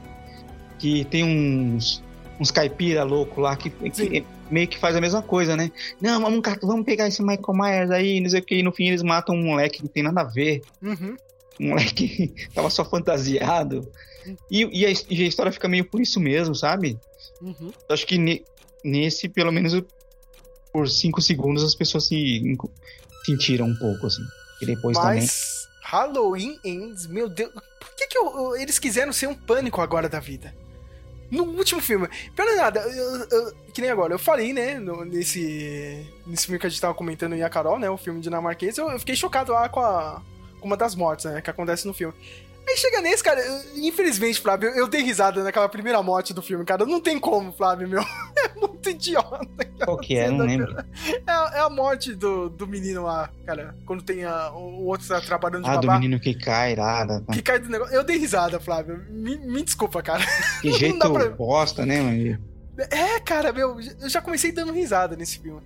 [0.78, 2.04] Que tem uns,
[2.40, 5.72] uns caipira louco lá que, que meio que faz a mesma coisa, né?
[6.00, 8.90] Não, vamos, vamos pegar esse Michael Myers aí, não sei o que, e no fim
[8.90, 10.62] eles matam um moleque que não tem nada a ver.
[10.80, 11.16] Uhum.
[11.60, 13.92] Um moleque tava só fantasiado.
[14.52, 17.00] E, e, a, e a história fica meio por isso mesmo, sabe?
[17.42, 17.72] Uhum.
[17.90, 18.44] Acho que ne-
[18.86, 19.74] nesse, pelo menos
[20.72, 22.56] por cinco segundos, as pessoas se
[23.26, 24.22] sentiram um pouco, assim.
[24.66, 25.20] Depois também.
[25.22, 27.52] Mas Halloween Ends, meu Deus.
[27.54, 30.54] Por que, que eu- eu- eles quiseram ser um pânico agora da vida?
[31.32, 32.08] No último filme.
[32.36, 36.68] Pelo nada, eu- eu- que nem agora, eu falei, né, no- nesse, nesse filme que
[36.68, 39.68] a gente tava comentando e a Carol, né, o filme dinamarquês, eu fiquei chocado lá
[39.68, 40.22] com, a,
[40.60, 42.14] com uma das mortes, né, que acontece no filme.
[42.68, 43.42] Aí chega nesse, cara,
[43.76, 46.86] infelizmente, Flávio, eu, dei risada naquela primeira morte do filme, cara.
[46.86, 48.02] Não tem como, Flávio, meu.
[48.44, 49.48] É muito idiota.
[49.86, 50.30] Qual que é?
[50.30, 50.76] Não lembro.
[51.26, 53.76] É a, é a morte do, do menino lá, cara.
[53.86, 57.04] Quando tem a, o outro tá trabalhando de Ah, do menino que cai lá.
[57.06, 57.94] da- Que cai do negócio.
[57.96, 59.06] Eu dei risada, Flávio.
[59.10, 60.24] Me, me desculpa, cara.
[60.62, 62.38] Que Não jeito pra- bosta, né, mano?
[62.90, 65.62] É, cara, meu, eu já comecei dando risada nesse filme.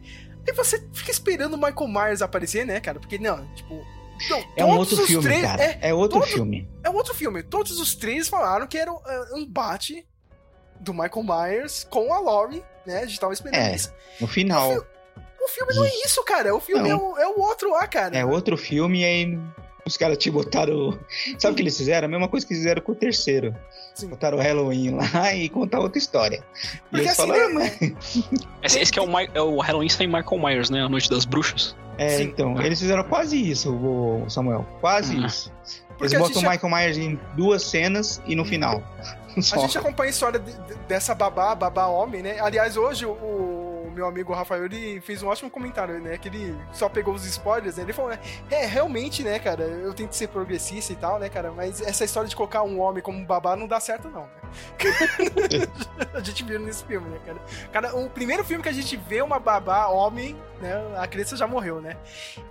[0.47, 2.99] Aí você fica esperando o Michael Myers aparecer, né, cara?
[2.99, 3.83] Porque, não, tipo.
[4.29, 5.63] Não, É um outro filme, três- cara.
[5.63, 6.67] É, É, outro todo- filme.
[6.83, 7.43] é um outro filme.
[7.43, 10.05] Todos os três falaram que era um, é, um bate
[10.79, 12.99] do Michael Myers com a Laurie, né?
[12.99, 13.93] A gente tava esperando É, isso.
[14.19, 14.71] no final.
[15.43, 16.53] O filme não é isso, cara.
[16.55, 18.17] O filme é o, é o outro lá, cara.
[18.17, 19.39] É outro filme e aí
[19.87, 20.97] os caras te botaram.
[21.39, 22.07] Sabe o que eles fizeram?
[22.07, 23.55] A mesma coisa que fizeram com o terceiro.
[24.03, 26.43] Botaram o Halloween lá e contar outra história.
[26.63, 27.71] E Porque assim, falaram, né?
[28.63, 30.81] Esse, esse que é o, é o Halloween sem Michael Myers, né?
[30.83, 31.75] A Noite das Bruxas.
[31.97, 34.63] É, então, eles fizeram quase isso, o Samuel.
[34.79, 35.25] Quase Ah.
[35.25, 35.51] isso.
[35.97, 38.83] Porque Eles botam o Michael Myers em duas cenas e no final.
[39.35, 42.39] A gente acompanha a história de- de- dessa babá, babá homem, né?
[42.39, 43.66] Aliás, hoje o
[43.97, 46.19] meu amigo Rafael, ele fez um ótimo comentário, né?
[46.19, 47.83] Que ele só pegou os spoilers, né?
[47.83, 48.19] Ele falou, né?
[48.51, 49.63] É, realmente, né, cara?
[49.63, 51.51] Eu tento ser progressista e tal, né, cara?
[51.51, 54.29] Mas essa história de colocar um homem como babá não dá certo, não, né?
[56.13, 57.39] a gente viu nesse filme, né, cara?
[57.71, 60.73] Cara, o primeiro filme que a gente vê uma babá homem, né?
[60.97, 61.97] A criança já morreu, né?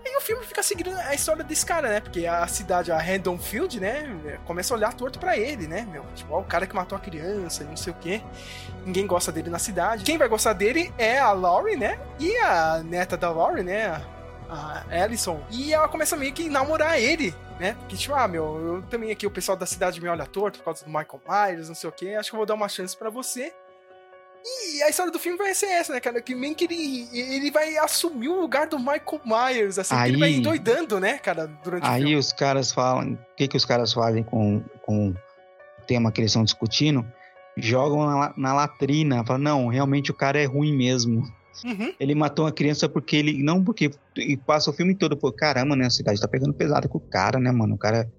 [0.05, 2.01] E o filme fica seguindo a história desse cara, né?
[2.01, 4.41] Porque a cidade, a Haddonfield, né?
[4.45, 6.05] Começa a olhar torto pra ele, né, meu?
[6.15, 8.21] Tipo, ó, o cara que matou a criança e não sei o quê.
[8.85, 10.05] Ninguém gosta dele na cidade.
[10.05, 11.99] Quem vai gostar dele é a Laurie, né?
[12.19, 14.03] E a neta da Laurie, né?
[14.49, 15.41] A Alison.
[15.51, 17.75] E ela começa meio que namorar ele, né?
[17.81, 18.45] Porque, tipo, ah, meu,
[18.77, 21.69] eu também aqui, o pessoal da cidade me olha torto por causa do Michael Myers,
[21.69, 22.11] não sei o quê.
[22.19, 23.53] Acho que eu vou dar uma chance pra você.
[24.45, 26.23] E a história do filme vai ser essa, né, cara?
[26.23, 30.19] Que meio que ele, ele vai assumir o lugar do Michael Myers, assim, que ele
[30.19, 32.17] vai Aí- endoidando, né, cara, durante o Aí filme.
[32.17, 33.15] os caras falam.
[33.15, 35.17] O que, que os caras fazem com, com o
[35.89, 37.05] tema que eles estão discutindo?
[37.57, 39.25] Jogam na, na latrina.
[39.25, 41.23] Falam, não, realmente o cara é ruim mesmo.
[41.65, 41.93] Uhum.
[41.99, 43.43] Ele matou uma criança porque ele.
[43.43, 43.91] Não porque.
[44.17, 45.87] E passa o filme todo, pô, caramba, né?
[45.87, 47.75] A cidade tá pegando pesado com o cara, né, mano?
[47.75, 48.11] O cara.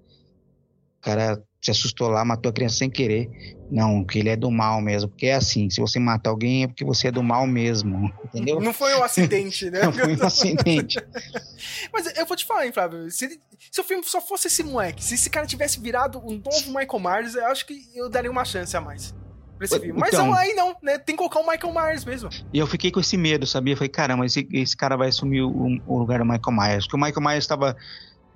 [0.98, 3.30] O cara se assustou lá, matou a criança sem querer.
[3.70, 5.08] Não, que ele é do mal mesmo.
[5.08, 8.12] Porque é assim, se você mata alguém é porque você é do mal mesmo.
[8.24, 8.60] Entendeu?
[8.60, 9.82] Não foi um acidente, né?
[9.82, 10.98] Não foi um acidente.
[11.92, 13.08] Mas eu vou te falar, hein, Flávio.
[13.10, 13.40] Se, ele-
[13.70, 16.98] se o filme só fosse esse moleque, se esse cara tivesse virado um novo Michael
[17.00, 19.14] Myers, eu acho que eu daria uma chance a mais
[19.58, 20.00] pra esse filme.
[20.00, 20.96] Mas Então- não, aí não, né?
[20.98, 22.30] Tem que colocar o Michael Myers mesmo.
[22.52, 23.76] E eu fiquei com esse medo, sabia?
[23.76, 26.84] Falei, caramba, esse, esse cara vai assumir o, o lugar do Michael Myers.
[26.86, 27.76] Porque o Michael Myers estava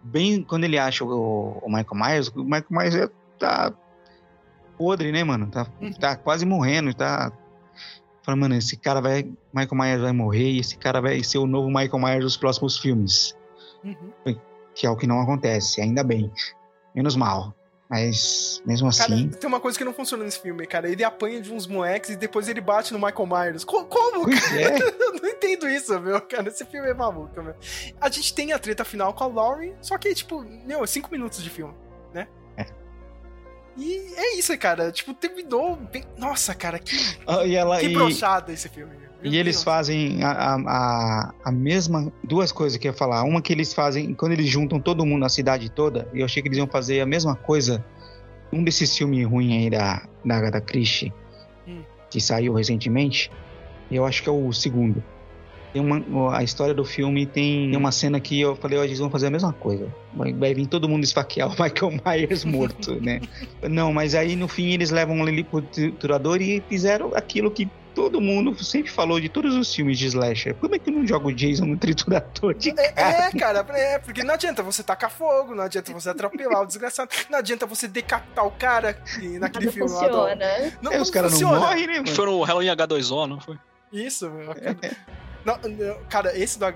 [0.03, 0.43] bem.
[0.43, 3.09] Quando ele acha o, o Michael Myers, o Michael Myers é-
[3.39, 3.73] tá
[4.77, 5.47] podre, né, mano?
[5.49, 5.67] Tá,
[6.01, 7.33] tá quase morrendo, tá.
[8.25, 9.23] Falei, mano, esse cara vai.
[9.53, 12.79] Michael Myers vai morrer e esse cara vai ser o novo Michael Myers dos próximos
[12.79, 13.37] filmes.
[14.75, 16.31] Que é o que não acontece, ainda bem.
[16.95, 17.55] Menos mal.
[17.93, 19.29] Mas, mesmo Cara, assim.
[19.29, 20.89] tem uma coisa que não funciona nesse filme, cara.
[20.91, 23.65] Ele apanha de uns moleques e depois ele bate no Michael Myers.
[23.65, 24.61] Co- como, Pois cara?
[24.63, 24.79] é.
[24.99, 26.49] Eu não entendo isso, meu, cara.
[26.49, 27.55] Esse filme é maluco, meu.
[28.01, 31.11] A gente tem a treta final com a Laurie, só que, tipo, meu, é cinco
[31.13, 31.75] minutos de filme,
[32.15, 32.27] né?
[32.57, 32.65] É.
[33.77, 34.91] E é isso, cara.
[34.91, 36.03] Tipo, terminou bem.
[36.17, 36.97] Nossa, cara, que,
[37.27, 38.97] Ah, e ela, que e, brochada esse filme.
[38.97, 39.65] meu e eles Deus.
[39.65, 42.13] fazem a, a, a, mesma.
[42.23, 43.23] Duas coisas que eu ia falar.
[43.25, 46.09] Uma que eles fazem quando eles juntam todo mundo na cidade toda.
[46.13, 47.85] E eu achei que eles iam fazer a mesma coisa.
[48.53, 51.13] Um desses filmes ruins aí da, da Agatha Christie,
[51.67, 51.83] Hum.
[52.11, 53.31] que saiu recentemente.
[53.91, 55.03] Eu acho que é o segundo.
[55.73, 59.09] Tem uma, a história do filme tem, uma cena que eu falei, ó, eles vão
[59.09, 59.89] fazer a mesma coisa.
[60.13, 63.23] Vai, vai vir todo mundo esfaquear o Michael Myers morto, né?
[63.71, 68.21] Não, mas aí no fim eles levam ele pro triturador e fizeram aquilo que todo
[68.21, 70.55] mundo sempre falou de todos os filmes de slasher.
[70.55, 72.93] Como é que eu não jogo o Jason no triturador de É,
[73.27, 77.11] é, cara, é, porque não adianta você tacar fogo, não adianta você atropelar o desgraçado,
[77.31, 80.01] não adianta você decapitar o cara que naquele Nada filme lá.
[80.01, 80.35] do- funciona.
[80.37, 81.61] Não, É, não os caras não funciona.
[81.67, 82.09] morrem, né, mano?
[82.15, 83.59] Foi no Halloween H2O, não foi?
[83.93, 84.55] Isso, meu.
[84.55, 84.77] Cara,
[85.45, 86.67] Não, não, cara, esse do,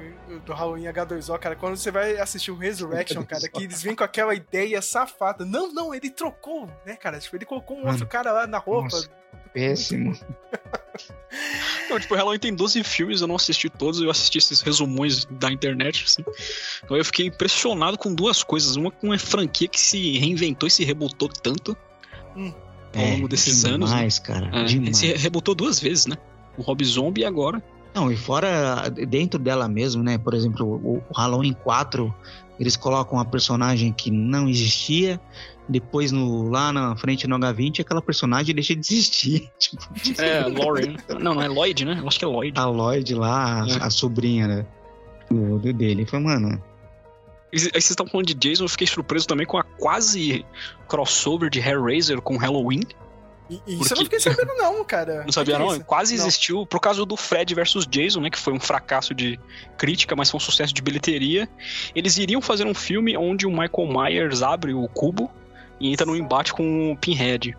[0.44, 4.02] do Halloween H2O, cara, quando você vai assistir o Resurrection, cara, que eles vêm com
[4.02, 5.44] aquela ideia safada.
[5.44, 7.20] Não, não, ele trocou, né, cara?
[7.20, 8.82] Tipo, ele colocou um outro Mano, cara lá na roupa.
[8.96, 9.08] nossa.
[9.56, 10.14] Péssimo.
[11.88, 15.50] Não, tipo, Halloween tem 12 filmes, eu não assisti todos, eu assisti esses resumões da
[15.50, 16.22] internet, assim.
[16.84, 18.76] Então eu fiquei impressionado com duas coisas.
[18.76, 21.74] Uma com uma franquia que se reinventou e se rebutou tanto
[22.36, 22.52] Hum.
[22.94, 23.88] ao longo desses anos.
[23.90, 23.96] né?
[23.96, 24.50] demais, cara.
[24.52, 24.98] É, demais.
[24.98, 26.16] se rebutou duas vezes, né?
[26.58, 27.62] O Rob Zombie e agora.
[27.94, 30.18] Não, e fora dentro dela mesmo, né?
[30.18, 32.14] Por exemplo, o, o Halloween 4,
[32.60, 35.18] eles colocam uma personagem que não existia.
[35.68, 39.50] Depois, no, lá na frente no H20, aquela personagem deixa de existir.
[39.58, 40.92] Tipo, É, Lauren.
[40.92, 40.96] né?
[41.20, 41.98] Não, não é Lloyd, né?
[42.00, 42.58] Eu acho que é Lloyd.
[42.58, 43.82] a Lloyd lá, a, É.
[43.82, 44.66] a sobrinha né,
[45.30, 46.06] do, do dele.
[46.06, 46.62] Foi, mano.
[47.52, 50.44] Aí vocês estão falando de Jason, eu fiquei surpreso também com a quase
[50.88, 52.82] crossover de Hellraiser com Halloween.
[53.48, 55.22] E, e isso eu não fiquei sabendo, não, cara.
[55.26, 55.68] Não sabia, é não?
[55.68, 55.84] isso?
[55.84, 56.26] Quase Não.
[56.26, 58.28] existiu por causa do Fred versus Jason, né?
[58.30, 59.38] Que foi um fracasso de
[59.78, 61.48] crítica, mas foi um sucesso de bilheteria.
[61.94, 65.30] Eles iriam fazer um filme onde o Michael Myers abre o cubo
[65.80, 67.56] e entra num embate com o Pinhead.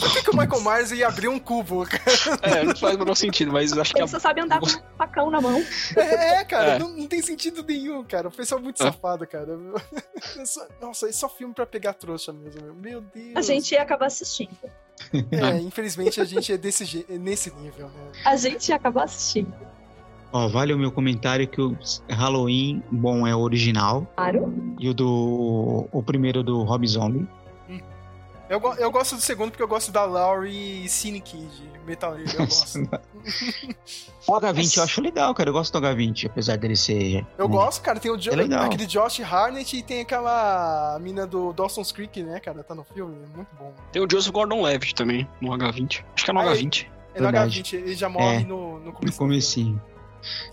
[0.00, 2.02] Por que, que o Michael Myers ia abrir um cubo, cara?
[2.42, 4.96] É, não faz o menor sentido, mas acho que Ele só sabe andar com um
[4.96, 5.62] facão na mão.
[5.96, 6.78] É, cara, É.
[6.78, 8.28] Não, não tem sentido nenhum, cara.
[8.28, 8.86] O pessoal é muito É.
[8.86, 9.56] safado, cara.
[10.36, 13.00] É só- Nossa, é só filme pra pegar trouxa mesmo, meu.
[13.00, 13.36] Deus.
[13.36, 14.56] A gente ia acabar assistindo.
[15.12, 18.10] É, infelizmente a gente é desse é nesse nível, né?
[18.24, 19.52] A gente ia acabar assistindo.
[20.32, 21.76] Ó, vale o meu comentário que o
[22.08, 24.06] Halloween bom é o original.
[24.16, 24.52] Claro.
[24.78, 25.88] E o do.
[25.90, 27.26] O primeiro do Rob Zombie.
[28.50, 31.50] Eu, go- eu gosto do segundo porque eu gosto da Laurie Cine Kid,
[31.86, 32.78] metaleiro, eu gosto.
[34.26, 35.48] O H20 eu acho legal, cara.
[35.50, 37.26] Eu gosto do H20, apesar dele ser.
[37.38, 37.98] Eu né, gosto, cara.
[37.98, 38.64] Tem o jo É legal.
[38.64, 42.62] aquele Josh Harnett e tem aquela mina do Dawson's Creek, né, cara?
[42.62, 43.72] Tá no filme, muito bom.
[43.92, 46.04] Tem o Joseph Gordon-Levitt também, no H20.
[46.14, 46.86] Acho que é no Ah, H20.
[47.14, 47.62] É no Verdade.
[47.62, 48.40] H20, ele já morre É.
[48.40, 49.18] no, no No começo.
[49.18, 49.82] comecinho.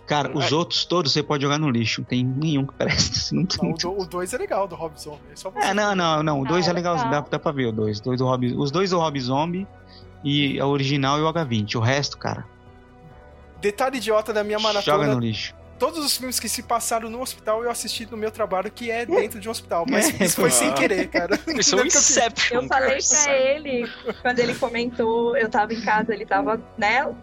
[0.07, 0.55] Cara, os É.
[0.55, 2.03] outros todos você pode jogar no lixo.
[2.03, 3.33] Tem nenhum que presta.
[3.35, 3.75] Não tem...
[3.83, 5.19] Não, o 2 é legal, do Rob Zombie.
[5.55, 5.69] É.
[5.69, 6.41] É, não, não, não.
[6.41, 7.11] O 2 Ah, é legal, legal.
[7.11, 7.99] dá, dá pra ver o 2.
[7.99, 9.67] Dois do Rob- os dois do Rob Zombie
[10.23, 11.75] e a original e o H20.
[11.75, 12.45] O resto, cara,
[13.61, 15.13] Detalhe idiota da minha joga maratona.
[15.13, 15.53] no lixo.
[15.79, 19.05] Todos os filmes que se passaram no hospital eu assisti no meu trabalho, que é
[19.07, 19.85] dentro de um hospital.
[19.89, 20.51] Mas É, isso foi ah.
[20.51, 21.37] sem querer, cara.
[21.57, 22.61] Isso é um é eu quis- Inception.
[22.61, 27.13] Eu falei pra ele, quando ele comentou, eu tava em casa, ele tava, né?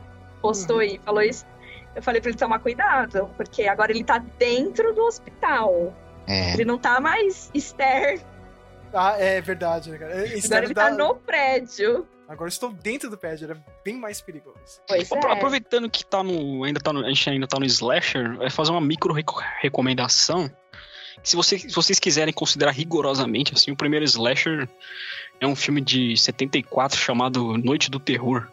[0.40, 1.44] Postou e falou isso.
[1.94, 5.94] Eu falei pra ele tomar cuidado, porque agora ele tá dentro do hospital.
[6.26, 6.54] É.
[6.54, 8.22] Ele não tá mais externo,
[8.94, 10.12] Ah, é verdade, né, cara?
[10.12, 12.06] Agora ele tá no prédio.
[12.28, 14.80] Agora eu estou dentro do pad, era bem mais perigoso.
[14.86, 15.18] Pois é.
[15.32, 18.70] Aproveitando que tá no, ainda tá no, a gente ainda tá no Slasher, vai fazer
[18.70, 20.50] uma micro reco- recomendação.
[21.22, 24.66] Se, você- se vocês quiserem considerar rigorosamente, assim, o primeiro Slasher
[25.40, 28.46] é um filme de 74 chamado Noite do Terror.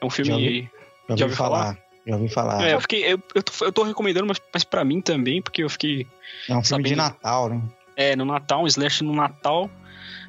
[0.00, 0.32] É um Já filme.
[0.32, 0.70] ouvi-
[1.08, 1.76] Já ouvi ouviu falar.
[2.06, 2.62] Já ouvi falar.
[2.66, 3.04] É, eu fiquei.
[3.04, 6.06] Eu, eu, tô, eu tô recomendando, mas, mas pra mim também, porque eu fiquei.
[6.48, 7.62] É um filme de sabendo- Natal, né?
[7.96, 9.70] É, no Natal, um slash no Natal.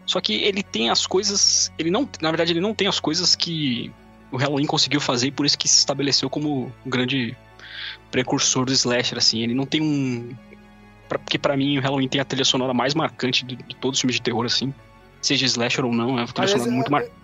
[0.05, 1.71] Só que ele tem as coisas.
[1.79, 2.07] Ele não.
[2.21, 3.91] Na verdade, ele não tem as coisas que
[4.31, 7.35] o Halloween conseguiu fazer e por isso que se estabeleceu como um grande
[8.11, 9.41] precursor do slasher, assim.
[9.41, 10.35] Ele não tem um.
[11.09, 13.97] pra- Porque pra mim o Halloween tem a trilha sonora mais marcante de, de todos
[13.97, 14.73] os filmes de terror, assim.
[15.21, 17.22] Seja slasher ou não, é uma trilha Aliás, sonora muito eu- marcante.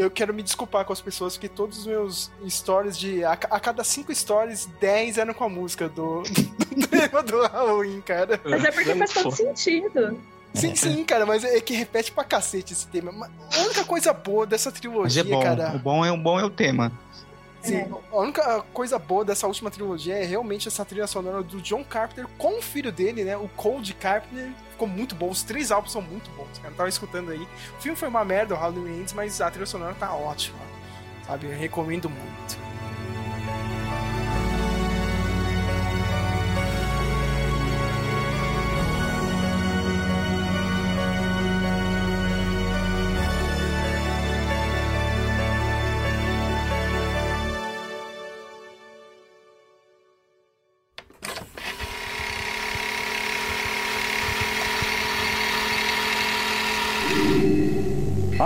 [0.00, 3.22] Eu quero me desculpar com as pessoas, porque todos os meus stories de.
[3.24, 6.22] A, a cada cinco stories, 10 eram com a música do,
[6.76, 8.40] do tema do Halloween, cara.
[8.44, 10.18] Mas é porque faz todo sentido.
[10.52, 13.12] Sim, sim, cara, mas é que repete pra cacete esse tema.
[13.56, 15.40] A única coisa boa dessa Mas trilogia, é bom.
[15.42, 15.76] cara.
[15.76, 16.90] O bom é o bom é o tema.
[17.62, 21.84] Sim, a única coisa boa dessa última trilogia é realmente essa trilha sonora do John
[21.84, 23.36] Carpenter com o filho dele, né?
[23.36, 24.50] O Cold Carpenter.
[24.70, 25.28] Ficou muito bom.
[25.28, 26.72] Os três álbuns são muito bons, cara.
[26.72, 27.42] Eu tava escutando aí.
[27.78, 30.58] O filme foi uma merda, o Halloween Ends, mas a trilha sonora tá ótima.
[31.26, 31.46] Sabe?
[31.46, 32.58] Eu recomendo muito.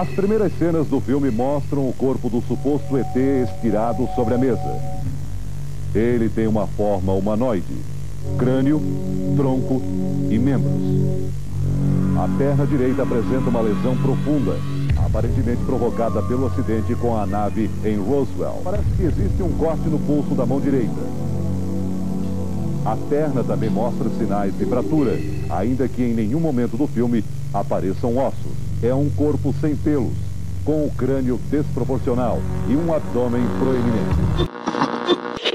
[0.04, 4.78] As primeiras cenas do filme mostram o corpo do suposto ET estirado sobre a mesa.
[5.94, 7.74] Ele tem uma forma humanoide:
[8.36, 8.82] crânio,
[9.34, 9.80] tronco
[10.30, 10.74] e membros.
[12.18, 14.58] A perna direita apresenta uma lesão profunda,
[15.06, 18.60] aparentemente provocada pelo acidente com a nave em Roswell.
[18.62, 21.00] Parece que existe um corte no pulso da mão direita.
[22.84, 25.18] A perna também mostra sinais de fratura,
[25.48, 27.24] ainda que em nenhum momento do filme
[27.54, 28.53] apareçam ossos.
[28.84, 30.12] É um corpo sem pelos,
[30.62, 32.38] com o crânio desproporcional
[32.68, 35.53] e um abdômen proeminente.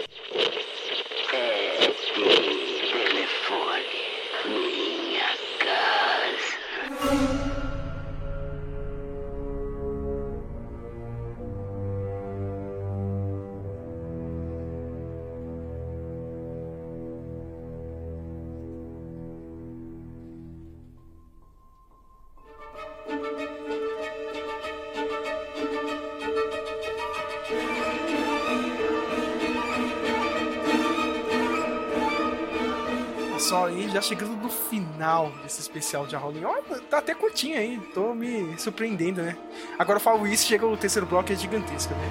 [35.00, 36.44] Final desse especial de Halloween.
[36.44, 36.56] Ó,
[36.90, 39.38] tá até curtinho aí, tô me surpreendendo, né?
[39.78, 42.10] Agora eu falo isso, chega o terceiro bloco, é gigantesco, né?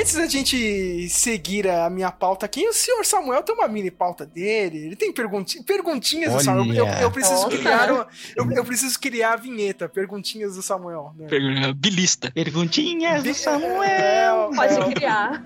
[0.00, 4.26] Antes da gente seguir a minha pauta aqui, o senhor Samuel tem uma mini pauta
[4.26, 6.74] dele, ele tem pergunti perguntinhas do Samuel.
[6.86, 7.56] Eu, eu preciso Olha.
[7.56, 11.14] criar uma- eu, eu preciso criar a vinheta, perguntinhas do Samuel.
[11.16, 11.26] Né?
[11.28, 12.30] Per- Bilista.
[12.32, 14.50] Perguntinhas do Samuel.
[14.54, 15.42] Pode criar.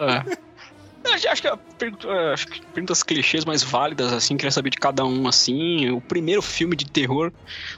[0.00, 0.51] É.
[1.28, 4.78] Acho que, a pergunta- é, acho que perguntas clichês mais válidas, assim, queria saber de
[4.78, 5.90] cada um, assim.
[5.90, 7.32] O primeiro filme de terror,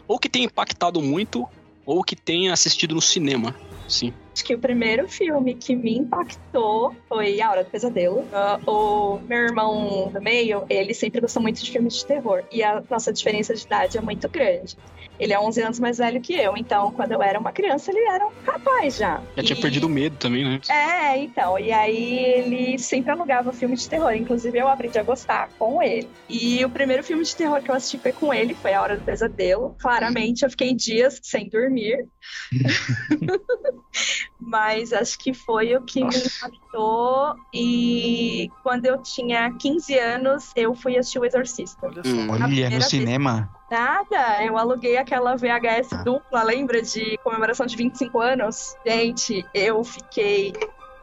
[0.07, 1.47] ou que tenha impactado muito,
[1.85, 3.55] ou que tenha assistido no cinema,
[3.89, 4.13] sim.
[4.35, 8.29] Acho que o primeiro filme que me impactou foi A Hora do Pesadelo.
[8.33, 12.43] Ah, o meu irmão do meio, ele sempre gostou muito de filmes de terror.
[12.51, 14.77] E a nossa diferença de idade é muito grande.
[15.21, 18.01] Ele é 11 anos mais velho que eu, então quando eu era uma criança, ele
[18.09, 19.23] era um rapaz já.
[19.37, 20.59] Já tinha E- perdido o medo também, né?
[20.69, 21.57] É, então.
[21.57, 24.13] E aí ele sempre alugava filme de terror.
[24.15, 26.11] Inclusive eu aprendi a gostar com ele.
[26.29, 28.97] E o primeiro filme de terror que eu assisti foi com ele, foi A Hora
[28.97, 29.77] do Pesadelo.
[29.81, 32.09] Claramente eu fiquei dias sem dormir.
[34.39, 37.35] Mas acho que foi o que me impactou.
[37.53, 41.87] E quando eu tinha 15 anos, eu fui assistir O Exorcista.
[41.87, 42.87] Olha, primeira no vez.
[42.87, 43.51] cinema.
[43.71, 46.83] Nada, eu aluguei aquela VHS dupla, lembra?
[46.83, 48.77] De comemoração de 25 anos.
[48.87, 50.53] Gente, eu fiquei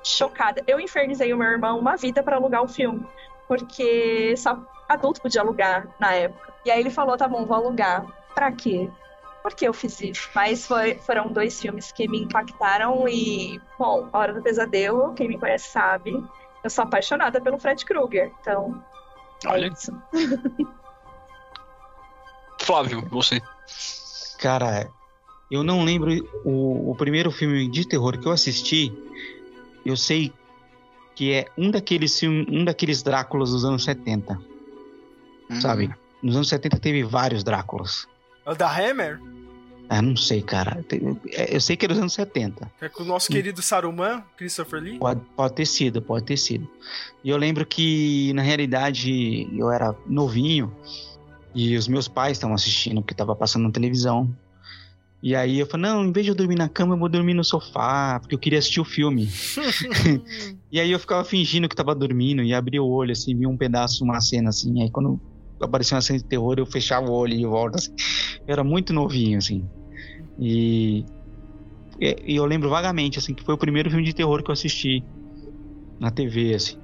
[0.03, 0.63] chocada.
[0.67, 3.05] Eu infernizei o meu irmão uma vida pra alugar o filme.
[3.47, 6.53] Porque só adulto podia alugar na época.
[6.65, 8.05] E aí ele falou: tá bom, vou alugar.
[8.33, 8.89] Pra quê?
[9.43, 10.29] Por que eu fiz isso?
[10.35, 15.27] Mas foi- foram dois filmes que me impactaram e, bom, A Hora do Pesadelo, quem
[15.27, 16.11] me conhece sabe,
[16.63, 18.31] eu sou apaixonada pelo Fred Krueger.
[18.39, 18.83] Então,
[19.43, 19.67] é Olha.
[19.67, 19.91] isso.
[22.61, 23.41] Flávio, você.
[24.39, 24.91] Cara,
[25.49, 26.11] eu não lembro
[26.45, 28.93] o, o primeiro filme de terror que eu assisti.
[29.83, 30.31] Eu sei
[31.15, 34.39] que é um daqueles filmes, um daqueles Dráculas dos anos 70.
[35.59, 35.93] Sabe?
[36.23, 38.07] Nos anos 70 teve vários Dráculas.
[38.45, 39.19] É o da Hammer?
[39.93, 40.85] Ah, não sei, cara.
[41.31, 42.71] É, Eu sei que é dos anos 70.
[42.79, 44.97] É com o nosso querido Saruman, Christopher Lee.
[44.97, 46.65] Pode, pode ter sido, pode ter sido.
[47.21, 50.73] E eu lembro que, na realidade, eu era novinho
[51.53, 54.33] e os meus pais estavam assistindo, porque estava passando na televisão.
[55.21, 57.33] E aí eu falei, não, em vez de eu dormir na cama, eu vou dormir
[57.33, 59.29] no sofá, porque eu queria assistir o filme.
[60.71, 63.57] e aí eu ficava fingindo que tava dormindo e abria o olho, assim, via um
[63.57, 64.81] pedaço, uma cena assim.
[64.81, 65.19] Aí quando
[65.61, 67.77] aparecia uma cena de terror, eu fechava o olho e volta.
[67.77, 67.91] Assim.
[68.47, 69.67] Eu era muito novinho, assim.
[70.39, 71.05] E,
[71.99, 75.03] e eu lembro vagamente, assim, que foi o primeiro filme de terror que eu assisti
[75.99, 76.77] na TV, assim.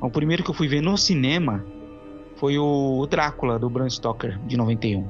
[0.00, 1.64] O primeiro que eu fui ver no cinema
[2.36, 5.06] foi o Drácula, do Bram Stoker, de 91.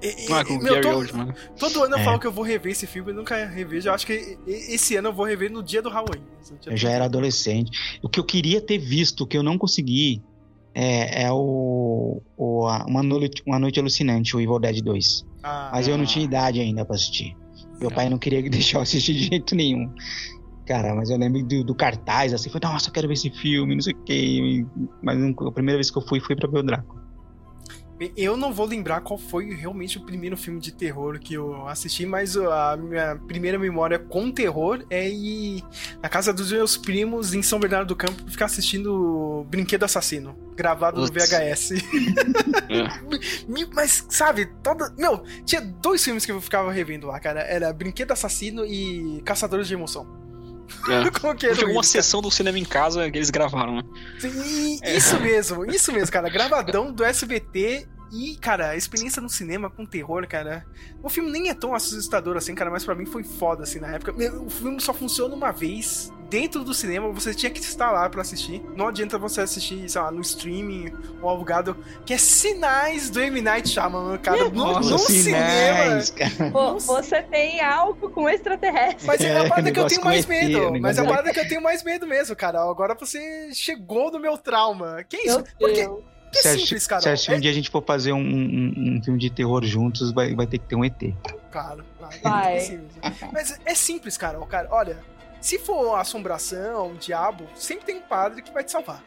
[0.00, 1.34] E- e- Ah, com o meu, Gary to- Oldman.
[1.58, 2.04] Todo ano eu É.
[2.04, 3.88] falo que eu vou rever esse filme e nunca revejo.
[3.88, 6.22] Eu acho que esse ano eu vou rever no dia do Halloween.
[6.44, 7.98] Dia Eu do- já era adolescente.
[8.02, 10.22] O que eu queria ter visto, que eu não consegui,
[10.74, 15.24] é, é o, o a- uma, noite, uma Noite Alucinante, o Evil Dead 2.
[15.42, 17.36] Ah, Mas eu não tinha idade ainda pra assistir.
[17.80, 19.90] Meu pai não queria deixar eu assistir de jeito nenhum.
[20.66, 23.74] cara, mas eu lembro do, do cartaz, assim, foi, nossa, eu quero ver esse filme,
[23.74, 24.64] não sei o quê.
[25.02, 26.96] Mas a primeira vez que eu fui, foi pra ver o Draco.
[28.16, 32.04] Eu não vou lembrar qual foi realmente o primeiro filme de terror que eu assisti,
[32.04, 35.62] mas a minha primeira memória com terror é ir
[36.02, 41.00] na casa dos meus primos em São Bernardo do Campo ficar assistindo Brinquedo Assassino, gravado
[41.00, 41.06] no.
[41.06, 41.70] VHS.
[43.48, 44.92] Me- Mas, sabe, toda.
[44.98, 47.40] Meu, tinha dois filmes que eu ficava revendo lá, cara.
[47.42, 50.21] Era Brinquedo Assassino e Caçadores de Emoção.
[50.88, 51.10] É.
[51.20, 53.82] Como que uma isso, sessão do cinema em casa que eles gravaram, né?
[54.18, 56.28] Sim, Isso mesmo, isso mesmo, cara.
[56.28, 60.64] Gravadão do SBT e, cara, a experiência no cinema com terror, cara.
[61.02, 63.88] O filme nem é tão assustador assim, cara, mas pra mim foi foda, assim, na
[63.94, 64.12] época.
[64.44, 66.12] O filme só funciona uma vez.
[66.28, 68.62] Dentro do cinema, você tinha que estar lá pra assistir.
[68.74, 70.90] Não adianta você assistir, sei lá, no streaming
[71.20, 71.76] ou alugado,
[72.06, 73.42] que é sinais do M.
[73.42, 74.44] Night Shyamalan, cara.
[74.44, 76.30] No, Nossa, no sinais, cinema.
[76.38, 76.50] cara.
[76.50, 79.06] Vo- Você tem algo com extraterrestre.
[79.06, 80.48] Mas é a É, parada que eu tenho mais medo.
[80.58, 82.62] negócio Mas é a é- parada que eu tenho mais medo mesmo, cara.
[82.62, 85.04] Agora você chegou no meu trauma.
[85.06, 85.36] Que isso?
[85.36, 86.02] Meu Porque Deus.
[86.32, 87.00] Que Se, simples, acha- cara.
[87.02, 89.62] se acha que um dia a gente for fazer um, um- um filme de terror
[89.64, 90.98] juntos, vai, vai ter que ter um ET.
[91.50, 92.16] Claro, claro.
[92.22, 92.58] Vai.
[92.58, 92.80] É.
[93.32, 94.38] Mas é simples, cara.
[94.46, 94.68] Cara.
[94.70, 94.98] Olha,
[95.40, 99.02] se for assombração, diabo, sempre tem um padre que vai te salvar.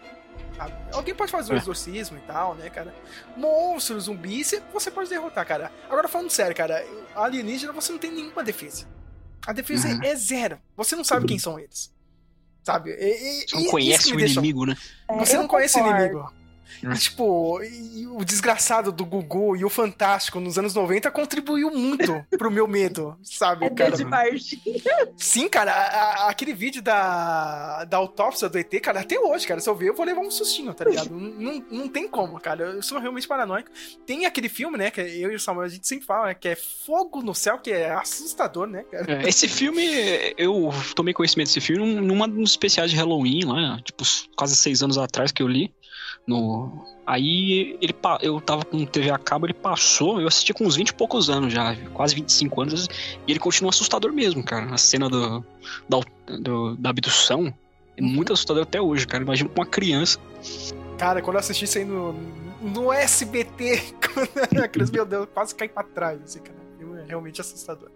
[0.57, 0.73] sabe?
[0.93, 1.59] Alguém pode fazer um É.
[1.59, 2.93] exorcismo e tal, né, cara?
[3.35, 5.69] Monstros, zumbis, você- você pode derrotar, cara.
[5.89, 6.85] Agora, falando sério, cara,
[7.15, 8.85] alienígena você não tem nenhuma defesa.
[9.45, 10.03] A defesa Uhum.
[10.03, 10.57] é zero.
[10.77, 11.93] Você não sabe quem são eles.
[12.63, 12.91] Sabe?
[12.91, 14.75] E- e- Você não conhece o deixa- inimigo, né?
[15.19, 16.33] Você É, não eu conhece o inimigo.
[16.83, 22.25] E, tipo, e o desgraçado do Gugu e o Fantástico nos anos 90 contribuiu muito
[22.37, 23.91] pro meu medo, sabe, É cara?
[23.95, 24.81] De Varginha.
[25.17, 25.85] Sim, cara, a-
[26.25, 29.89] a- aquele vídeo da, da autópsia do ET, cara, até hoje, cara, se eu ver,
[29.89, 31.09] eu vou levar um sustinho, tá ligado?
[31.11, 33.69] não, não, tem como, cara, eu sou realmente paranoico.
[34.05, 36.47] Tem aquele filme, né, que eu e o Samuel, a gente sempre fala, né, que
[36.49, 39.23] é Fogo no Céu, que é assustador, né, cara?
[39.23, 39.83] É, Esse filme,
[40.37, 44.03] eu tomei conhecimento desse filme num- numa dos especiais de Halloween lá, tipo,
[44.35, 45.73] quase seis anos atrás que eu li.
[46.27, 46.83] No...
[47.05, 50.89] Aí ele, eu tava com TV a cabo, ele passou, eu assisti com uns 20
[50.89, 52.87] e poucos anos já, quase 25 anos,
[53.27, 54.73] e ele continua assustador mesmo, cara.
[54.73, 55.45] A cena do,
[55.87, 55.99] da,
[56.39, 57.53] do- da abdução
[57.95, 59.23] é muito assustador até hoje, cara.
[59.23, 60.19] Imagina com uma criança.
[60.97, 62.13] Cara, quando eu assisti isso aí no,
[62.61, 66.55] no SBT, quando criança, meu Deus, eu quase caí pra trás, assim, cara.
[67.03, 67.89] É realmente assustador.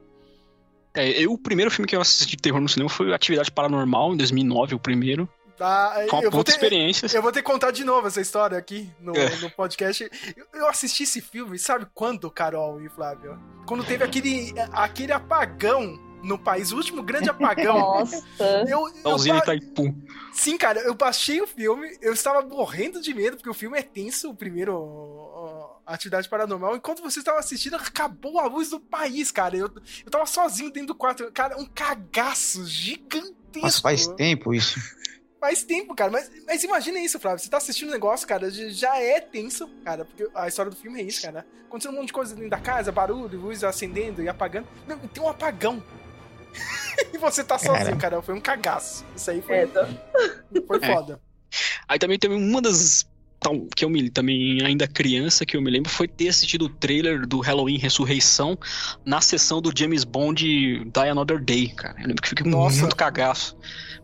[0.93, 4.13] É, eu, o primeiro filme que eu assisti de terror no cinema foi Atividade Paranormal,
[4.13, 5.29] em 2009, o primeiro.
[5.59, 7.05] Tá, Foi uma eu vou puta ter, experiência.
[7.13, 9.35] Eu vou ter que contar de novo essa história aqui no, É.
[9.41, 10.09] no podcast.
[10.37, 13.37] Eu, eu assisti esse filme, sabe quando, Carol e Flávio?
[13.67, 17.75] Quando teve aquele, aquele apagão no país, o último grande apagão.
[17.99, 18.23] Nossa.
[18.69, 19.93] Eu, A eu Itaipu.
[20.31, 23.81] Sim, cara, eu baixei o filme, eu estava morrendo de medo, porque o filme é
[23.81, 26.77] tenso, o primeiro Atividade Paranormal.
[26.77, 29.57] Enquanto você estava assistindo, acabou a luz do país, cara.
[29.57, 29.69] Eu,
[30.05, 31.29] eu tava sozinho dentro do quarto.
[31.33, 33.59] Cara, um cagaço gigantesco.
[33.61, 34.79] Nossa, faz tempo isso.
[35.39, 36.11] Faz tempo, cara.
[36.11, 37.39] Mas, mas imagina isso, Flávio.
[37.39, 40.03] Você tá assistindo um negócio, cara, já já é tenso, cara.
[40.05, 41.45] Porque a história do filme é isso, cara.
[41.67, 44.67] Acontecendo um monte de coisa dentro da casa, barulho, luz acendendo e apagando.
[44.87, 45.81] Não, tem um apagão.
[47.13, 47.97] e você tá sozinho, Cara.
[47.97, 48.21] cara.
[48.21, 49.05] Foi um cagaço.
[49.15, 49.87] Isso aí foi, É, tá.
[50.67, 50.93] foi É.
[50.93, 51.21] foda.
[51.87, 53.07] Aí também teve uma das.
[53.39, 54.09] Tal, Que eu me.
[54.09, 58.57] Também, ainda criança, que eu me lembro, foi ter assistido o trailer do Halloween Ressurreição
[59.05, 60.43] na sessão do James Bond
[60.85, 61.95] Die Another Day, cara.
[62.01, 62.81] Eu lembro que fiquei Nossa.
[62.81, 63.55] muito cagaço.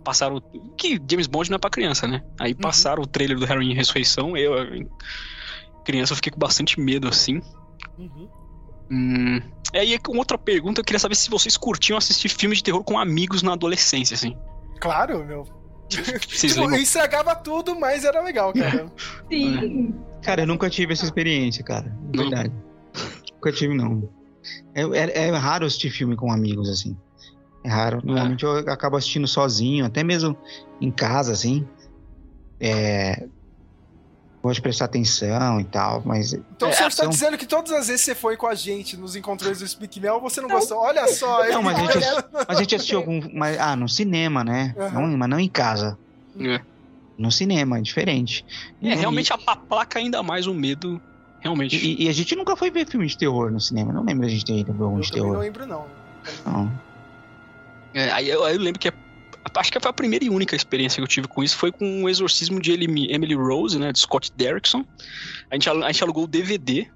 [0.04, 0.42] Passaram.
[0.78, 2.24] Que James Bond não é pra criança, né?
[2.40, 2.60] Aí Uhum.
[2.60, 4.38] passaram o trailer do Halloween Ressurreição.
[4.38, 4.54] Eu,
[5.84, 7.42] criança, eu fiquei com bastante medo, assim.
[7.98, 8.30] Uhum.
[8.92, 9.42] Hum,
[9.74, 13.00] aí, com outra pergunta, eu queria saber se vocês curtiam assistir filmes de terror com
[13.00, 14.38] amigos na adolescência, assim.
[14.80, 15.44] Claro, meu.
[15.88, 18.92] Tipo, estragava tudo, mas era legal, cara.
[19.30, 19.94] Sim.
[20.22, 21.96] Cara, eu nunca tive essa experiência, cara.
[22.12, 22.52] De verdade.
[23.34, 24.10] Nunca tive, não.
[24.74, 26.98] É, é- é raro assistir filme com amigos, assim.
[27.64, 28.02] É raro.
[28.04, 30.36] Normalmente eu acabo assistindo sozinho, até mesmo
[30.82, 31.68] em casa, assim.
[32.60, 33.28] É.
[34.46, 36.34] Gosto de prestar atenção e tal, mas.
[36.34, 38.46] Então é, o senhor está são- dizendo que todas as vezes que você foi com
[38.46, 40.78] a gente nos encontros do Speak Mel, você não gostou?
[40.78, 41.44] Olha só.
[41.48, 43.22] Não, mas a gente, olha- mas a gente assistiu algum.
[43.34, 44.76] Mas, ah, no cinema, né?
[44.78, 45.08] Aham.
[45.08, 45.98] Não, mas não em casa.
[46.40, 46.62] É.
[47.18, 48.46] No cinema, é diferente.
[48.84, 51.02] É, E- realmente a, placa ainda mais o medo.
[51.40, 51.76] Realmente.
[51.76, 53.92] E, e a gente nunca foi ver filme de terror no cinema.
[53.92, 55.44] Não lembro a gente ter ido ver um Eu de também não terror.
[55.44, 55.86] lembro, não.
[56.46, 56.72] Não.
[57.96, 58.94] É, aí, eu, aí eu lembro que a-
[59.54, 62.04] acho que foi a primeira e única experiência que eu tive com isso foi com
[62.04, 64.86] o exorcismo de Emily, Rose, né, de Scott Derrickson.
[65.50, 66.88] A gente, a gente alugou o DVD.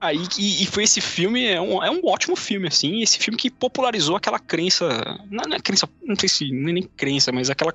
[0.00, 3.36] Aí, e, e foi esse filme, é um, é um ótimo filme, assim, esse filme
[3.36, 4.86] que popularizou aquela crença,
[5.28, 7.74] não, não é crença, não sei se, é nem crença, mas aquela,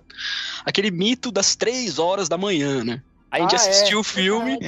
[0.63, 3.01] aquele mito das três horas da manhã, né?
[3.33, 4.01] Aí a gente Ah, assistiu é.
[4.01, 4.59] o filme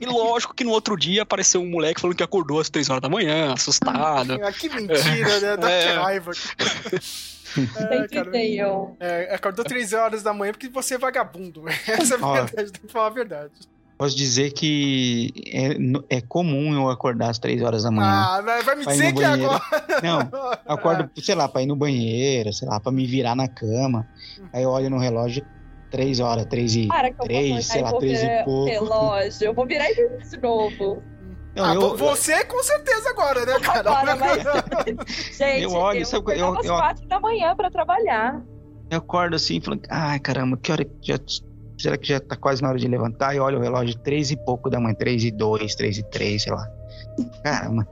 [0.00, 3.02] e lógico que no outro dia apareceu um moleque falando que acordou às 3 horas
[3.02, 4.38] da manhã, assustado.
[4.42, 5.56] Ah, que mentira, né?
[5.58, 5.86] Dá É.
[5.92, 6.30] que raiva.
[7.56, 8.96] É, cara, Entendeu?
[8.98, 11.62] é, acordou 3 horas da manhã porque você é vagabundo.
[11.86, 13.52] Essa é a verdade, tem que falar a verdade.
[13.96, 15.32] Posso dizer que
[16.10, 18.08] é, é comum eu acordar às três horas da manhã.
[18.10, 19.52] Ah, vai me dizer que banheiro.
[19.52, 20.00] agora.
[20.02, 24.04] Não, acordo, sei lá, pra ir no banheiro, sei lá, pra me virar na cama.
[24.52, 25.46] Aí eu olho no relógio,
[25.94, 28.64] três horas, três e Para que eu vou três, sei e lá, três e pouco.
[28.66, 29.44] relógio.
[29.46, 31.02] Eu vou virar e de novo.
[31.56, 33.90] Não, Ah, eu- vo- você com certeza agora, né, cara?
[33.90, 34.42] Agora, mas...
[35.38, 38.42] Gente, Eu olho, eu sabe, eu- às eu- quatro da manhã pra trabalhar.
[38.90, 41.18] Eu acordo assim, falando, ai caramba, que hora que já.
[41.78, 43.34] Será que já tá quase na hora de levantar?
[43.34, 46.42] E olho o relógio, três e pouco da manhã, três e dois, três e três,
[46.42, 46.64] sei lá.
[47.42, 47.86] Caramba.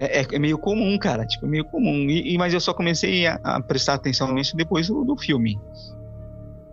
[0.00, 2.08] É, é- é meio comum, cara, tipo, é meio comum.
[2.08, 5.58] E, e- mas eu só comecei a, a prestar atenção nisso depois do, do filme.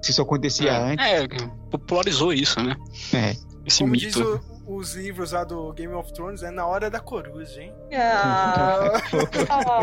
[0.05, 1.03] Se isso acontecia antes.
[1.05, 1.27] É,
[1.71, 2.75] popularizou isso, né?
[3.13, 3.31] É.
[3.65, 4.05] Esse Como mito.
[4.05, 7.73] diz o- os livros lá do Game of Thrones, é na hora da coruja, hein?
[9.49, 9.81] Ah.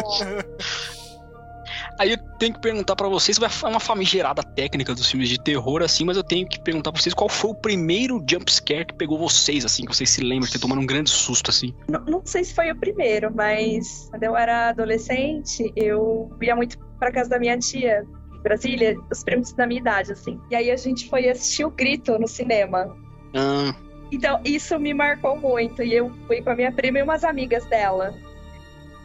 [2.00, 5.38] Aí eu tenho que perguntar pra vocês, vai é uma famigerada técnica dos filmes de
[5.40, 8.94] terror, assim, mas eu tenho que perguntar pra vocês qual foi o primeiro jumpscare que
[8.94, 11.74] pegou vocês, assim, que vocês se lembram de ter tomado um grande susto, assim.
[11.88, 16.78] Não, não sei se foi o primeiro, mas quando eu era adolescente, eu ia muito
[16.98, 18.04] pra casa da minha tia,
[18.42, 20.40] Brasília, os primos da minha idade, assim.
[20.50, 22.96] E aí a gente foi assistir o Grito no cinema.
[23.34, 23.74] Ah,
[24.10, 25.82] Então, isso me marcou muito.
[25.82, 28.14] E eu fui com a minha prima e umas amigas dela.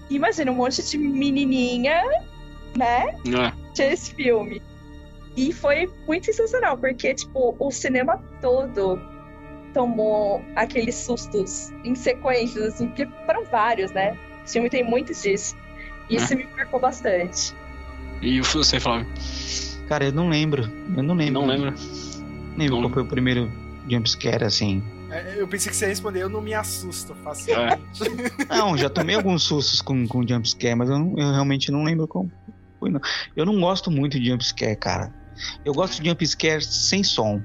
[0.09, 2.01] Imagina um monte de menininha,
[2.75, 3.15] né?
[3.27, 3.53] é.
[3.73, 4.61] Tinha esse filme.
[5.35, 8.99] E foi muito sensacional, porque, tipo, o cinema todo
[9.73, 14.17] tomou aqueles sustos em sequências, assim, porque foram vários, né?
[14.43, 15.55] O filme tem muitos disso.
[16.09, 17.53] E isso me marcou bastante.
[18.21, 19.07] E você, Flávio?
[19.87, 20.69] Cara, eu não lembro.
[20.95, 21.41] Eu não lembro.
[21.41, 21.47] Não?
[22.57, 23.51] Lembro qual foi o primeiro
[23.89, 24.83] jumpscare, assim.
[25.09, 27.79] É, Eu pensei que você ia responder, eu não me assusto facilmente.
[28.49, 32.05] Não, já tomei alguns sustos com, com jumpscare, mas eu, não- eu realmente não lembro
[32.07, 32.29] como
[32.79, 32.99] foi, não.
[33.35, 35.13] Eu não gosto muito de jumpscare, cara.
[35.63, 37.41] Eu gosto de jumpscare sem som.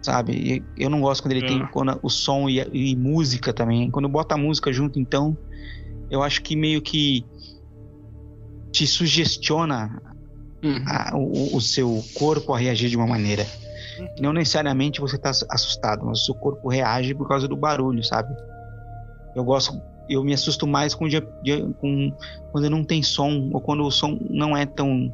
[0.00, 0.32] Sabe?
[0.34, 3.90] E Eu não gosto quando ele tem quando o som e, e música também.
[3.90, 5.36] Quando bota a música junto, então,
[6.10, 7.24] eu acho que meio que
[8.74, 10.02] te sugestiona
[10.86, 13.46] a- o, o seu corpo a reagir de uma maneira.
[14.18, 18.34] Não necessariamente você tá assustado, mas o seu corpo reage por causa do barulho, sabe?
[19.36, 22.12] Eu gosto, eu me assusto mais com, jump- ju- com
[22.50, 25.12] quando não tem som ou quando o som não é tão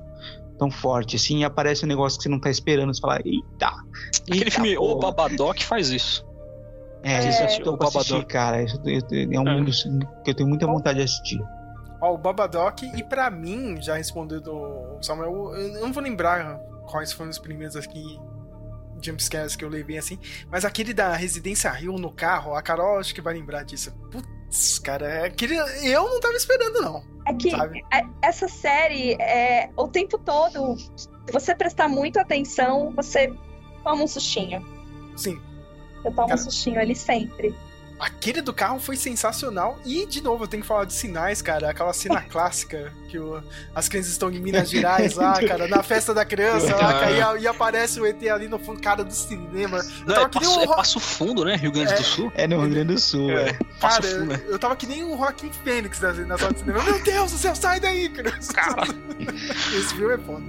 [0.58, 3.72] tão forte assim e aparece um negócio que você não tá esperando, você fala, eita.
[4.22, 6.22] Aquele eita filme O porra." Babadook faz isso.
[7.02, 8.62] É, esse assistiu eu tô o pra assistir, cara.
[8.62, 9.82] Isso eu- eu- é um dos
[10.22, 11.40] que eu tenho muita vontade de assistir.
[12.00, 16.58] Ó, o Babadoc, e pra mim, já respondendo o Samuel, eu não vou lembrar
[16.88, 18.18] quais foram os primeiros aqui
[19.02, 20.18] jumpscares que eu levei assim,
[20.50, 23.92] mas aquele da Residência Rio no carro, a Carol acho que vai lembrar disso.
[24.10, 27.02] Putz, cara, aquele eu não tava esperando, não.
[27.26, 27.82] É que Sabe?
[27.92, 33.32] é- essa série, é, o tempo todo, se você prestar muita atenção, você
[33.84, 34.62] toma um sustinho.
[35.16, 35.40] Sim.
[36.02, 37.54] Você toma Cara- um sustinho ali sempre.
[38.00, 39.78] Aquele do carro foi sensacional.
[39.84, 41.68] E, de novo, eu tenho que falar de sinais, cara.
[41.70, 43.42] Aquela cena clássica que o-
[43.74, 47.42] as crianças estão em Minas Gerais lá, cara, na festa da criança lá, cara, e,
[47.42, 49.78] e aparece o ET ali no fundo, cara do cinema.
[49.78, 51.56] Eu Não, tava é, que nem passo, um é Passo Fundo, né?
[51.56, 52.32] Rio Grande do Sul.
[52.34, 53.50] É no Rio Grande do Sul, É.
[53.50, 53.52] é.
[53.78, 54.42] Passo Cara, Fundo, né?
[54.48, 56.82] eu tava que nem o Rockin' Fênix na, na sala de cinema.
[56.82, 58.52] Meu Deus do céu, sai daí, criança.
[59.76, 60.42] Esse filme é foda.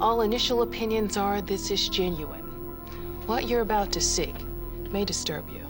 [0.00, 2.43] All initial opinions are this is genuine.
[3.26, 4.34] What you're about to see
[4.90, 5.60] may disturb you.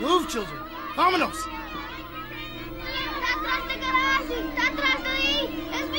[0.00, 0.60] Move, children.
[0.94, 1.48] Vámonos.
[3.20, 4.50] Tá atrás da garagem!
[4.54, 5.97] Tá atrás daí!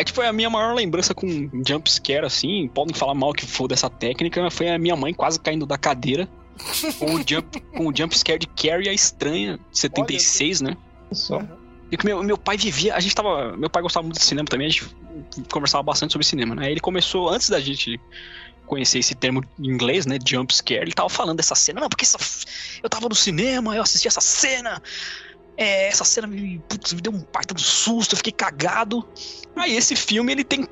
[0.00, 1.26] Aí, tipo, a minha maior lembrança com
[1.66, 5.66] jumpscare, assim, podem falar mal que for dessa técnica, foi a minha mãe quase caindo
[5.66, 6.26] da cadeira
[6.98, 10.76] com o, jump, com o jumpscare de Carrie a Estranha, de 76, né?
[11.12, 11.42] Só.
[11.90, 14.48] E que meu, meu pai vivia, a gente tava, meu pai gostava muito de cinema
[14.48, 14.86] também, a gente
[15.50, 16.70] conversava bastante sobre cinema, né?
[16.70, 18.00] Ele começou, antes da gente
[18.70, 22.04] conhecer esse termo em inglês, né, jump scare, ele tava falando dessa cena, não, porque
[22.04, 22.16] essa,
[22.82, 24.80] eu tava no cinema, eu assisti essa cena,
[25.56, 29.06] é, essa cena me, putz, me deu um baita do susto, eu fiquei cagado.
[29.56, 30.66] Aí esse filme, ele tem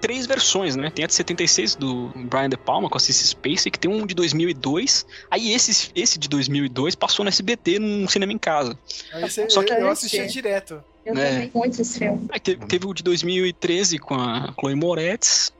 [0.00, 0.90] três versões, né?
[0.90, 4.06] Tem a de 76 do Brian De Palma com a Cissy Spacek, que tem um
[4.06, 5.06] de 2002.
[5.30, 8.78] Aí esse, esse de 2002 passou no SBT num cinema em casa.
[9.12, 10.84] Aí você- Só que eu assistia direto.
[11.04, 11.30] Eu É.
[11.30, 12.26] também muito esse filme.
[12.30, 15.52] Aí teve, teve o de 2013 com a Chloe Moretz.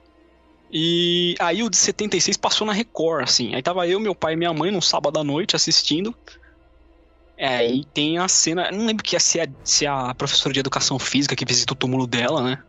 [0.71, 3.55] E aí o de 76 passou na Record, assim.
[3.55, 6.15] Aí tava eu, meu pai e minha mãe num sábado à noite assistindo.
[7.37, 8.71] É, e tem a cena.
[8.73, 11.73] Não lembro que é se é, se é a professora de educação física que visita
[11.73, 12.63] o túmulo dela, né?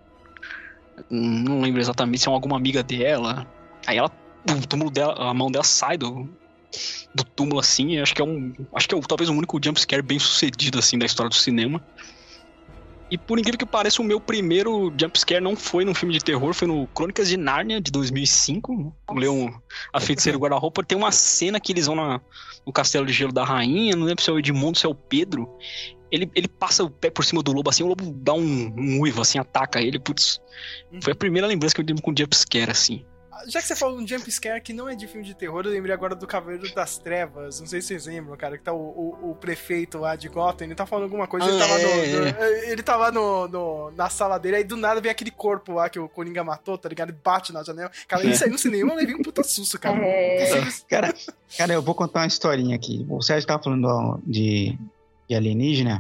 [1.10, 3.48] Não lembro exatamente se é alguma amiga dela.
[3.86, 4.12] Aí ela.
[4.50, 6.30] O túmulo dela, a mão dela sai do,
[7.14, 8.00] do túmulo assim.
[8.00, 8.54] Acho que é um.
[8.74, 11.84] Acho que é talvez o único jumpscare bem sucedido assim da história do cinema.
[13.10, 16.54] E por incrível que pareça, o meu primeiro jumpscare não foi num filme de terror,
[16.54, 18.94] foi no Crônicas de Nárnia, de 2005.
[19.10, 19.62] O Leão,
[19.94, 20.84] a feiticeira guarda-roupa.
[20.84, 22.20] Tem uma cena que eles vão na-
[22.66, 24.96] no castelo de gelo da rainha, não lembro se é o Edmundo, se é o
[24.96, 25.48] Pedro.
[26.12, 29.00] Ele, ele passa o pé por cima do lobo assim, o lobo dá um, um
[29.02, 30.00] uivo, assim, ataca ele.
[30.00, 30.42] Putz,
[31.02, 33.06] foi a primeira lembrança que eu tive com jumpscare, assim.
[33.48, 35.72] Já que você falou um jump scare que não é de filme de terror, eu
[35.72, 37.60] lembrei agora do Cavaleiro das Trevas.
[37.60, 38.78] Não sei se vocês lembram, cara, que tá o,
[39.22, 41.88] o, o prefeito lá de Gotham, ele tá falando alguma coisa, ele Ah, tava, no,
[41.90, 45.74] é, no- ele tava no, no- na sala dele, aí do nada vem aquele corpo
[45.74, 47.10] lá que o Coringa matou, tá ligado?
[47.10, 47.92] Ele bate na janela.
[48.08, 48.28] Cara, É.
[48.32, 49.98] isso aí no cinema eu levei um puta susto, cara.
[50.90, 51.14] Cara,
[51.58, 53.06] cara, eu vou contar uma historinha aqui.
[53.10, 54.78] O Sérgio tava falando de,
[55.30, 56.00] de alienígena.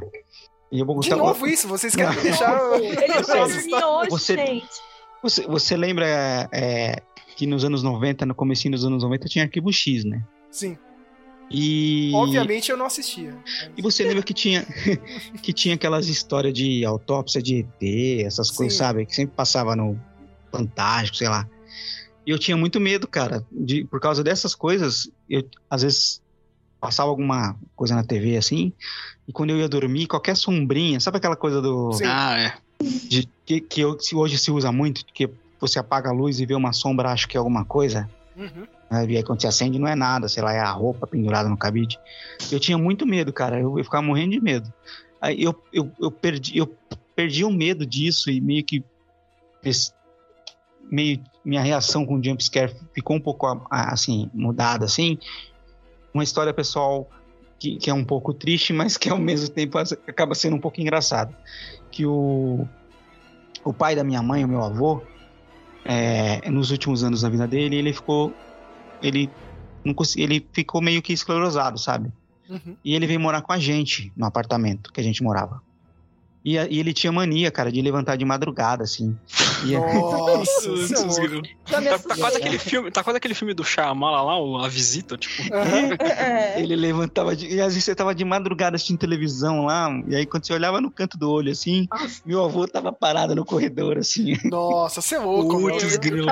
[0.71, 2.59] E eu vou De contar novo isso, vocês querem me deixar.
[2.75, 4.67] Ele hoje, Você- gente.
[5.23, 6.05] Você, você lembra
[6.51, 7.01] é,
[7.37, 10.23] que nos anos 90, no comecinho dos anos 90, tinha Arquivo X, né?
[10.51, 10.75] Sim.
[11.49, 12.11] E.
[12.13, 13.33] Obviamente eu não assistia.
[13.77, 14.65] E você lembra que tinha
[15.41, 18.79] que tinha aquelas histórias de autópsia de ET, essas coisas, Sim.
[18.79, 19.05] sabe?
[19.05, 19.97] Que sempre passava no
[20.51, 21.47] Fantástico, sei lá.
[22.25, 25.09] E eu tinha muito medo, cara, de, por causa dessas coisas.
[25.29, 26.21] Eu às vezes
[26.81, 28.73] passava alguma coisa na TV assim,
[29.27, 32.05] e quando eu ia dormir, qualquer sombrinha, sabe aquela coisa do Sim.
[32.05, 32.53] Ah, é.
[33.07, 36.45] de, que, que eu- se hoje se usa muito, que você apaga a luz e
[36.45, 38.09] vê uma sombra, acho que é alguma coisa.
[38.35, 38.67] Uhum.
[38.91, 39.05] né?
[39.07, 41.57] E aí quando você acende não é nada, sei lá, é a roupa pendurada no
[41.57, 41.99] cabide.
[42.51, 44.71] Eu tinha muito medo, cara, eu, eu ficava morrendo de medo.
[45.19, 46.67] Aí eu, eu, eu, perdi, eu
[47.15, 48.83] perdi o medo disso e meio que
[49.63, 49.91] esse-
[50.89, 55.17] meio minha reação com o jumpscare ficou um pouco assim, mudada assim.
[56.13, 57.09] Uma história pessoal
[57.57, 60.79] que, que é um pouco triste, mas que ao mesmo tempo acaba sendo um pouco
[60.79, 61.33] engraçado.
[61.89, 62.67] Que o,
[63.63, 65.01] o pai da minha mãe, o meu avô,
[65.87, 68.33] é, nos últimos anos da vida dele, ele ficou.
[69.01, 69.29] Ele,
[69.85, 72.11] não consegui- ele ficou meio que esclerosado, sabe?
[72.49, 72.75] Uhum.
[72.83, 75.61] E ele veio morar com a gente no apartamento que a gente morava.
[76.47, 79.13] E, e ele tinha mania, cara, de levantar de madrugada, assim.
[79.65, 80.69] E- Nossa.
[81.67, 85.17] Tá, tá quase aquele filme, tá quase aquele filme do Shyamala lá, o A Visita,
[85.17, 85.43] tipo.
[86.55, 90.25] Ele levantava de, e às vezes você tava de madrugada assistindo televisão lá, e aí
[90.25, 91.85] quando você olhava no canto do olho assim,
[92.25, 94.37] meu avô tava parado no corredor assim.
[94.45, 96.25] Nossa, você é louco, Putz, meu.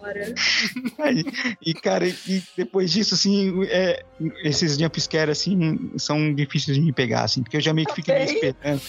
[1.64, 4.02] e cara, e depois disso assim, é,
[4.44, 8.10] esses jumpscare assim são difíceis de me pegar assim, porque eu já meio que fico
[8.10, 8.80] meio esperando.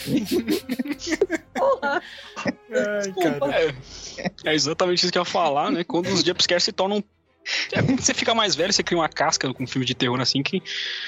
[2.74, 3.74] Ai, cara.
[4.18, 5.84] É, é exatamente isso que eu ia falar, né?
[5.84, 7.04] Quando os jumpscares se tornam.
[7.72, 10.20] É, quando você fica mais velho, você cria uma casca com um filme de terror
[10.22, 10.62] assim que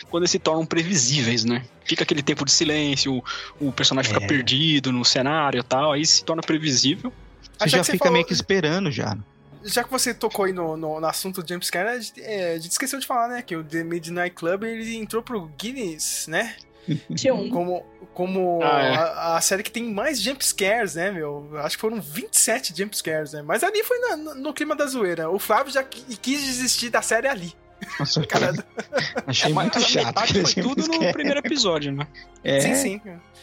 [0.10, 1.64] quando eles se tornam previsíveis, né?
[1.86, 3.24] Fica aquele tempo de silêncio,
[3.60, 4.28] o, o personagem fica É.
[4.28, 7.14] perdido no cenário e tal, aí se torna previsível.
[7.44, 9.16] Você Achei já que você fica falou- meio que esperando já.
[9.64, 12.60] Já que você tocou aí no, no, no assunto do jumpscare, a gente, é, a
[12.60, 13.42] gente esqueceu de falar, né?
[13.42, 16.56] Que o The Midnight Club ele entrou pro Guinness, né?
[17.50, 18.96] Como, como Ah, é.
[18.96, 21.50] a, a série que tem mais jumpscares, né, meu?
[21.60, 23.42] Acho que foram 27 jumpscares, né?
[23.42, 25.30] Mas ali foi na- no, no clima da zoeira.
[25.30, 27.54] O Flávio já qui- quis desistir da série ali.
[28.00, 28.22] Nossa,
[29.28, 30.28] achei Mas muito chato.
[30.28, 32.06] foi tudo no primeiro episódio, né?
[32.44, 32.60] É.
[32.60, 33.02] Sim, sim.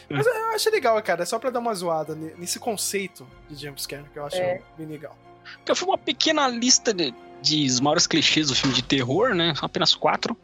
[0.09, 1.23] Mas eu achei legal, cara.
[1.23, 4.61] É só pra dar uma zoada ne- nesse conceito de jumpscare, que eu acho É.
[4.77, 5.17] bem legal.
[5.63, 9.53] Então foi uma pequena lista de, de os maiores clichês do filme de terror, né?
[9.55, 10.35] São apenas quatro.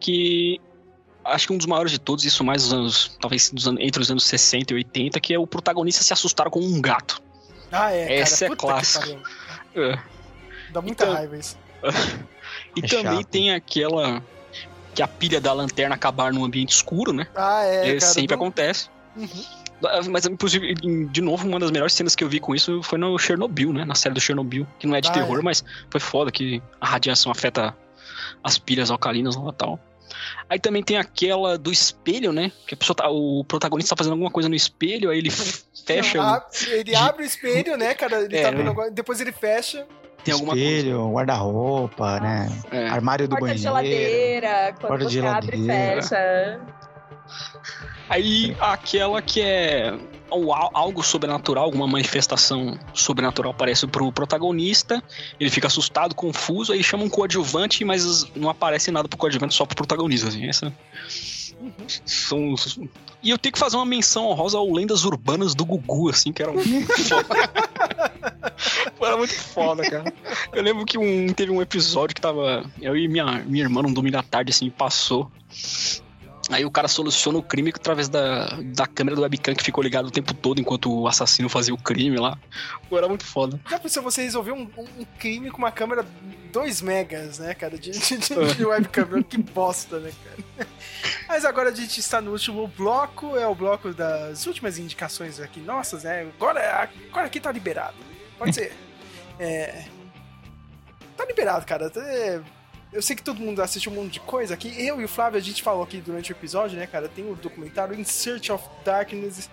[0.00, 0.60] Que
[1.24, 4.02] acho que um dos maiores de todos, isso mais dos anos, talvez dos anos- entre
[4.02, 7.22] os anos 60 e 80, que é o protagonista se assustar com um gato.
[7.72, 8.56] Ah, é, Essa é cara.
[8.56, 9.18] Que clássica.
[9.74, 9.98] É.
[10.70, 11.56] Dá muita Então- raiva isso.
[12.76, 13.26] E É também chato.
[13.26, 14.22] tem aquela
[14.94, 17.26] que a pilha da lanterna acabar num ambiente escuro, né?
[17.34, 18.00] Ah, é, É, cara.
[18.00, 18.88] sempre do- acontece.
[19.16, 19.28] Uhum.
[20.10, 23.18] Mas, inclusive, de novo, uma das melhores cenas que eu vi com isso foi no
[23.18, 23.84] Chernobyl, né?
[23.84, 24.66] Na série do Chernobyl.
[24.78, 25.42] Que não é de Ah, terror, é.
[25.42, 27.74] mas foi foda que a radiação afeta
[28.42, 29.78] as pilhas alcalinas lá e tal.
[30.48, 32.52] Aí também tem aquela do espelho, né?
[32.66, 35.30] Que a pessoa tá, o protagonista tá fazendo alguma coisa no espelho, aí ele
[35.86, 36.20] fecha.
[36.22, 38.22] Ah, o- ele abre o espelho, né, cara?
[38.22, 38.58] Ele É, tá né?
[38.58, 39.86] vendo agora, depois ele fecha.
[40.22, 42.48] tem alguma Espelho, guarda-roupa, né?
[42.70, 42.88] É.
[42.88, 43.88] Armário do Porta de banheiro.
[43.90, 46.02] geladeira, quando porta de você abre e geladeira.
[46.02, 46.60] fecha.
[48.08, 49.90] Aí aquela que é
[50.30, 55.02] al- algo sobrenatural, alguma manifestação sobrenatural aparece pro protagonista,
[55.40, 59.64] ele fica assustado, confuso, aí chama um coadjuvante, mas não aparece nada pro coadjuvante, só
[59.64, 60.72] pro protagonista, assim, essa...
[62.04, 62.78] São os-
[63.22, 66.42] E eu tenho que fazer uma menção honrosa ao Lendas Urbanas do Gugu, assim, que
[66.42, 67.48] era muito foda.
[68.98, 70.12] Pô, era muito foda, cara.
[70.52, 72.64] Eu lembro que um, teve um episódio que tava.
[72.82, 75.30] Eu e minha, minha irmã, num domingo à tarde, assim, passou.
[76.50, 80.06] Aí o cara soluciona o crime através da, da câmera do webcam que ficou ligado
[80.06, 82.38] o tempo todo enquanto o assassino fazia o crime lá.
[82.88, 83.58] Pô, era muito foda.
[83.68, 86.04] Já pensou você resolver um, um- crime com uma câmera
[86.52, 88.66] 2 megas, né, cara, de, de, de, É.
[88.66, 89.22] webcam?
[89.22, 90.68] que bosta, né, cara?
[91.28, 95.60] Mas agora a gente está no último bloco, é o bloco das últimas indicações aqui
[95.60, 96.28] nossas, né?
[96.36, 97.96] Agora, agora aqui tá liberado.
[98.38, 98.72] Pode ser.
[99.38, 99.84] É...
[101.16, 101.90] Tá liberado, cara.
[101.96, 102.40] É,
[102.94, 104.72] Eu sei que todo mundo assistiu um monte de coisa aqui.
[104.78, 107.08] Eu e o Flávio, a gente falou aqui durante o episódio, né, cara?
[107.08, 109.50] Tem o documentário In Search of Darkness.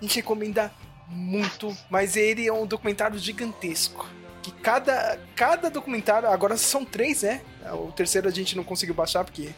[0.00, 0.72] A gente recomenda
[1.08, 4.08] muito, mas ele é um documentário gigantesco.
[4.40, 7.40] Que cada, cada documentário, agora são três, né?
[7.72, 9.50] O terceiro a gente não conseguiu baixar porque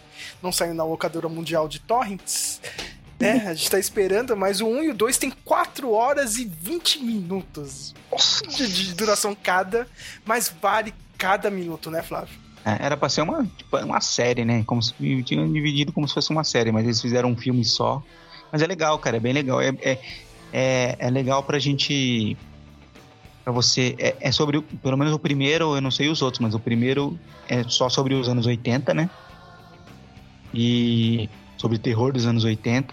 [0.42, 2.58] não saiu na locadora mundial de torrents.
[3.20, 3.44] Né?
[3.48, 7.02] A gente tá esperando, mas o 1 e o 2 tem 4 horas e 20
[7.02, 7.94] minutos
[8.48, 9.86] de, de duração cada,
[10.24, 12.45] mas vale cada minuto, né, Flávio?
[12.66, 14.64] É, Era pra ser uma, tipo, uma série, né?
[14.66, 18.02] Como se tinham dividido como se fosse uma série, mas eles fizeram um filme só.
[18.50, 19.60] Mas é legal, cara, é bem legal.
[19.60, 19.98] É, é,
[20.52, 22.36] é, é legal pra gente.
[23.44, 23.94] Pra você.
[23.98, 24.60] É, é sobre.
[24.60, 27.16] Pelo menos o primeiro, eu não sei os outros, mas o primeiro
[27.48, 29.08] é só sobre os anos 80, né?
[30.52, 31.30] E.
[31.56, 32.92] Sobre terror dos anos 80.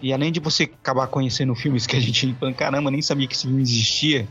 [0.00, 3.48] E além de você acabar conhecendo filmes que a gente, caramba, nem sabia que esse
[3.48, 4.28] filme existia.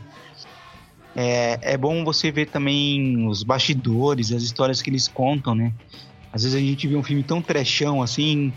[1.16, 5.72] É, é bom você ver também os bastidores, as histórias que eles contam, né?
[6.32, 8.52] Às vezes a gente vê um filme tão trechão assim,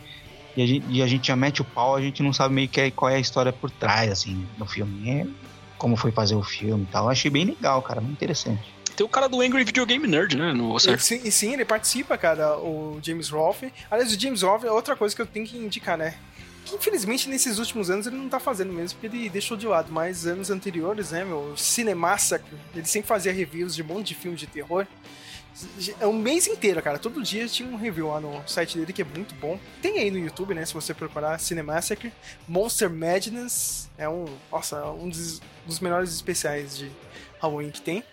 [0.56, 2.68] e a gente, e a gente já mete o pau, a gente não sabe meio
[2.68, 5.10] que é- qual é a história por trás, assim, do filme.
[5.10, 5.26] É,
[5.78, 7.06] como foi fazer o filme e tal.
[7.06, 8.61] Eu achei bem legal, cara, muito interessante.
[8.95, 10.53] Tem o cara do Angry Video Game Nerd, né?
[10.53, 13.72] No E sim, sim, ele participa, cara, o James Rolfe.
[13.90, 16.15] Aliás, o James Rolfe é outra coisa que eu tenho que indicar, né?
[16.65, 19.91] Que infelizmente nesses últimos anos ele não tá fazendo mesmo, porque ele deixou de lado.
[19.91, 21.55] Mas anos anteriores, né, meu?
[21.57, 24.85] Cinemassacre, ele sempre fazia reviews de um monte de filmes de terror.
[25.99, 26.97] É um mês inteiro, cara.
[26.97, 29.59] Todo dia tinha um review lá no site dele que é muito bom.
[29.81, 30.65] Tem aí no YouTube, né?
[30.65, 32.13] Se você procurar Cinemassacre.
[32.47, 34.25] Monster Madness é um.
[34.51, 36.89] Nossa, é um dos, dos melhores especiais de
[37.39, 38.03] Halloween que tem.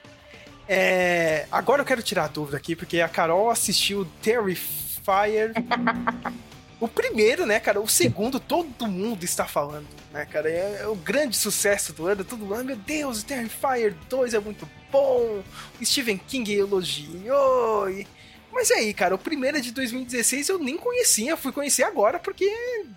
[0.68, 5.52] É, agora eu quero tirar a dúvida aqui, porque a Carol assistiu Terrifier.
[6.80, 7.80] o primeiro, né, cara?
[7.80, 10.48] O segundo, todo mundo está falando, né, cara?
[10.48, 12.24] É, é o grande sucesso do ano.
[12.24, 15.42] Todo mundo, "Ah, meu Deus, o Terrifier 2 é muito bom.
[15.80, 17.90] O Stephen King elogiou.
[17.90, 18.06] E...
[18.52, 22.48] Mas aí, cara, o primeiro é de 2016 eu nem conhecia, fui conhecer agora porque,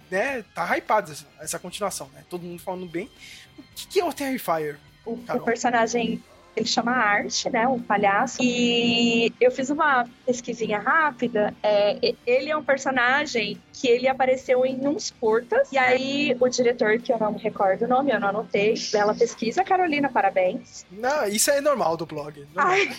[0.09, 2.23] né, tá hypado essa, essa continuação, né?
[2.29, 3.09] Todo mundo falando bem.
[3.57, 4.77] O que, que é o Terrifier?
[5.05, 6.23] O personagem
[6.55, 7.67] ele chama Art, né?
[7.67, 8.41] Um palhaço.
[8.41, 11.53] E eu fiz uma pesquisinha rápida.
[11.63, 15.71] É, ele é um personagem que ele apareceu em uns curtas.
[15.71, 19.15] E aí o diretor, que eu não me recordo o nome, eu não anotei, bela
[19.15, 20.85] pesquisa, Carolina, parabéns.
[20.91, 22.45] Não, isso é normal do blog.
[22.55, 22.89] Ai,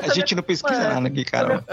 [0.02, 1.64] A gente não pesquisa nada aqui, cara.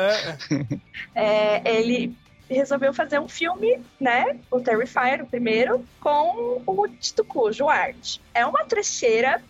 [1.16, 2.16] é, ele
[2.50, 4.38] resolveu fazer um filme, né?
[4.50, 8.18] O Terrifier, o primeiro, com o Tito Cujo, o Art.
[8.34, 9.42] É uma trecheira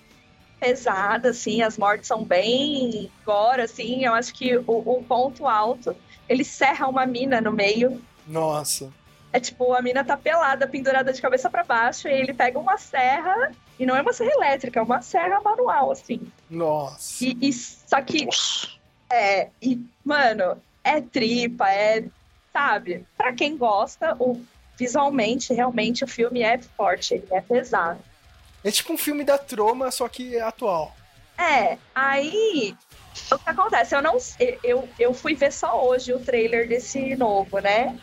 [0.60, 4.04] pesada, assim, as mortes são bem gore, assim.
[4.06, 5.96] Eu acho que o, o ponto alto,
[6.28, 8.02] ele serra uma mina no meio.
[8.26, 8.92] Nossa.
[9.32, 12.78] É tipo, a mina tá pelada, pendurada de cabeça para baixo, e ele pega uma
[12.78, 16.22] serra, e não é uma serra elétrica, é uma serra manual, assim.
[16.50, 17.24] Nossa.
[17.24, 18.28] E, e- só que.
[19.10, 22.06] É, e, mano, é tripa, é.
[22.52, 23.06] Sabe?
[23.16, 24.42] Pra quem gosta, o,
[24.78, 28.00] visualmente, realmente, o filme é forte, ele é pesado.
[28.68, 30.94] É tipo um filme da Troma, só que é atual.
[31.38, 32.76] É, aí.
[33.32, 33.96] O que acontece?
[33.96, 34.18] Eu não
[34.62, 37.98] eu, eu fui ver só hoje o trailer desse novo, né?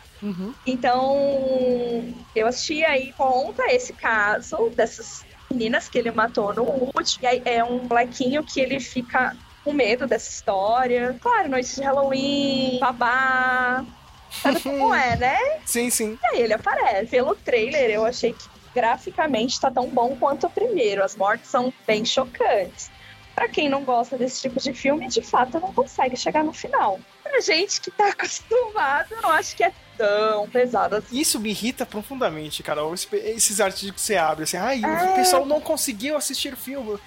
[0.67, 7.23] Então, eu assisti aí, conta esse caso dessas meninas que ele matou no último.
[7.23, 11.15] E aí é um molequinho que ele fica com medo dessa história.
[11.21, 13.85] Claro, noite de Halloween, babá.
[14.31, 15.39] Sabe como é, né?
[15.67, 16.19] Sim, sim.
[16.23, 17.11] E aí ele aparece.
[17.11, 21.03] Pelo trailer, eu achei que graficamente tá tão bom quanto o primeiro.
[21.03, 22.91] As mortes são bem chocantes.
[23.35, 27.01] Pra quem não gosta desse tipo de filme, de fato não consegue chegar no final.
[27.23, 31.19] Pra gente que tá acostumado, eu acho que é tão pesado assim.
[31.19, 32.81] Isso me irrita profundamente, cara.
[33.13, 35.13] Esses artigos que você abre, assim, ai, É.
[35.13, 36.99] o pessoal não conseguiu assistir o filme.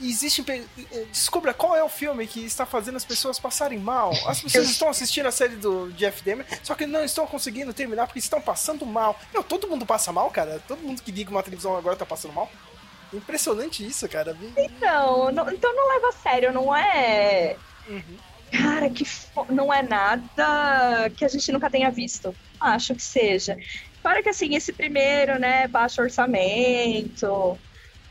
[0.00, 0.44] Existe.
[1.10, 4.12] Descubra qual é o filme que está fazendo as pessoas passarem mal.
[4.26, 8.06] As pessoas estão assistindo a série do Jeff Demer, só que não estão conseguindo terminar
[8.06, 9.18] porque estão passando mal.
[9.32, 10.60] Não, todo mundo passa mal, cara.
[10.66, 12.50] Todo mundo que liga uma televisão agora tá passando mal.
[13.12, 14.36] Impressionante isso, cara.
[14.56, 17.56] Então, não, então não leva a sério, não é.
[18.50, 22.34] Cara, que fo- não é nada que a gente nunca tenha visto.
[22.60, 23.56] Acho que seja.
[24.02, 27.58] Claro que assim, esse primeiro, né, baixo orçamento,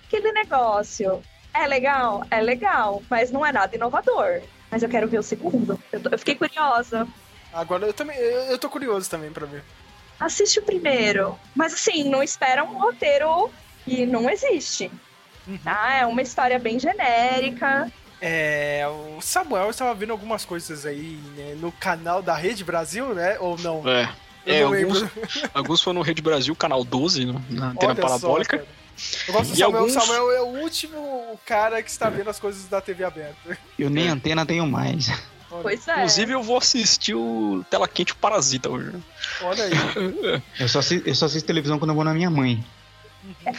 [0.08, 1.22] aquele negócio.
[1.54, 2.22] É legal?
[2.30, 4.42] É legal, mas não é nada inovador.
[4.70, 5.82] Mas eu quero ver o segundo.
[5.92, 7.08] Eu, tô- eu fiquei curiosa.
[7.54, 8.18] Agora eu também.
[8.18, 9.64] Eu, tô curioso também pra ver.
[10.20, 11.40] Assiste o primeiro.
[11.56, 13.50] Mas assim, não espera um roteiro
[13.86, 14.92] que não existe.
[15.64, 15.94] Tá?
[15.96, 17.90] É uma história bem genérica.
[18.22, 18.86] É,
[19.18, 23.38] o Samuel estava vendo algumas coisas aí né, no canal da Rede Brasil, né?
[23.40, 23.88] Ou não?
[23.88, 24.10] É.
[24.46, 25.12] Eu É, não alguns, lembro.
[25.54, 28.58] alguns foram no Rede Brasil, canal 12, né, na antena Olha só, parabólica.
[28.60, 28.70] cara.
[29.28, 29.78] Eu gosto do E Samuel.
[29.82, 33.58] alguns- O Samuel é o último cara que está vendo as coisas da TV aberta.
[33.78, 35.12] Eu nem antena tenho mais.
[35.62, 35.94] Pois é.
[35.94, 38.92] Inclusive, eu vou assistir o Tela Quente o Parasita hoje.
[39.42, 39.72] Olha aí.
[40.60, 42.64] Eu só, assi- eu só assisto televisão quando eu vou na minha mãe.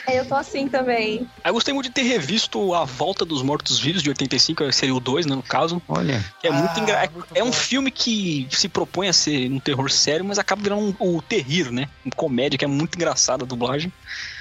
[0.06, 1.28] É, eu tô assim também.
[1.43, 5.01] Aí eu gostei muito de ter revisto A Volta dos Mortos-Vivos, de 85, seria o
[5.01, 5.80] 2, né, no caso.
[5.88, 6.24] Olha.
[6.40, 7.10] Que é muito Ah, engra...
[7.34, 11.16] É um filme que se propõe a ser um terror sério, mas acaba virando um,
[11.16, 11.88] o terrir, né?
[12.05, 13.93] Uma comédia que é muito engraçada a dublagem.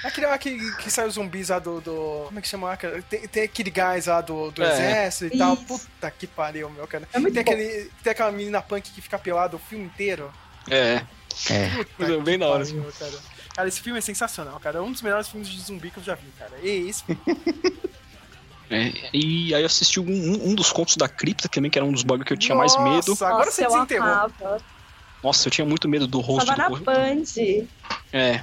[0.04, 2.76] Aquele lá que, que sai os zumbis lá do, do- Como é que chama?
[2.76, 3.02] cara?
[3.02, 4.72] Tem, tem aquele gás lá do, do É.
[4.72, 5.54] exército e tal.
[5.54, 5.64] Isso.
[5.64, 7.08] Puta que pariu, meu cara.
[7.12, 7.50] É muito tem, bom.
[7.52, 10.30] aquele, tem aquela menina punk que fica pelada o filme inteiro.
[10.70, 11.02] É.
[11.50, 11.84] É.
[11.96, 13.35] Puta bem da hora, pariu, cara.
[13.56, 14.78] Cara, esse filme é sensacional, cara.
[14.78, 16.52] É um dos melhores filmes de zumbi que eu já vi, cara.
[16.62, 17.02] E esse
[18.68, 21.86] É, e aí eu assisti um, um- um dos contos da cripta também, que era
[21.86, 23.12] um dos bugs que eu tinha mais Nossa, medo.
[23.24, 24.60] Agora Nossa, você eu desenterrou.
[25.22, 27.22] Nossa, eu tinha muito medo do rosto Tava na do Band.
[28.12, 28.42] É.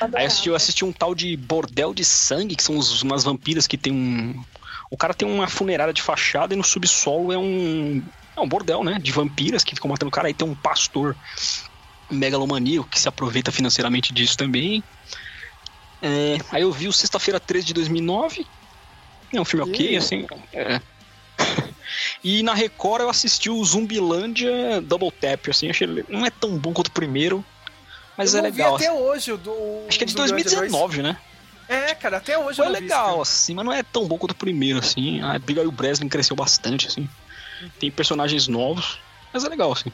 [0.00, 0.18] Adorava.
[0.18, 3.22] Aí eu assisti, eu assisti um tal de Bordel de Sangue, que são uns- umas
[3.24, 4.44] vampiras que tem um.
[4.90, 8.04] O cara tem uma funerária de fachada e no subsolo é um.
[8.36, 8.98] É um bordel, né?
[9.00, 10.26] De vampiras que ficam matando o cara.
[10.26, 11.16] Aí tem um pastor
[12.10, 14.82] megalomaníaco que se aproveita financeiramente disso também.
[16.02, 18.46] É, aí eu vi o Sexta-feira 13 de 2009.
[19.32, 19.96] É um filme ok, Ih.
[19.96, 20.26] assim.
[20.52, 20.80] é.
[22.22, 26.72] E na Record eu assisti o Zumbilândia Double Tap, assim, achei não é tão bom
[26.72, 27.44] quanto o primeiro,
[28.16, 28.76] mas eu é legal.
[28.76, 29.52] vi até hoje o do.
[29.88, 31.16] Acho que é de Zumbilândia 2019, né?
[31.68, 31.80] 2.
[31.82, 33.22] É, cara, até hoje Foi eu não vi legal, filme.
[33.22, 35.20] assim, mas não é tão bom quanto o primeiro, assim.
[35.20, 37.08] A Abigail Breslin cresceu bastante, assim.
[37.78, 38.98] Tem personagens novos,
[39.32, 39.90] mas é legal, assim.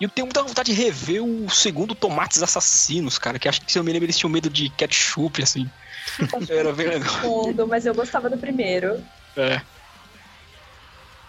[0.00, 3.70] E eu tenho muita vontade de rever o segundo Tomates Assassinos, cara, que acho que
[3.70, 5.70] se eu me lembro eles tinham medo de ketchup, assim.
[6.50, 7.14] Era bem legal.
[7.20, 9.02] Fundo, mas eu gostava do primeiro.
[9.36, 9.60] É.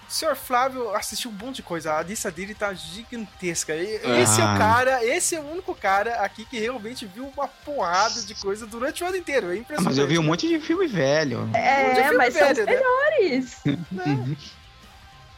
[0.07, 1.93] O senhor Flávio assistiu um monte de coisa.
[1.95, 3.75] A lista dele tá gigantesca.
[3.75, 4.19] E- Ah.
[4.19, 8.21] Esse é o cara, esse é o único cara aqui que realmente viu uma porrada
[8.21, 9.47] de coisa durante o ano inteiro.
[9.47, 9.85] É Ah, impressionante.
[9.85, 11.49] mas eu vi um monte de filme velho.
[11.53, 12.75] É, de filme mas são os velho, né?
[13.19, 13.57] melhores.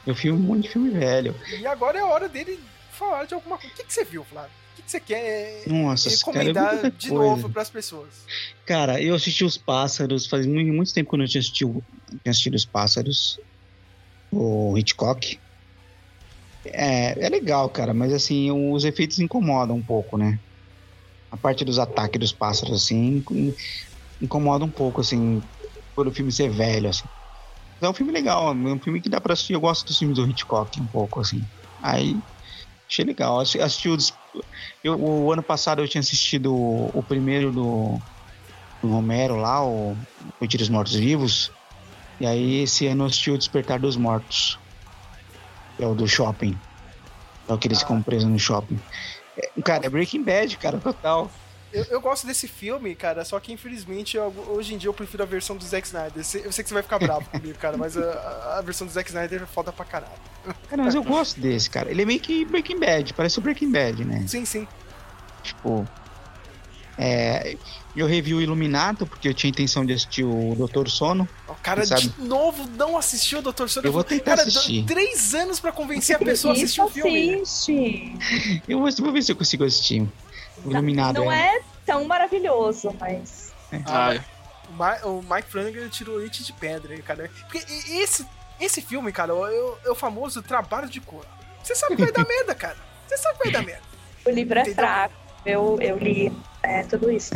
[0.07, 1.35] Eu vi um monte de filme velho.
[1.59, 2.57] E agora é a hora dele
[2.97, 3.73] falar de alguma coisa.
[3.73, 4.51] O que, que você viu, Flávio?
[4.51, 7.23] O que, que você quer Nossa, recomendar cara, é de coisa.
[7.23, 8.25] novo pras pessoas?
[8.65, 12.31] Cara, eu assisti Os Pássaros faz muito, muito tempo que eu não tinha assistido, tinha
[12.31, 13.39] assistido Os Pássaros.
[14.31, 15.39] O Hitchcock.
[16.65, 20.37] É, é legal, cara, mas assim, os efeitos incomodam um pouco, né?
[21.31, 23.53] A parte dos ataques dos pássaros, assim, in-
[24.21, 25.41] incomoda um pouco, assim,
[25.95, 27.07] por o filme ser velho, assim.
[27.79, 29.53] Mas é um filme legal, é um filme que dá pra assistir.
[29.53, 31.45] Eu gosto dos filmes do Hitchcock um pouco, assim.
[31.81, 32.21] Aí,
[32.89, 33.39] achei legal.
[33.39, 34.13] Assisti, os,
[34.83, 37.99] eu, o ano passado eu tinha assistido o, o primeiro do,
[38.81, 39.97] do Romero lá, o
[40.39, 41.51] Noite dos Mortos Vivos.
[42.19, 44.57] E aí esse ano eu assisti o Despertar dos Mortos.
[45.79, 46.57] É o do shopping.
[47.47, 48.79] É o que eles ficam presos no shopping.
[49.37, 51.31] É, cara, é Breaking Bad, cara, total.
[51.73, 55.23] Eu, eu gosto desse filme, cara, só que infelizmente eu- hoje em dia eu prefiro
[55.23, 56.13] a versão do Zack Snyder.
[56.17, 59.09] Eu sei que você vai ficar bravo comigo, cara, mas a, a versão do Zack
[59.09, 60.13] Snyder é foda pra caralho.
[60.69, 61.91] Cara, mas eu gosto desse, cara.
[61.91, 64.23] Ele é meio que Breaking Bad, parece o Breaking Bad, né?
[64.27, 64.67] Sim, sim.
[65.43, 65.85] Tipo.
[66.99, 67.55] É,
[67.95, 71.27] eu revi o Iluminato, porque eu tinha intenção de assistir o Doutor Sono.
[71.47, 72.07] O cara sabe?
[72.07, 73.67] de novo não assistiu o Dr.
[73.67, 73.85] Sono.
[73.87, 74.83] Eu vou tentar cara, assistir.
[74.85, 77.35] três anos pra convencer a pessoa a assistir o filme.
[77.41, 78.61] assiste.
[78.67, 80.07] Eu vou, vou ver se eu consigo assistir.
[80.65, 81.57] Iluminado Não é.
[81.57, 83.53] é tão maravilhoso, mas.
[83.85, 84.19] Ah,
[84.69, 87.29] o, Ma- o Mike Flanagan tirou leite de pedra, cara.
[87.41, 87.57] Porque
[87.91, 88.25] esse,
[88.59, 91.25] esse filme, cara, é o, é o famoso trabalho de cor.
[91.63, 92.77] Você sabe que vai dar merda, cara.
[93.07, 93.83] Você sabe que vai dar merda.
[94.25, 94.75] O livro é Entendeu?
[94.75, 95.15] fraco.
[95.45, 96.31] Eu, eu li
[96.63, 97.33] é, tudo isso.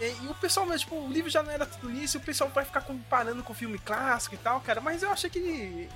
[0.00, 2.22] E, e o pessoal, mas, tipo, o livro já não era tudo isso, e o
[2.22, 4.80] pessoal vai ficar comparando com o filme clássico e tal, cara.
[4.80, 5.90] Mas eu achei que ele, ele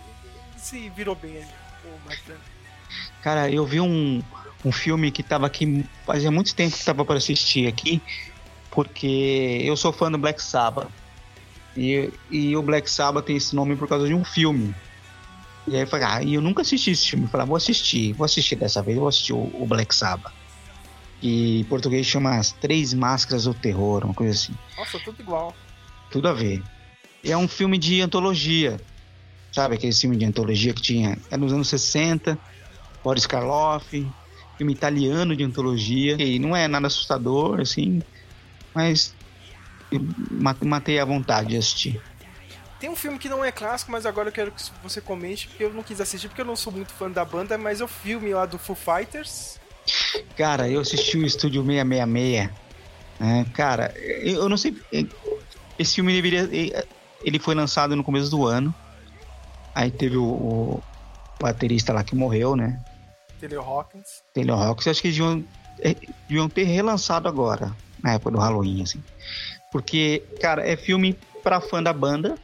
[0.56, 1.54] se virou bem ali,
[1.84, 2.44] o Mike Flanagan.
[3.22, 4.22] Cara, eu vi um,
[4.64, 5.84] um filme que tava aqui.
[6.06, 8.01] Fazia muito tempo que tava para assistir aqui.
[8.70, 10.89] Porque eu sou fã do Black Sabbath.
[11.76, 14.74] E, e o Black Sabbath tem esse nome por causa de um filme.
[15.66, 17.24] E aí eu falei, ah, e eu nunca assisti esse filme.
[17.26, 19.94] Eu falei, ah, vou assistir, vou assistir dessa vez, eu vou assistir o, o Black
[19.94, 20.32] Sabbath.
[21.22, 24.55] E em português chama As Três Máscaras do Terror, uma coisa assim.
[24.76, 25.55] Nossa, tudo igual.
[26.10, 26.62] Tudo a ver.
[27.22, 28.80] E é um filme de antologia.
[29.52, 31.16] Sabe aquele filme de antologia que tinha?
[31.30, 32.36] É nos anos 60,
[33.05, 34.10] Boris Karloff,
[34.62, 36.16] filme italiano de antologia.
[36.22, 38.01] E não é nada assustador, assim,
[38.72, 39.14] mas
[40.60, 42.01] matei a vontade de assistir.
[42.78, 45.64] Tem um filme que não é clássico, mas agora eu quero que você comente, porque
[45.64, 47.89] eu não quis assistir, porque eu não sou muito fã da banda, mas é o
[47.89, 49.60] filme lá do Foo Fighters.
[50.36, 52.51] Cara, eu assisti o Estúdio 666.
[53.20, 53.47] né?
[53.52, 54.76] cara, eu eu não sei.
[55.78, 56.48] Esse filme deveria.
[57.24, 58.74] Ele foi lançado no começo do ano.
[59.74, 60.82] Aí teve o, o
[61.40, 62.80] baterista lá que morreu, né?
[63.48, 64.23] Taylor Hawkins.
[64.32, 64.86] Taylor Hawkins.
[64.86, 65.44] Acho que eles deviam,
[65.81, 65.97] eh,
[66.28, 69.02] deviam ter relançado agora, na época do Halloween, assim.
[69.73, 72.36] Porque, cara, é filme pra fã da banda,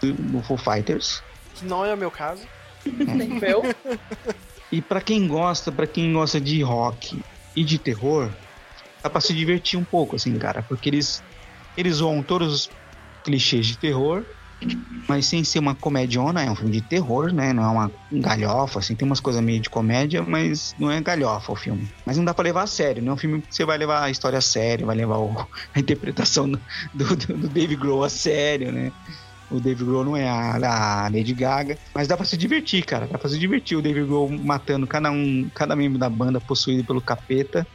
[0.00, 1.22] do, Foo Fighters.
[1.54, 2.42] Que não é o meu caso.
[2.84, 3.62] Nem meu.
[4.72, 7.22] E pra quem gosta, para quem gosta de rock
[7.54, 8.28] e de terror,
[9.02, 11.22] dá pra se divertir um pouco, assim, cara, porque eles
[11.76, 12.70] eles zoam todos os
[13.22, 14.24] clichês de terror,
[15.08, 17.52] mas sem ser uma comediona, é um filme de terror, né?
[17.52, 21.52] Não é uma galhofa, assim, tem umas coisas meio de comédia, mas não é galhofa
[21.52, 21.88] o filme.
[22.06, 24.02] Mas não dá pra levar a sério, não é um filme que você vai levar
[24.02, 25.34] a história a sério, vai levar o-
[25.74, 26.60] a interpretação do,
[26.94, 28.90] do, do Dave Grohl a sério, né?
[29.50, 33.06] O Dave Grohl não é a, a Lady Gaga, mas dá pra se divertir, cara.
[33.06, 36.84] Dá pra se divertir o Dave Grohl matando cada um, cada membro da banda possuído
[36.84, 37.66] pelo capeta.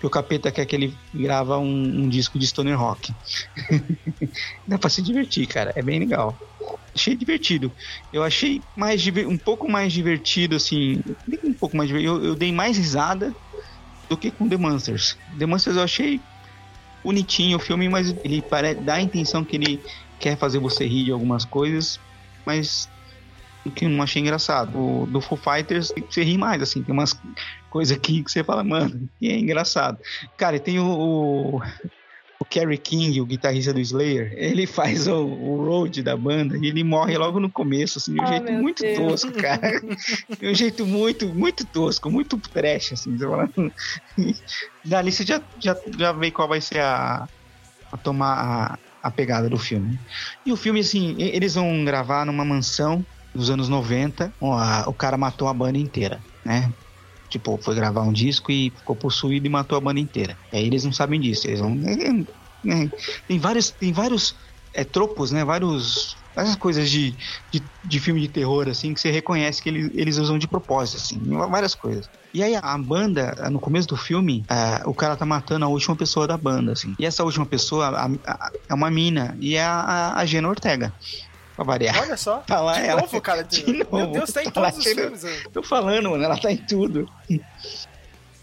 [0.00, 3.12] Que o capeta quer que ele grava um, um disco de stoner rock.
[4.66, 5.72] dá pra se divertir, cara.
[5.76, 6.38] É bem legal.
[6.94, 7.72] Achei divertido.
[8.12, 11.02] Eu achei mais um pouco mais divertido, assim.
[11.44, 11.90] Um pouco mais.
[11.90, 13.34] Eu, eu dei mais risada
[14.08, 15.16] do que com The Monsters.
[15.38, 16.20] The Monsters eu achei
[17.04, 18.42] bonitinho o filme, mas ele
[18.82, 19.82] dá a intenção que ele
[20.18, 21.98] quer fazer você rir de algumas coisas,
[22.44, 22.88] mas
[23.68, 24.78] que eu não achei engraçado.
[24.78, 27.20] O do Foo Fighters você ri mais, assim, tem umas
[27.68, 29.98] coisas aqui que você fala, mano, é engraçado.
[30.36, 31.62] Cara, e tem o, o,
[32.40, 36.66] o Kerry King, o guitarrista do Slayer, ele faz o, o road da banda e
[36.66, 38.96] ele morre logo no começo, assim, de um Ah, jeito muito Deus.
[39.22, 39.80] tosco, cara.
[40.40, 43.16] De um jeito muito, muito tosco, muito trash, assim.
[43.16, 43.48] Você fala...
[44.84, 47.28] Dali você já, já, já vê qual vai ser a,
[47.92, 49.98] a tomar a, a pegada do filme.
[50.46, 53.04] E o filme, assim, eles vão gravar numa mansão
[53.34, 54.34] dos anos 90.
[54.40, 56.72] ó, a- o cara matou a banda inteira, né?
[57.28, 60.36] Tipo, foi gravar um disco e ficou possuído e matou a banda inteira.
[60.52, 61.46] E aí eles não sabem disso.
[61.46, 61.78] Eles vão.
[61.86, 61.92] é,
[62.72, 62.90] é, é,
[63.26, 64.34] tem vários, tem vários
[64.74, 65.44] é, tropos, né?
[65.44, 66.18] Vários.
[66.32, 67.16] Várias coisas de,
[67.52, 70.96] de, de filme de terror, assim, que você reconhece que eles, eles usam de propósito,
[70.98, 71.20] assim,
[71.50, 72.08] várias coisas.
[72.32, 75.96] E aí a banda, no começo do filme, ah, o cara tá matando a última
[75.96, 76.94] pessoa da banda, assim.
[76.98, 80.94] E essa última pessoa a- a- é uma mina, e é a, a Gena Ortega.
[81.60, 82.00] Pra variar.
[82.00, 82.38] Olha só.
[82.48, 83.02] Tá lá de ela.
[83.02, 83.42] novo, cara.
[83.44, 84.12] De Meu novo.
[84.14, 85.42] Deus, tá em Tá todos os querendo- filmes.
[85.52, 87.06] Tô falando, mano, ela tá em tudo.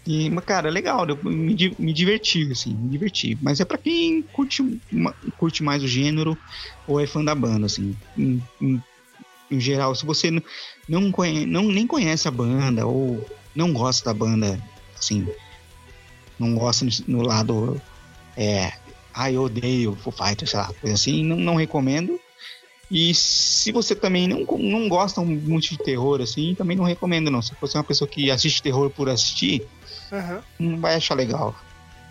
[0.06, 3.36] E, mas, cara, legal, eu me, me diverti, assim, me diverti.
[3.42, 4.80] Mas é pra quem curte,
[5.36, 6.38] curte mais o gênero
[6.86, 7.94] ou é fã da banda, assim.
[8.16, 8.82] Em, em-
[9.50, 10.42] em geral, se você n-
[10.88, 13.22] não, conhe, não nem conhece a banda ou
[13.54, 14.58] não gosta da banda,
[14.98, 15.26] assim,
[16.38, 17.80] não gosta no, no lado,
[18.36, 18.72] é,
[19.12, 22.18] ah, eu odeio Foo Fighters, sei lá, coisa assim, não, não recomendo.
[22.90, 27.42] E se você também não, não gosta muito de terror, assim, também não recomendo, não.
[27.42, 29.66] Se você é uma pessoa que assiste terror por assistir,
[30.10, 30.42] Aham.
[30.58, 31.54] não vai achar legal.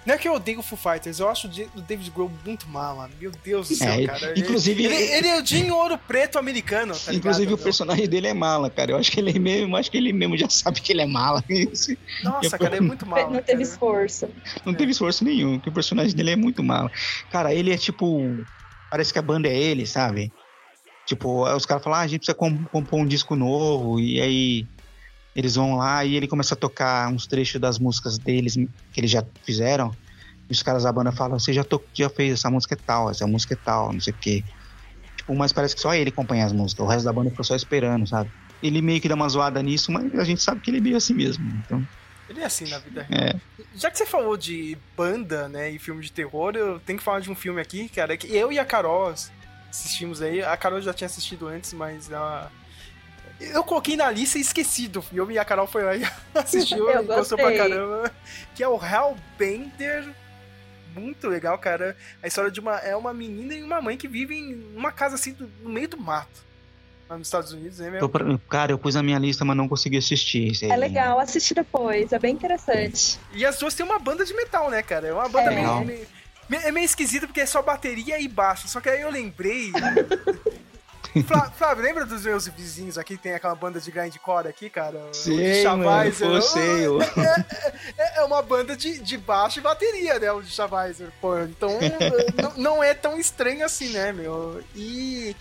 [0.06, 3.10] Não é que eu odeio o Foo Fighters, eu acho o David Grohl muito mala.
[3.20, 4.30] Meu Deus do céu, É, cara.
[4.32, 7.60] Ele- inclusive- Ele, ele é o Jim Ouro Preto americano, tá Inclusive, ligado?
[7.60, 8.92] o personagem dele é mala, cara.
[8.92, 11.06] Eu acho que ele é mesmo, acho que ele mesmo já sabe que ele é
[11.06, 11.44] mala.
[11.50, 11.98] Isso.
[12.24, 13.30] Nossa, Eu- cara, é muito mala.
[13.32, 14.30] Não teve esforço.
[14.64, 16.90] Não teve esforço nenhum, que o personagem dele é muito mala.
[17.32, 18.46] Cara, ele é tipo.
[18.90, 20.32] Parece que a banda é ele, sabe?
[21.08, 24.68] Tipo, os caras falam, ah, a gente precisa com- compor um disco novo, e aí
[25.36, 29.10] eles vão lá e ele começa a tocar uns trechos das músicas deles que eles
[29.10, 29.96] já fizeram.
[30.50, 33.10] E os caras da banda falam, você já, to já fez essa música é tal,
[33.10, 34.44] essa música é tal, não sei o quê.
[35.16, 37.56] Tipo, mas parece que só ele acompanha as músicas, o resto da banda ficou só
[37.56, 38.30] esperando, sabe?
[38.62, 40.98] Ele meio que dá uma zoada nisso, mas a gente sabe que ele é meio
[40.98, 41.46] assim mesmo.
[41.66, 41.86] Então,
[42.28, 43.24] Ele é assim na vida real.
[43.24, 43.36] é.
[43.76, 47.20] Já que você falou de banda, né, e filme de terror, eu tenho que falar
[47.22, 49.14] de um filme aqui, cara, que eu e a Carol
[49.70, 50.44] assistimos aí.
[50.44, 52.52] A Carol já tinha assistido antes, mas ela...
[53.40, 56.04] Eu coloquei na lista e esqueci do filme, e a Carol foi lá e
[56.34, 58.12] assistiu Eu e gostou pra caramba.
[58.56, 60.10] Que é o Hellbender.
[60.96, 61.96] Muito legal, cara.
[62.24, 62.78] A história de uma...
[62.80, 65.98] É uma menina e uma mãe que vivem numa casa assim, do- no meio do
[65.98, 66.44] mato.
[67.08, 69.98] lá nos Estados Unidos, né, pra- Cara, eu pus na minha lista, mas não consegui
[69.98, 70.52] assistir.
[70.66, 73.20] É legal, assistir depois, é bem interessante.
[73.34, 75.08] E as duas têm uma banda de metal, né, cara?
[75.08, 75.56] É uma banda É.
[75.56, 75.86] meio, Legal.
[75.86, 76.17] meio- meio-
[76.52, 78.68] É meio esquisita porque é só bateria e baixo.
[78.68, 79.72] Só que aí eu lembrei.
[81.26, 84.98] Flá- Flávio, lembra dos meus vizinhos aqui que tem aquela banda de grindcore aqui, cara?
[85.10, 87.00] O Sei, mano, pô, sei, eu-
[87.98, 90.32] É, é uma banda de, de baixo e bateria, né?
[90.32, 91.40] O de Chavaiser, pô.
[91.40, 91.72] Então
[92.56, 94.64] não, é tão estranho assim, né, meu?
[94.76, 95.36] E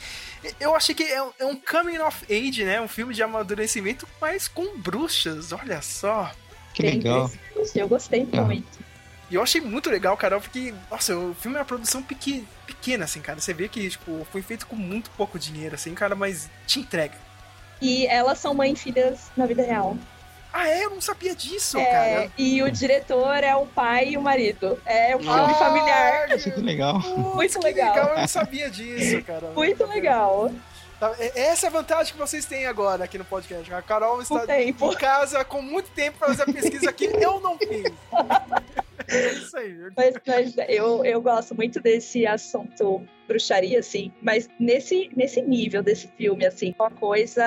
[0.58, 2.80] eu achei que é, um- é um coming of age, né?
[2.80, 6.30] Um filme de amadurecimento, mas com bruxas, olha só.
[6.72, 7.30] Que legal.
[7.74, 8.40] Eu gostei Ah.
[8.42, 8.78] muito.
[9.30, 13.20] E eu achei muito legal, cara, porque, nossa, o filme é uma produção pequena, assim,
[13.20, 13.40] cara.
[13.40, 17.14] Você vê que, tipo, foi feito com muito pouco dinheiro, assim, cara, mas te entrega.
[17.82, 19.96] E elas são mãe e filhas na vida real.
[20.52, 20.84] Ah, é?
[20.84, 22.32] Eu não sabia disso, É, cara.
[22.38, 24.80] e o diretor é o pai e o marido.
[24.86, 26.30] É um filme Ah, familiar.
[26.34, 26.98] Isso que legal.
[27.00, 27.94] Muito Que legal.
[27.94, 29.50] legal, eu não sabia disso, cara.
[29.50, 30.50] Muito legal.
[30.98, 33.72] Tá, é- Essa é a vantagem que vocês têm agora aqui no podcast.
[33.72, 37.06] A Carol está em casa com muito tempo pra fazer a pesquisa aqui.
[37.06, 37.84] Eu não fiz.
[39.08, 39.76] É isso aí.
[39.96, 44.12] Mas, mas eu, eu gosto muito desse assunto bruxaria, assim.
[44.22, 47.44] Mas nesse, nesse nível desse filme, assim, uma coisa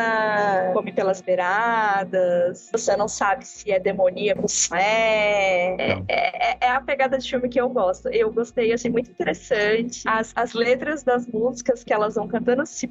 [0.73, 5.75] come pelas beiradas, você não sabe se é demoníaco, se é.
[5.77, 8.09] É, é, é a pegada de filme que eu gosto.
[8.09, 10.03] Eu gostei, assim, muito interessante.
[10.05, 12.89] As, as letras das músicas que elas vão cantando, se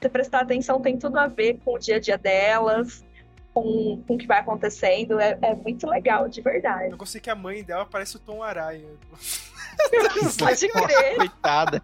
[0.00, 3.04] você prestar atenção, tem tudo a ver com o dia a dia delas.
[3.52, 6.92] Com, com o que vai acontecendo, é, é muito legal, de verdade.
[6.92, 8.86] Eu gostei que a mãe dela parece o Tom Araya.
[10.38, 11.16] Pode crer.
[11.16, 11.82] Coitada.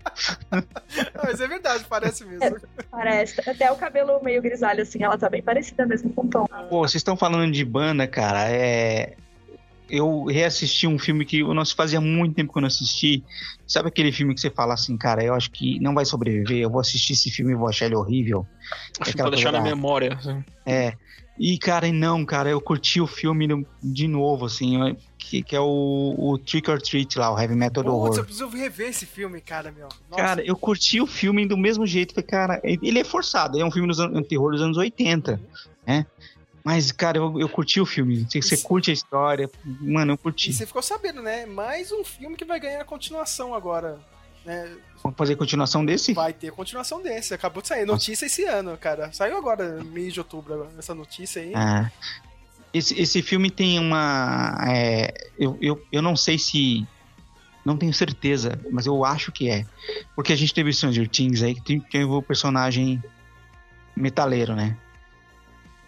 [1.24, 2.60] Mas é verdade, parece mesmo.
[2.90, 3.40] Parece.
[3.48, 6.46] Até o cabelo meio grisalho, assim, ela tá bem parecida mesmo com o Tom.
[6.68, 8.48] Pô, vocês estão falando de banda, cara.
[8.50, 9.16] É.
[9.96, 13.22] Eu reassisti um filme que eu não fazia muito tempo que eu não assisti.
[13.66, 16.70] Sabe aquele filme que você fala assim, cara, eu acho que não vai sobreviver, eu
[16.70, 18.46] vou assistir esse filme e vou achar ele horrível.
[19.06, 20.14] É Vou deixar na da- memória.
[20.14, 20.42] assim.
[20.66, 20.94] É.
[21.38, 25.60] E, cara, e não, cara, eu curti o filme de novo, assim, que, que é
[25.60, 28.24] o, o Trick or Treat lá, o Heavy Metal do Putz, eu Horror.
[28.24, 29.88] preciso rever esse filme, cara, meu.
[30.10, 30.22] Nossa.
[30.22, 32.14] Cara, eu curti o filme do mesmo jeito.
[32.14, 34.76] Falei, cara, ele é forçado, ele é um filme dos anos, um terror dos anos
[34.76, 35.40] 80,
[35.84, 36.06] né?
[36.64, 38.24] Mas, cara, eu, eu curti o filme.
[38.28, 39.50] Você, você curte a história.
[39.64, 40.50] Mano, eu E curti.
[40.52, 41.44] você ficou sabendo, né?
[41.44, 44.00] Mais um filme que vai ganhar a continuação agora.
[44.46, 44.74] Né?
[45.02, 46.14] Vamos fazer continuação desse?
[46.14, 47.34] Vai ter continuação desse.
[47.34, 47.84] Acabou de sair.
[47.84, 49.12] Notícia esse ano, cara.
[49.12, 51.52] Saiu agora, mês de outubro, essa notícia aí.
[51.54, 51.90] Ah.
[52.72, 54.56] Esse, esse filme tem uma.
[54.66, 56.86] é, eu, eu, eu não sei se.
[57.64, 59.64] Não tenho certeza, mas eu acho que é.
[60.16, 63.02] Porque a gente teve Stranger Things aí que tem- teve o personagem
[63.96, 64.76] metaleiro, né?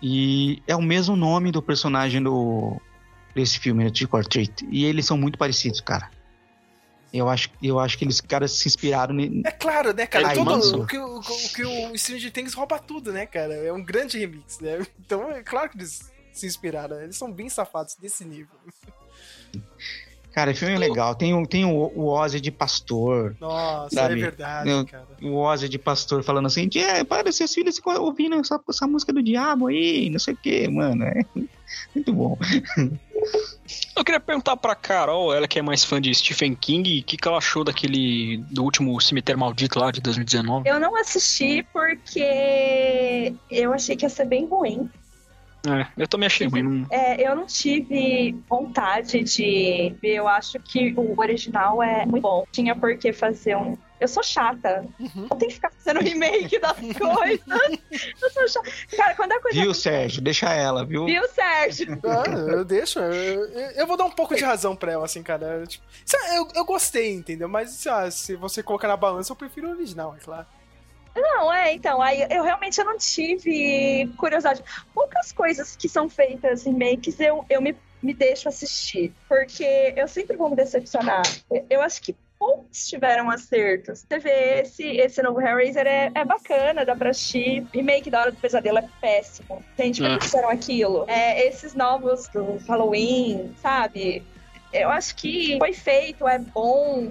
[0.08, 2.80] E é o mesmo nome do personagem do
[3.34, 4.64] desse filme, né, or Treat.
[4.70, 6.08] E eles são muito parecidos, cara.
[7.12, 10.28] Eu acho, eu acho que eles caras se inspiraram É claro, né, cara?
[10.28, 10.82] Ai, Todo, manso.
[10.82, 11.22] o, que, o, o
[11.52, 13.54] que o Stranger Things rouba tudo, né, cara?
[13.54, 14.86] É um grande remix, né?
[15.00, 17.02] Então é claro que eles se inspiraram.
[17.02, 18.54] Eles são bem safados desse nível.
[20.36, 21.14] Cara, o filme é legal.
[21.14, 23.34] Tem, o- tem o, o Ozzy de pastor.
[23.40, 24.12] Nossa, Sabe?
[24.12, 25.06] é verdade, Eu- cara.
[25.22, 29.14] o Ozzy de pastor falando assim, é, para seus filhos ficam ouvindo essa, essa música
[29.14, 31.04] do diabo aí, não sei o que, mano.
[31.04, 31.24] É
[31.94, 32.36] muito bom.
[33.96, 37.16] Eu queria perguntar pra Carol, ela que é mais fã de Stephen King, o que,
[37.16, 38.44] que ela achou daquele.
[38.50, 40.68] do último Cemitério Maldito lá de 2019?
[40.68, 44.90] Eu não assisti porque eu achei que ia ser bem ruim.
[45.66, 46.62] É, eu também achei ruim.
[46.62, 46.86] Não...
[46.90, 50.14] É, eu não tive vontade de ver.
[50.14, 52.44] Eu acho que o original é muito bom.
[52.52, 53.76] Tinha por que fazer um.
[53.98, 54.86] Eu sou chata.
[55.00, 55.26] Uhum.
[55.30, 57.40] Não tem que ficar fazendo remake das coisas.
[58.22, 58.70] Eu sou chata.
[58.96, 59.60] Cara, quando a coisa.
[59.60, 60.22] Viu, Sérgio?
[60.22, 61.06] Deixa ela, viu?
[61.06, 61.98] Viu, Sérgio?
[62.04, 62.98] Ah, eu deixo.
[63.00, 65.64] Eu, eu- eu vou dar um pouco de razão pra ela, assim, cara.
[65.66, 67.48] Tipo, sei lá, eu, eu gostei, entendeu?
[67.48, 70.46] Mas lá, se você colocar na balança, eu prefiro o original, é claro.
[71.16, 74.62] Não, é, então, aí eu realmente não tive curiosidade.
[74.94, 80.06] Poucas coisas que são feitas em makes eu, eu me, me deixo assistir, porque eu
[80.06, 81.22] sempre vou me decepcionar.
[81.70, 84.04] Eu acho que poucos tiveram acertos.
[84.06, 87.66] Você vê esse, esse novo Hellraiser é, é bacana, dá pra assistir.
[87.72, 89.64] Remake da Hora do Pesadelo é péssimo.
[89.76, 91.04] Gente, por que fizeram aquilo?
[91.08, 94.22] É, esses novos do Halloween, sabe?
[94.72, 97.10] Eu acho que foi feito, é bom.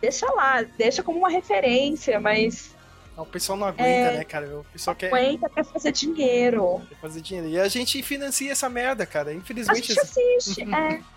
[0.00, 2.74] Deixa lá, deixa como uma referência, mas
[3.22, 4.16] O pessoal não aguenta, É.
[4.18, 4.46] né, cara?
[4.58, 6.80] O pessoal quer, aguenta pra fazer dinheiro.
[6.88, 7.48] quer fazer dinheiro.
[7.48, 9.30] E a gente financia essa merda, cara.
[9.30, 9.86] A Infelizmente.
[9.88, 10.62] gente assiste,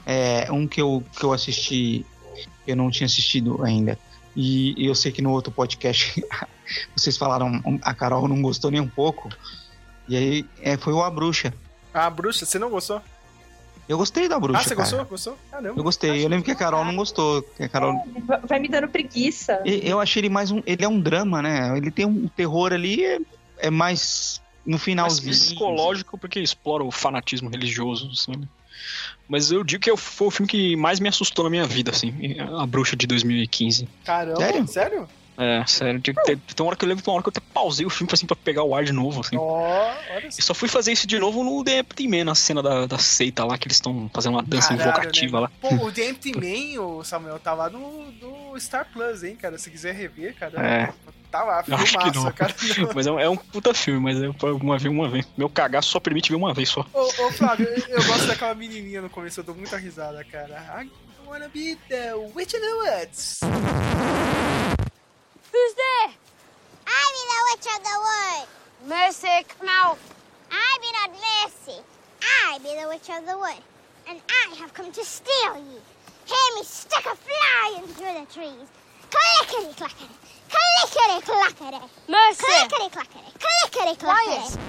[0.06, 0.44] é.
[0.46, 2.06] É, um que eu, que eu assisti,
[2.68, 3.98] eu não tinha assistido ainda.
[4.36, 6.24] E eu sei que no outro podcast
[6.96, 9.30] vocês falaram, a Carol não gostou nem um pouco.
[10.10, 11.54] E aí é, foi o A Bruxa.
[11.94, 13.00] A bruxa, você não gostou?
[13.88, 14.60] Eu gostei da Bruxa.
[14.60, 14.82] ah, você cara.
[14.90, 15.06] gostou?
[15.06, 15.38] Gostou?
[15.52, 15.76] Ah, não.
[15.76, 16.24] Eu gostei.
[16.24, 17.42] Eu lembro que a Carol não gostou.
[17.42, 19.62] Que a Carol Va- Vai me dando preguiça.
[19.66, 20.62] Eu achei ele mais um.
[20.66, 21.76] Ele é um drama, né?
[21.78, 23.04] Ele tem um terror ali.
[23.04, 23.20] É,
[23.58, 25.30] é mais no mais finalzinho.
[25.32, 28.48] psicológico porque explora o fanatismo religioso, assim, né?
[29.28, 31.92] Mas eu digo que eu- foi o filme que mais me assustou na minha vida,
[31.92, 32.14] assim,
[32.58, 33.88] A Bruxa de 2015.
[34.06, 34.68] Caramba, Sério?
[34.68, 35.10] sério?
[35.38, 36.02] É, sério.
[36.02, 37.86] Tem, tem, tem uma hora que eu lembro, tem uma hora que eu até pausei
[37.86, 39.36] o filme assim, pra pegar o ar de novo, assim.
[39.38, 42.86] Olha E só fui fazer isso de novo no The Empty Man, na cena da,
[42.86, 45.48] da seita lá, que eles estão fazendo uma dança Caralho, invocativa né?
[45.48, 45.52] lá.
[45.60, 49.58] Pô, o The Empty Man, o Samuel, tá lá no, no Star Plus, hein, cara?
[49.58, 50.62] Se quiser rever, cara.
[50.62, 50.94] É.
[51.32, 52.32] Tá lá, filmaço, não.
[52.32, 52.54] cara.
[52.94, 54.30] Mas é um, é um puta filme, mas é
[54.62, 55.28] uma vez, uma vez.
[55.36, 56.86] Meu cagaço só permite ver uma vez só.
[56.94, 60.64] Ô, ô Flávio, eu, eu gosto daquela menininha no começo, eu dou muita risada, cara.
[60.80, 60.88] I
[61.28, 63.40] wanna be the witch in the woods.
[65.54, 66.10] Who's there?
[66.88, 68.48] I be the witch of the wood.
[68.90, 69.98] Mercy, come out.
[70.52, 71.80] I be not Mercy.
[72.22, 73.62] I be the witch of the wood.
[74.10, 75.78] And I have come to steal ye.
[76.26, 78.68] Hear me stick a fly in through the trees.
[79.14, 80.16] Clickety clackety.
[80.50, 81.86] Clickety clackety.
[82.08, 82.44] Mercy.
[82.44, 83.32] Clickety clackety.
[83.40, 84.60] Clickety clackety.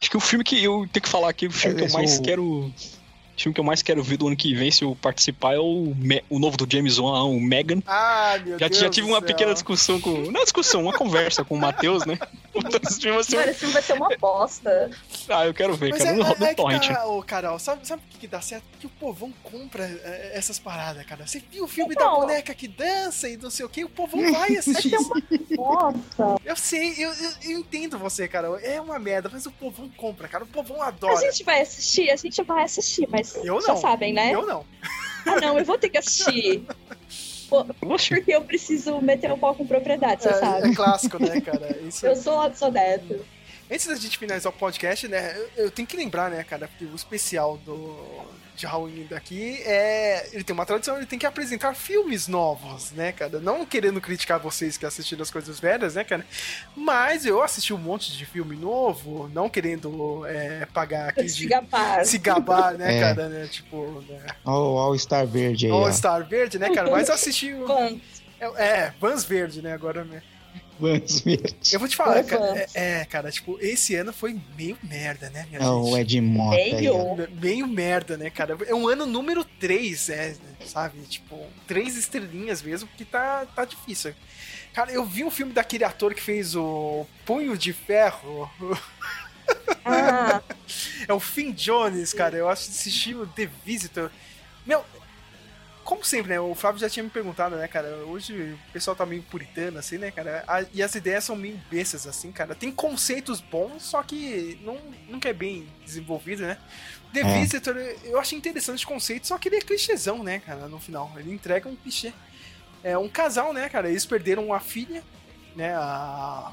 [0.00, 2.18] Acho que o filme que eu tenho que falar aqui, o filme que eu mais
[2.18, 2.72] o- quero.
[3.38, 5.58] O filme que eu mais quero ver do ano que vem, se eu participar, é
[5.60, 7.80] o, Me- o novo do James Wan, o Megan.
[7.86, 8.80] Ah, meu Já, Deus.
[8.80, 9.26] já tive do uma céu.
[9.28, 10.10] pequena discussão com.
[10.30, 12.18] Não discussão, uma conversa com o Matheus, né?
[12.88, 14.90] Esse filme vai ser um- Cara, esse filme vai ser uma bosta.
[15.28, 16.10] Ah, eu quero ver, Mas cara.
[16.10, 16.88] é, no, é, no é que torrent.
[16.88, 18.64] tá, ô Carol, sabe, sabe o que, dá certo?
[18.80, 21.24] Que o povão compra é, essas paradas, cara.
[21.24, 22.16] Você viu o filme da Então.
[22.16, 25.12] boneca que dança e não sei o que, o povão vai assistir isso.
[25.56, 26.40] Nossa.
[26.44, 28.48] Eu sei, eu, eu, eu entendo você, cara.
[28.62, 30.42] É uma merda, mas o povão compra, cara.
[30.42, 31.20] O povão A adora.
[31.30, 33.76] gente vai assistir, a gente vai assistir, mas Eu não.
[33.76, 34.32] sabem, né?
[34.32, 34.64] Eu não.
[35.26, 36.62] Ah, não, eu vou ter que assistir.
[37.48, 40.70] Porque eu preciso meter o pau com propriedade, você É, sabe.
[40.70, 41.78] é clássico, né, cara?
[41.82, 42.06] Isso...
[42.06, 43.18] Eu sou, sou dessa.
[43.70, 47.56] Antes da gente finalizar o podcast, né, eu, tenho que lembrar, né, cara, o especial
[47.58, 47.96] do
[48.58, 50.28] de Halloween daqui é.
[50.32, 53.38] Ele tem uma tradição, ele tem que apresentar filmes novos, né, cara?
[53.40, 56.26] Não querendo criticar vocês que assistiram as coisas velhas, né, cara?
[56.76, 61.46] Mas eu assisti um monte de filme novo, não querendo é, pagar aqui Se de.
[61.46, 62.04] gabar.
[62.04, 63.00] Se gabar, né, É.
[63.00, 63.46] cara, né?
[63.46, 64.26] Tipo, né?
[64.44, 65.92] O All Star Verde aí, All ó.
[65.92, 66.90] Star Verde, né, cara?
[66.90, 67.52] Mas eu assisti.
[67.54, 68.00] o- Vans.
[68.40, 70.22] É, é, Vans Verde, né, agora mesmo.
[70.80, 71.56] Vans Verde.
[71.72, 72.66] Eu vou te falar, cara.
[72.74, 76.00] É, é, cara, tipo, esse ano foi meio merda, né, minha É o gente?
[76.00, 77.14] Ed Mota aí, ó.
[77.14, 77.30] Meio.
[77.40, 78.56] Meio merda, né, cara?
[78.66, 81.00] É um ano número 3, é, sabe?
[81.02, 84.14] Tipo, três estrelinhas mesmo, porque tá, tá difícil.
[84.72, 88.50] Cara, eu vi um filme daquele ator que fez o Punho de Ferro.
[89.84, 90.42] Ah,
[91.08, 92.36] É o Finn Jones, cara.
[92.36, 94.10] Eu acho esse estilo The Visitor.
[94.66, 94.84] Meu,
[95.88, 96.38] como sempre, né?
[96.38, 97.88] O Flávio já tinha me perguntado, né, cara?
[98.04, 100.44] Hoje o pessoal tá meio puritano, assim, né, cara?
[100.46, 102.54] A- e as ideias são meio bestas, assim, cara.
[102.54, 104.78] Tem conceitos bons, só que não,
[105.08, 106.58] nunca é bem desenvolvido, né?
[107.14, 107.40] The É.
[107.40, 107.74] Visitor,
[108.04, 111.10] eu achei interessante o conceito, só que ele é clichêzão, né, cara, no final.
[111.16, 112.12] Ele entrega um clichê.
[112.84, 113.88] É um casal, né, cara?
[113.88, 115.02] Eles perderam uma filha,
[115.56, 115.74] né?
[115.74, 116.52] A,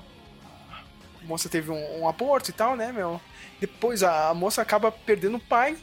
[1.21, 3.19] a moça teve um, um aborto e tal, né, meu?
[3.59, 5.75] Depois a, a moça acaba perdendo o pai,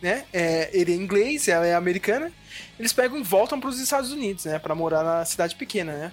[0.00, 0.24] né?
[0.32, 2.32] É, ele é inglês, ela é americana.
[2.78, 4.58] Eles pegam e voltam para os Estados Unidos, né?
[4.58, 6.12] Pra morar na cidade pequena, né?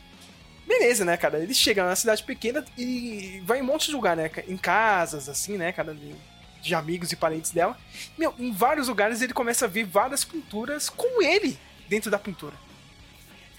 [0.65, 1.39] Beleza, né, cara?
[1.39, 4.31] Eles chegam na cidade pequena e vai em um monte de lugar, né?
[4.47, 5.93] Em casas, assim, né, cara?
[5.93, 6.15] De,
[6.61, 7.77] de amigos e parentes dela.
[8.17, 12.55] Meu, em vários lugares ele começa a ver várias pinturas com ele dentro da pintura.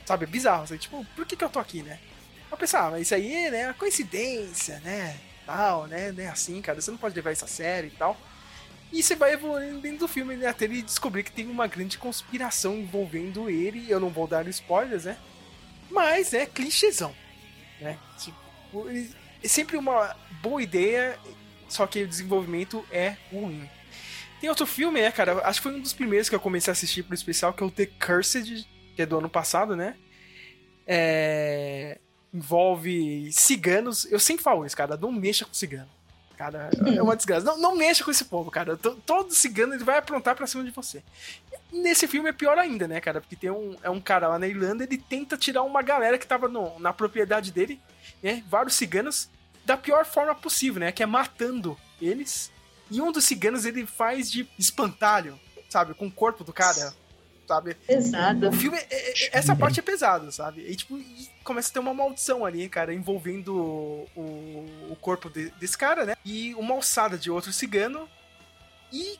[0.06, 0.24] Sabe?
[0.24, 0.64] É bizarro.
[0.64, 1.98] Assim, tipo, por que, que eu tô aqui, né?
[2.50, 5.18] Eu pensar, ah, isso aí né, é coincidência, né?
[5.44, 6.12] Tal, né?
[6.12, 6.80] Não é assim, cara.
[6.80, 8.16] Você não pode levar isso a sério e tal.
[8.92, 11.98] E você vai evoluindo dentro do filme né, até ele descobrir que tem uma grande
[11.98, 13.90] conspiração envolvendo ele.
[13.90, 15.16] Eu não vou dar spoilers, né?
[15.90, 17.14] Mas é clichêzão.
[17.80, 17.98] Né?
[18.18, 18.88] Tipo,
[19.42, 21.18] é sempre uma boa ideia,
[21.68, 23.68] só que o desenvolvimento é ruim.
[24.40, 25.40] Tem outro filme, né, cara?
[25.46, 27.66] Acho que foi um dos primeiros que eu comecei a assistir pro especial, que é
[27.66, 29.96] o The Cursed, que é do ano passado, né?
[30.86, 31.98] É...
[32.32, 34.04] Envolve ciganos.
[34.04, 34.96] Eu sempre falo isso, cara.
[34.96, 35.88] Não mexa com cigano.
[36.36, 37.44] Cara, é uma desgraça.
[37.46, 38.76] Não, não mexa com esse povo, cara.
[38.76, 41.02] T- Todo cigano ele vai aprontar pra cima de você.
[41.72, 43.20] Nesse filme é pior ainda, né, cara?
[43.20, 46.26] Porque tem um, é um cara lá na Irlanda, ele tenta tirar uma galera que
[46.26, 47.80] tava no- na propriedade dele,
[48.22, 48.42] né?
[48.48, 49.28] Vários ciganos,
[49.64, 50.90] da pior forma possível, né?
[50.92, 52.50] Que é matando eles.
[52.90, 55.38] E um dos ciganos ele faz de espantalho,
[55.68, 55.94] sabe?
[55.94, 56.92] Com o corpo do cara,
[57.46, 57.74] sabe?
[57.74, 58.48] pesado.
[58.48, 60.62] O filme, é- é- essa parte é pesada, sabe?
[60.62, 65.28] E tipo, e começa a ter uma maldição ali, cara, envolvendo o, o- o corpo
[65.30, 66.16] de- desse cara, né?
[66.24, 68.08] E uma alçada de outro cigano.
[68.92, 69.18] E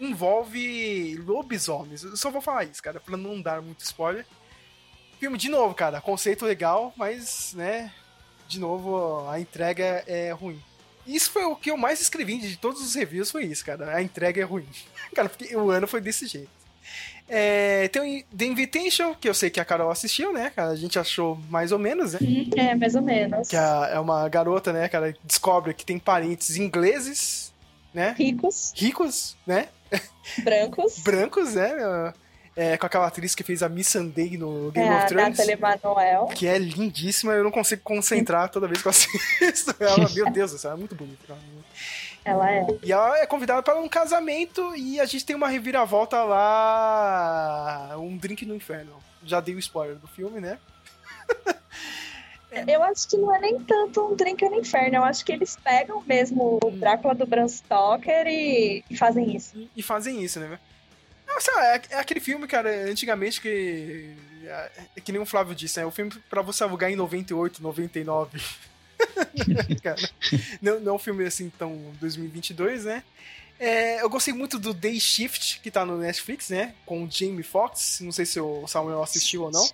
[0.00, 2.04] envolve lobisomens.
[2.04, 4.24] Eu só vou falar isso, cara, pra não dar muito spoiler.
[5.18, 7.92] Filme, de novo, cara, conceito legal, mas, né,
[8.46, 10.62] de novo, a entrega é ruim.
[11.06, 13.96] Isso foi o que eu mais escrevi de todos os reviews, foi isso, cara.
[13.96, 14.68] A entrega é ruim.
[15.14, 16.50] Cara, porque o ano foi desse jeito.
[17.28, 20.50] É, tem o The Invitation, que eu sei que a Carol assistiu, né?
[20.54, 20.70] cara?
[20.70, 22.20] A gente achou mais ou menos, né?
[22.56, 23.48] É, mais ou menos.
[23.48, 27.52] Que a- é uma garota, né, cara, descobre que tem parentes ingleses,
[27.92, 28.14] né?
[28.18, 28.72] Ricos.
[28.74, 29.68] Ricos, né?
[30.42, 30.98] Brancos.
[31.00, 32.12] Brancos, né?
[32.56, 35.28] É, com aquela atriz que fez a Miss Sunday no É, Game a of Thrones.
[35.38, 36.26] Nathalie Emanuel.
[36.34, 40.08] Que é lindíssima, eu não consigo concentrar toda vez que eu assisto ela.
[40.12, 41.36] Meu Deus do céu, é muito bonita.
[42.24, 42.66] Ela é.
[42.82, 47.94] E ela é convidada para um casamento e a gente tem uma reviravolta lá.
[47.98, 48.92] Um drink no inferno.
[49.24, 50.58] Já dei o spoiler do filme, né?
[52.66, 54.96] Eu acho que não é nem tanto um drink no inferno.
[54.96, 59.68] Eu acho que eles pegam mesmo o Drácula do Bram Stoker e, e fazem isso.
[59.76, 60.58] E fazem isso, né?
[61.26, 64.14] Lá, é, é aquele filme, cara, antigamente que.
[64.44, 65.86] É, é que nem o Flávio disse, né?
[65.86, 68.40] O filme pra você alugar em 98, 99.
[69.82, 69.96] cara,
[70.60, 73.02] não, não é um filme assim tão 2022, né?
[73.60, 76.74] É, eu gostei muito do Day Shift, que tá no Netflix, né?
[76.86, 78.00] Com o Jamie Foxx.
[78.02, 79.68] Não sei se o Samuel assistiu ou não.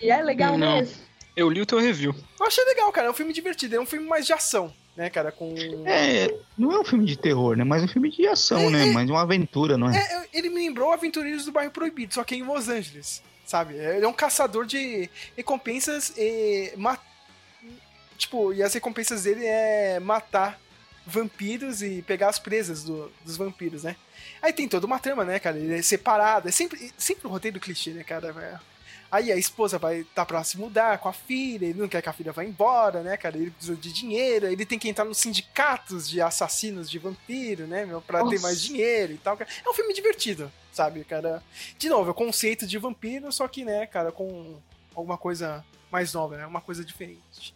[0.00, 0.78] E é legal Não.
[0.78, 0.96] mesmo.
[1.36, 2.14] Eu li o teu review.
[2.38, 3.08] Eu achei legal, cara.
[3.08, 3.76] É um filme divertido.
[3.76, 5.30] É um filme mais de ação, né, cara?
[5.30, 5.54] Com.
[5.86, 7.62] É, não é um filme de terror, né?
[7.64, 8.86] Mas um filme de ação, né?
[8.86, 9.98] Mais uma aventura, não é?
[9.98, 13.74] É, ele me lembrou Aventureiros do Bairro Proibido, só que em Los Angeles, sabe?
[13.74, 16.72] Ele é um caçador de recompensas e...
[16.76, 16.98] ma-
[18.20, 20.60] Tipo, e as recompensas dele é matar
[21.06, 23.96] vampiros e pegar as presas do- dos vampiros, né?
[24.42, 25.58] Aí tem toda uma trama, né, cara?
[25.58, 28.60] Ele é separado, é sempre, sempre o roteiro clichê, né, cara?
[29.10, 32.08] Aí a esposa vai tá pra se mudar com a filha, ele não quer que
[32.10, 33.36] a filha vá embora, né, cara?
[33.38, 37.86] Ele precisa de dinheiro, ele tem que entrar nos sindicatos de assassinos de vampiro, né,
[37.86, 38.42] meu, pra ter Nossa.
[38.42, 39.36] mais dinheiro e tal.
[39.36, 39.50] cara.
[39.64, 41.42] É um filme divertido, sabe, cara?
[41.78, 44.58] De novo, é o conceito de vampiro, só que, né, cara, com
[44.94, 46.46] alguma coisa mais nova, né?
[46.46, 47.52] Uma coisa diferente.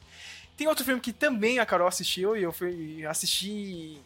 [0.57, 4.01] Tem outro filme que também a Carol assistiu e eu fui assistir.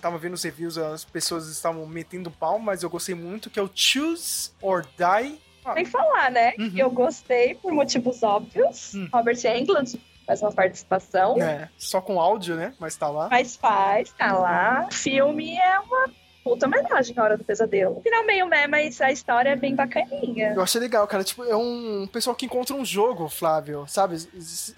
[0.00, 3.62] Tava vendo os reviews, as pessoas estavam metendo pau, mas eu gostei muito, que é
[3.62, 5.40] o Choose or Die.
[5.64, 6.54] Ah, Tem que falar, né?
[6.58, 6.72] Uhum.
[6.76, 8.94] Eu gostei por motivos óbvios.
[9.12, 11.40] Robert Englund faz uma participação.
[11.40, 12.74] É, só com áudio, né?
[12.80, 13.28] Mas tá lá.
[13.30, 14.88] Mas faz, tá lá.
[14.90, 16.10] O filme é uma
[16.44, 18.00] puta homenagem à Hora do Pesadelo.
[18.02, 20.52] Final meio meh, mas a história é bem bacaninha.
[20.54, 21.22] Eu achei legal, cara.
[21.24, 24.16] Tipo, é um pessoal que encontra um jogo, Flávio, sabe?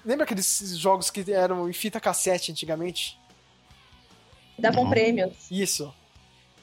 [0.04, 3.18] Lembra aqueles jogos que eram em fita cassete antigamente?
[4.58, 5.32] Davam prêmios.
[5.50, 5.92] Isso.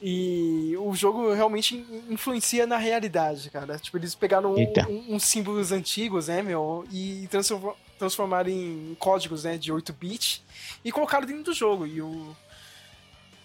[0.00, 3.78] E o jogo realmente in- influencia na realidade, cara.
[3.78, 4.88] Tipo, eles pegaram um- Eita.
[4.88, 10.42] um- uns símbolos antigos, né, meu, e transform- transformaram em códigos, né, de 8-bit
[10.84, 11.86] e colocaram dentro do jogo.
[11.86, 12.34] E o...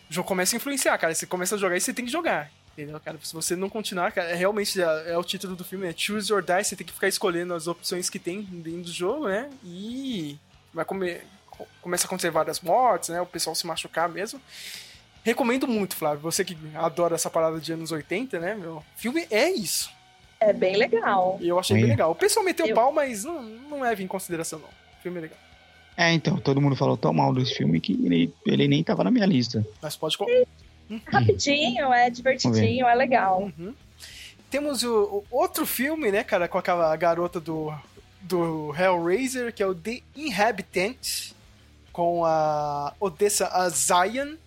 [0.09, 1.13] o jogo começa a influenciar, cara.
[1.13, 2.51] Você começa a jogar e você tem que jogar.
[2.73, 3.17] Entendeu, cara?
[3.23, 6.31] Se você não continuar, cara, é realmente é, é o título do filme, é Choose
[6.31, 6.63] or Die.
[6.63, 9.49] Você tem que ficar escolhendo as opções que tem dentro do jogo, né?
[9.63, 10.38] E
[10.73, 13.19] vai comer, co- começa a acontecer várias mortes, né?
[13.19, 14.39] O pessoal se machucar mesmo.
[15.23, 16.19] Recomendo muito, Flávio.
[16.21, 18.84] Você que adora essa parada de anos 80, né, meu?
[18.95, 19.89] Filme é isso.
[20.39, 21.38] É bem legal.
[21.41, 22.11] E eu achei bem legal.
[22.11, 24.67] O pessoal meteu Eu- pau, mas não, não leve em consideração, não.
[24.69, 25.38] O filme é legal.
[25.98, 29.10] É, então, todo mundo falou tão mal desse filme que ele, ele nem tava na
[29.10, 29.65] minha lista.
[29.82, 30.15] Mas pode.
[30.18, 30.28] co-
[31.07, 33.41] Rapidinho, é divertidinho, é legal.
[33.57, 33.74] Uhum.
[34.49, 37.74] Temos o, o outro filme, né, cara, com aquela garota do,
[38.22, 41.32] do Hellraiser, que é o The Inhabitant,
[41.91, 44.38] com a Odessa Azayan.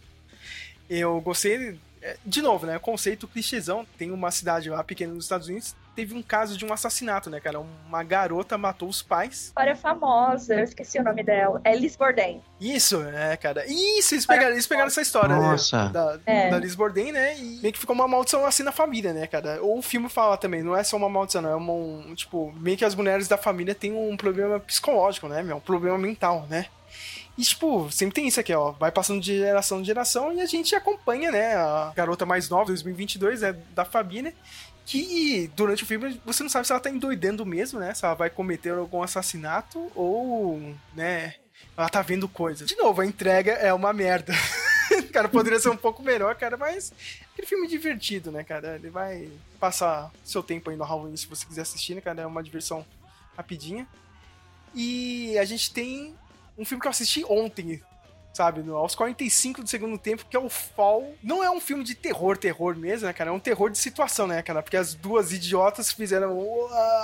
[0.88, 1.78] Eu gostei.
[2.00, 2.78] é, De novo, né?
[2.78, 3.84] Conceito clichêzão.
[3.98, 5.74] Tem uma cidade lá pequena nos Estados Unidos.
[5.94, 7.60] Teve um caso de um assassinato, né, cara?
[7.60, 9.46] Uma garota matou os pais.
[9.46, 11.60] História famosa, eu esqueci o nome dela.
[11.64, 12.42] É Liz Borden.
[12.60, 13.64] Isso, é, cara.
[13.66, 15.84] Isso, eles pegaram, eles pegaram essa história, Nossa.
[15.86, 15.90] né?
[15.92, 16.50] Da, É.
[16.50, 17.36] da Liz Borden, né?
[17.38, 19.58] E meio que ficou uma maldição assim na família, né, cara?
[19.62, 21.50] Ou o filme fala também, não é só uma maldição, não.
[21.50, 25.42] É uma, um, tipo, meio que as mulheres da família têm um problema psicológico, né,
[25.42, 25.56] meu?
[25.56, 26.66] Um problema mental, né?
[27.38, 28.72] E, tipo, sempre tem isso aqui, ó.
[28.72, 31.54] Vai passando de geração em geração e a gente acompanha, né?
[31.56, 33.56] A garota mais nova, 2022, né?
[33.74, 34.34] Da família.
[34.86, 37.94] Que durante o filme você não sabe se ela tá endoidando mesmo, né?
[37.94, 41.34] Se ela vai cometer algum assassinato ou, né?
[41.76, 42.68] Ela tá vendo coisas.
[42.68, 44.32] De novo, a entrega é uma merda.
[45.12, 46.92] cara, poderia ser um pouco melhor, cara, mas
[47.32, 48.76] aquele filme divertido, né, cara?
[48.76, 52.22] Ele vai passar seu tempo aí no Halloween se você quiser assistir, né, cara?
[52.22, 52.84] É uma diversão
[53.36, 53.86] rapidinha.
[54.74, 56.14] E a gente tem
[56.56, 57.82] um filme que eu assisti ontem,
[58.32, 58.62] sabe?
[58.62, 61.14] No, aos 45 do segundo tempo, que é o Fall.
[61.22, 63.30] Não é um filme de terror, terror mesmo, né, cara?
[63.30, 64.62] É um terror de situação, né, cara?
[64.62, 66.38] Porque as duas idiotas fizeram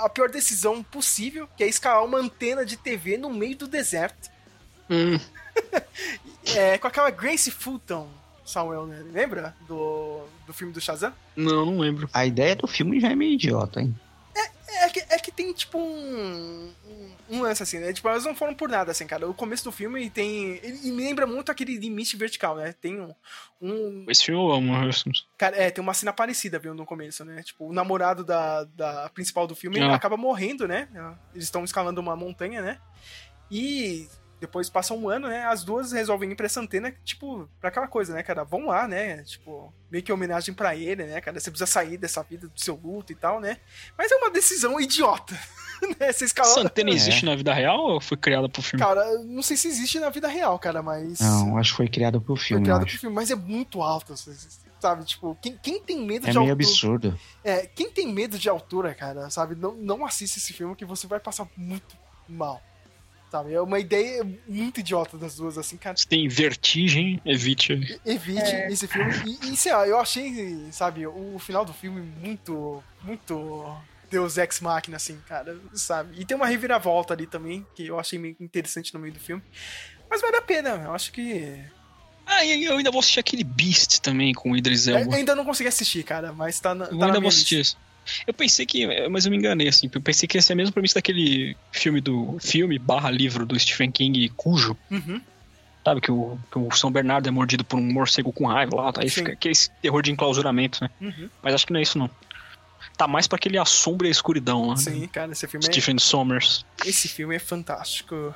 [0.03, 4.29] a pior decisão possível, que é escalar uma antena de TV no meio do deserto.
[4.89, 5.19] Hum,
[6.55, 8.07] É, com aquela Grace Fulton,
[8.45, 9.03] Samuel, né?
[9.11, 9.53] Lembra?
[9.67, 11.11] Do, do filme do Shazam?
[11.35, 12.09] não, não lembro.
[12.13, 13.93] A ideia do filme já é meio idiota, hein?
[14.69, 17.93] É que, é que tem tipo, um, um, um lance assim, né?
[17.93, 19.27] Tipo, elas não foram por nada, assim, cara.
[19.27, 20.59] O começo do filme tem.
[20.61, 22.73] Ele me lembra muito aquele limite vertical, né?
[22.73, 23.13] Tem um.
[23.61, 24.73] um Esse filme eu amo.
[25.37, 27.41] cara, é, tem uma cena parecida, viu, no começo, né?
[27.43, 29.95] Tipo, o namorado da, da principal do filme Ah.
[29.95, 30.89] acaba morrendo, né?
[31.33, 32.79] Eles estão escalando uma montanha, né?
[33.49, 34.07] E
[34.39, 35.43] depois passa um ano, né?
[35.45, 38.43] As duas resolvem ir pra essa antena, tipo, pra aquela coisa, né, cara?
[38.43, 39.23] Vão lá, né?
[39.23, 41.39] Tipo, meio que homenagem pra ele, né, cara?
[41.39, 43.57] Você precisa sair dessa vida do seu luto e tal, né?
[43.97, 45.33] Mas é uma decisão idiota,
[45.99, 46.11] né?
[46.11, 46.51] Você escalar...
[46.51, 48.83] Essa antena existe na vida real ou foi criada pro filme?
[48.85, 51.19] Cara, não sei se existe na vida real, cara, mas.
[51.19, 53.81] Não, acho que foi criado pro Foi filme, eu criado pro filme, mas é muito
[53.81, 54.13] alto,
[54.79, 55.03] sabe?
[55.05, 56.69] Tipo, quem, quem tem medo É de meio altura.
[56.69, 57.19] absurdo.
[57.43, 59.55] É, quem tem medo de altura, cara, sabe?
[59.55, 61.97] Não, não assiste esse filme que você vai passar muito
[62.29, 62.61] mal.
[63.29, 63.53] Sabe?
[63.53, 65.97] É uma ideia muito idiota das duas, assim, cara.
[65.97, 67.73] Se tem vertigem, evite.
[68.05, 68.71] Evite É.
[68.71, 69.11] esse filme.
[69.43, 72.81] E, e sei lá, eu achei, sabe, o final do filme muito.
[73.03, 73.75] Muito.
[74.09, 76.21] Deus Ex Machina, assim, cara, sabe?
[76.21, 79.43] E tem uma reviravolta ali também, que eu achei meio interessante no meio do filme.
[80.09, 81.61] Mas vale a pena, eu acho que.
[82.25, 85.15] Ah, e eu ainda vou assistir aquele Beast também com o Idris Eu Elba.
[85.17, 87.59] ainda não consegui assistir, cara, mas tá na, tá Eu na ainda minha vou assistir
[87.59, 87.77] isso.
[88.25, 89.07] Eu pensei que.
[89.09, 89.89] Mas eu me enganei, assim.
[89.93, 92.37] Eu pensei que ia ser a mesma premissa daquele filme do.
[92.39, 94.77] Filme barra livro do Stephen King, Cujo.
[94.89, 95.21] Uhum.
[95.83, 98.91] Sabe, que o, que o São Bernardo é mordido por um morcego com raiva lá,
[98.91, 99.01] tá?
[99.01, 99.21] aí Sim.
[99.21, 100.89] fica aquele terror de enclausuramento, né?
[100.99, 101.29] Uhum.
[101.41, 102.09] Mas acho que não é isso, não.
[102.97, 104.75] Tá mais pra aquele A Sombra e a Escuridão lá.
[104.75, 105.71] Sim, cara, esse filme é.
[105.71, 106.65] Stephen Sommers.
[106.85, 108.35] Esse filme é fantástico.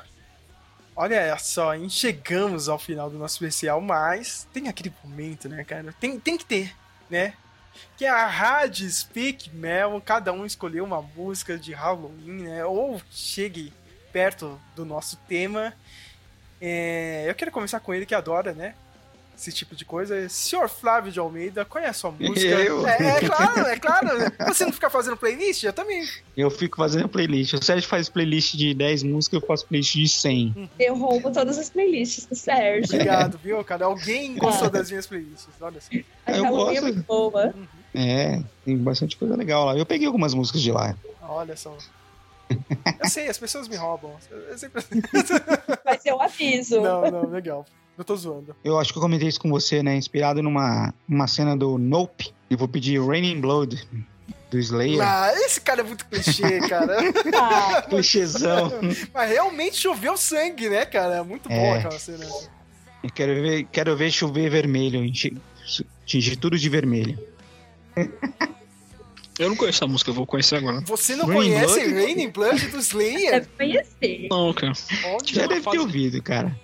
[0.96, 1.90] Olha só, hein?
[1.90, 5.94] Chegamos ao final do nosso especial, mas tem aquele momento, né, cara?
[6.00, 6.74] Tem, tem que ter,
[7.10, 7.34] né?
[7.98, 12.66] Que é a Rádio Speak Mel, cada um escolheu uma música de Halloween, né?
[12.66, 13.74] Ou chegue
[14.12, 15.74] perto do nosso tema.
[16.60, 18.76] É, eu quero começar com ele que adora, né?
[19.42, 20.30] Esse tipo de coisa.
[20.30, 22.46] Senhor Flávio de Almeida, qual é a sua música?
[22.46, 22.86] Eu?
[22.86, 24.08] É, é claro, é claro.
[24.48, 25.64] Você não fica fazendo playlist?
[25.64, 26.08] Eu também.
[26.38, 27.54] Eu fico fazendo playlist.
[27.54, 30.70] O Sérgio faz playlist de 10 músicas, eu faço playlist de 100.
[30.78, 32.94] Eu roubo todas as playlists do Sérgio.
[32.94, 33.86] Obrigado, viu, cara?
[33.86, 35.90] Alguém gostou das minhas playlists, olha só.
[35.92, 36.82] Eu é gosto.
[36.84, 37.52] muito boa.
[37.96, 39.76] É, tem bastante coisa legal lá.
[39.76, 40.96] Eu peguei algumas músicas de lá.
[41.20, 41.76] Olha só.
[43.02, 44.14] Eu sei, as pessoas me roubam.
[44.30, 44.84] Eu sempre...
[45.84, 46.80] Mas eu aviso.
[46.80, 47.66] Não, não, legal.
[48.02, 48.56] Eu tô zoando.
[48.64, 49.96] Eu acho que eu comentei isso com você, né?
[49.96, 52.34] Inspirado numa uma cena do Nope.
[52.50, 53.88] Eu vou pedir Raining Blood,
[54.50, 55.00] do Slayer.
[55.04, 56.98] Ah, esse cara é muito clichê, cara.
[57.40, 58.72] Ah, Clichêzão.
[59.14, 61.18] Mas realmente choveu sangue, né, cara?
[61.18, 61.78] É muito boa É.
[61.78, 62.26] aquela cena.
[63.04, 65.02] Eu quero ver, quero ver chover vermelho,
[66.04, 67.20] tingir tudo de vermelho.
[69.38, 70.82] Eu não conheço a música, eu vou conhecer agora.
[70.88, 71.94] Você não Raining conhece Blood?
[71.94, 73.32] Raining Blood do Slayer?
[73.32, 74.28] deve conhecer.
[74.32, 74.74] Não, cara.
[75.06, 76.60] Olha, Já deve ter ouvido, cara.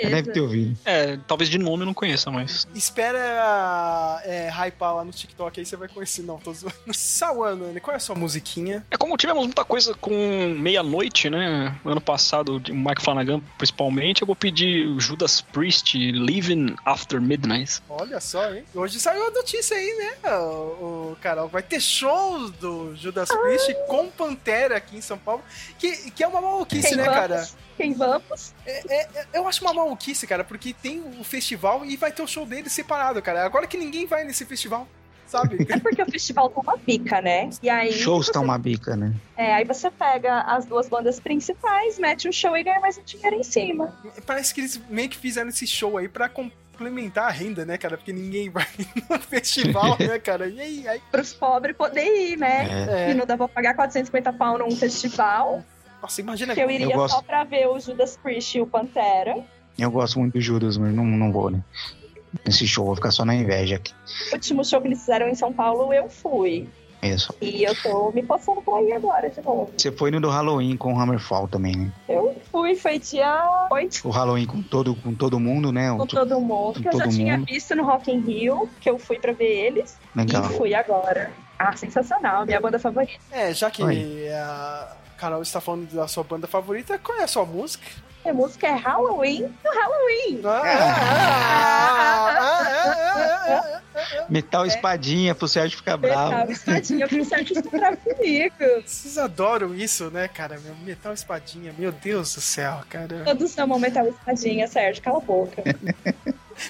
[0.00, 0.76] Já deve ter ouvido.
[0.84, 2.66] É, talvez de nome eu não conheça, mas.
[2.74, 6.22] Espera é, hypar lá no TikTok aí você vai conhecer.
[6.22, 6.74] Não, tô zoando.
[6.92, 8.84] Sawana, qual é a sua musiquinha?
[8.90, 11.74] É como tivemos muita coisa com meia-noite, né?
[11.84, 17.82] Ano passado, de Mike Flanagan principalmente, eu vou pedir o Judas Priest Living After Midnight.
[17.88, 18.64] Olha só, hein?
[18.74, 21.48] Hoje saiu a notícia aí, né, o, o Carol?
[21.48, 25.42] Vai ter shows do Judas Priest com Pantera aqui em São Paulo,
[25.78, 27.18] que, que é uma maluquice, Quem né, vamos?
[27.18, 27.48] cara?
[27.80, 28.52] Quem vamos?
[28.66, 32.20] É, é- é- eu acho uma maluquice, cara, porque tem o festival e vai ter
[32.22, 33.44] o show dele separado, cara.
[33.44, 34.86] Agora que ninguém vai nesse festival,
[35.26, 35.66] sabe?
[35.66, 37.48] É porque o festival tá uma pica, né?
[37.62, 39.14] E aí, Shows tá uma bica, né?
[39.34, 43.02] é, aí você pega as duas bandas principais, mete um show e ganha mais um
[43.02, 43.96] dinheiro em cima.
[44.26, 47.96] Parece que eles meio que fizeram esse show aí pra complementar a renda, né, cara?
[47.96, 48.66] Porque ninguém vai
[49.08, 50.48] no festival, né, cara?
[50.48, 52.66] E aí, aí Pros pobres poder ir, né?
[52.88, 53.10] É.
[53.10, 55.64] E não dá pra pagar 450 pau num festival.
[56.02, 56.54] Nossa, imagina.
[56.54, 57.14] Que eu iria Eu gosto.
[57.14, 59.36] só pra ver o Judas Priest e o Pantera.
[59.78, 61.62] Eu gosto muito do Judas, mas não, não vou, né?
[62.46, 63.92] Nesse show, vou ficar só na inveja aqui.
[64.30, 66.68] O último show que eles fizeram em São Paulo, eu fui.
[67.02, 67.34] Isso.
[67.40, 69.70] E eu tô me passando pra ir agora de novo.
[69.74, 71.92] Você foi no do Halloween com o Hammerfall também, né?
[72.06, 75.90] Eu fui, foi dia 8 O Halloween com todo, com todo mundo, né?
[75.96, 77.46] com todo mundo, com que eu já todo tinha mundo.
[77.46, 79.98] visto no Rock in Rio, que eu fui pra ver eles.
[80.14, 80.44] Legal.
[80.44, 81.30] E fui agora.
[81.58, 83.18] Ah, sensacional, minha banda favorita.
[83.32, 84.28] É, já que Oi.
[84.28, 87.84] a Carol está falando da sua banda favorita, qual é a sua música?
[88.24, 90.40] A música é Halloween do Halloween.
[90.44, 90.70] Ah,
[94.30, 96.30] Metal espadinha pro Sérgio ficar bravo.
[96.30, 98.54] Metal espadinha pro Sérgio estudar comigo.
[98.84, 100.58] Vocês adoram isso, né, cara?
[100.82, 103.24] Metal espadinha, meu Deus do céu, cara.
[103.24, 105.62] Todos amam Metal espadinha, Sérgio, cala a boca.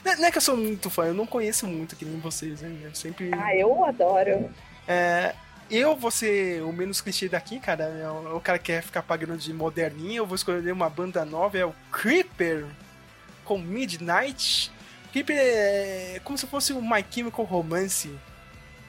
[0.05, 2.61] Não não é que eu sou muito fã, eu não conheço muito que nem vocês,
[2.61, 2.73] né?
[2.85, 3.33] Eu sempre.
[3.35, 4.49] Ah, eu adoro.
[4.87, 5.35] É,
[5.71, 7.85] eu vou ser o menos clichê daqui, cara.
[7.85, 10.19] É o, o cara que quer ficar pagando de moderninha.
[10.19, 12.67] Eu vou escolher uma banda nova, é o Creeper
[13.45, 14.71] com Midnight.
[15.13, 18.11] Creeper é como se fosse o My Chemical Romance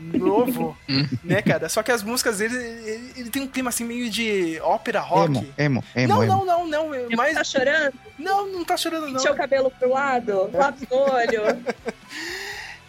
[0.01, 0.75] novo,
[1.23, 1.69] né, cara?
[1.69, 5.37] Só que as músicas dele, ele, ele tem um clima assim meio de ópera rock.
[5.37, 6.45] Emo, emo, emo, não, emo.
[6.45, 7.35] não, não, não, mas...
[7.35, 7.93] Tá chorando?
[8.17, 9.19] Não, não tá chorando, não.
[9.19, 11.41] Seu cabelo pro lado, lápis no olho.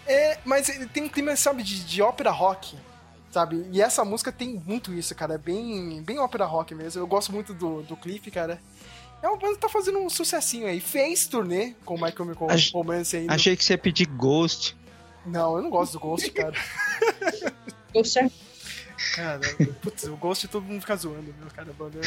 [0.04, 2.76] É, mas ele tem um clima, sabe, de, de ópera rock,
[3.32, 3.66] sabe?
[3.72, 5.34] E essa música tem muito isso, cara.
[5.34, 7.00] É bem, bem ópera rock mesmo.
[7.02, 8.60] Eu gosto muito do, do clipe, cara.
[9.22, 10.80] É uma banda que tá fazendo um sucessinho aí.
[10.80, 13.32] Fez turnê com o Michael Chemical Ach- Romance ainda.
[13.34, 14.76] Achei que você ia pedir Ghost.
[15.24, 16.54] Não, eu não gosto do Ghost, cara.
[17.94, 18.30] Ghost é
[19.14, 19.40] Cara,
[19.82, 21.68] putz, o Ghost todo mundo fica zoando, viu, cara?
[21.78, 21.98] banda-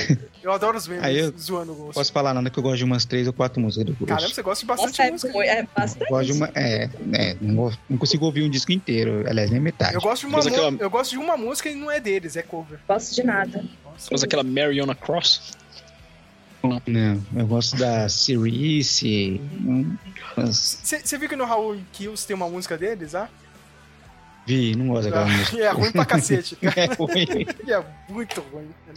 [0.44, 1.94] Eu adoro os memes eu zoando o Ghost.
[1.94, 4.06] Posso falar nada que eu gosto de umas três ou quatro músicas do Ghost.
[4.10, 5.34] Caramba, você gosta de bastante Nossa, é, música.
[5.34, 6.10] mu- é bastante.
[6.10, 6.49] Gosto de uma.
[6.56, 9.24] É, é não, não consigo ouvir um disco inteiro.
[9.28, 9.95] Aliás, nem metade.
[9.95, 12.41] Eu gosto, de uma aquela- eu gosto de uma música e não é deles, é
[12.41, 12.80] cover.
[12.88, 13.64] Gosto de nada.
[14.12, 15.53] Mas aquela Mariana Cross.
[16.88, 19.40] Não, eu gosto da Cirice.
[20.36, 23.30] Você viu que no Raul Kills tem uma música deles, ah?
[24.46, 25.58] Vi, não gosto daquela música.
[25.58, 26.56] E é ruim pra cacete.
[26.56, 26.76] cara.
[26.82, 27.46] É ruim.
[27.68, 28.70] É muito ruim.
[28.88, 28.94] né?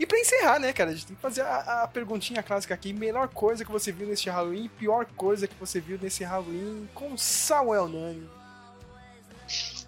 [0.00, 0.90] E pra encerrar, né, cara?
[0.90, 2.92] A gente tem que fazer a, a perguntinha clássica aqui.
[2.92, 7.16] Melhor coisa que você viu neste Halloween, pior coisa que você viu nesse Halloween com
[7.16, 8.28] Samuel Nani.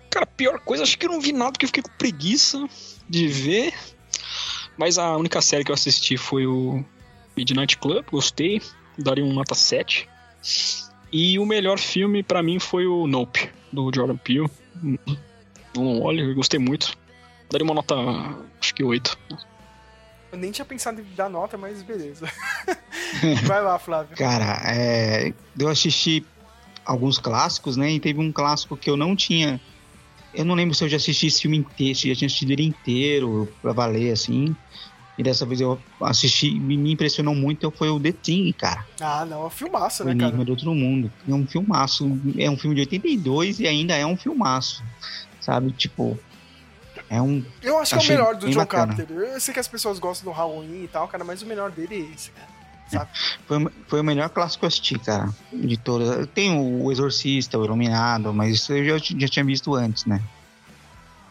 [0.08, 2.64] Cara, pior coisa, acho que eu não vi nada porque eu fiquei com preguiça
[3.08, 3.74] de ver.
[4.76, 6.84] Mas a única série que eu assisti foi o
[7.36, 8.62] Midnight Club, gostei,
[8.96, 10.08] daria um nota 7.
[11.12, 14.48] E o melhor filme pra mim foi o Nope, do Jordan Peele.
[15.74, 16.96] Não olha, eu gostei muito.
[17.50, 17.94] Daria uma nota,
[18.60, 19.18] acho que 8.
[20.32, 22.30] Eu nem tinha pensado em dar nota, mas beleza.
[23.44, 24.16] Vai lá, Flávio.
[24.16, 26.24] Cara, é, eu assisti
[26.84, 27.90] alguns clássicos, né?
[27.90, 29.60] E teve um clássico que eu não tinha.
[30.32, 32.52] Eu não lembro se eu já assisti esse filme inteiro, se eu já tinha assistido
[32.52, 34.54] ele inteiro pra valer, assim.
[35.20, 38.86] E dessa vez eu assisti e me impressionou muito, foi o The Thing, cara.
[38.98, 40.44] Ah, não, é um filmaço, O né, Enigma cara?
[40.46, 41.12] do Outro Mundo.
[41.28, 42.18] É um filmaço.
[42.38, 44.82] É um filme de 82 e ainda é um filmaço.
[45.38, 45.72] Sabe?
[45.72, 46.18] Tipo.
[47.10, 47.44] É um.
[47.62, 48.96] Eu acho que é o melhor do John bacana.
[48.96, 49.14] Carpenter.
[49.14, 51.96] Eu sei que as pessoas gostam do Halloween e tal, cara, mas o melhor dele
[51.96, 52.48] é esse, cara.
[52.88, 53.10] Sabe?
[53.46, 55.28] Foi, foi o melhor clássico que eu assisti, cara.
[55.52, 56.26] De todas.
[56.28, 60.22] Tem o Exorcista, o Iluminado, mas isso eu já, já tinha visto antes, né?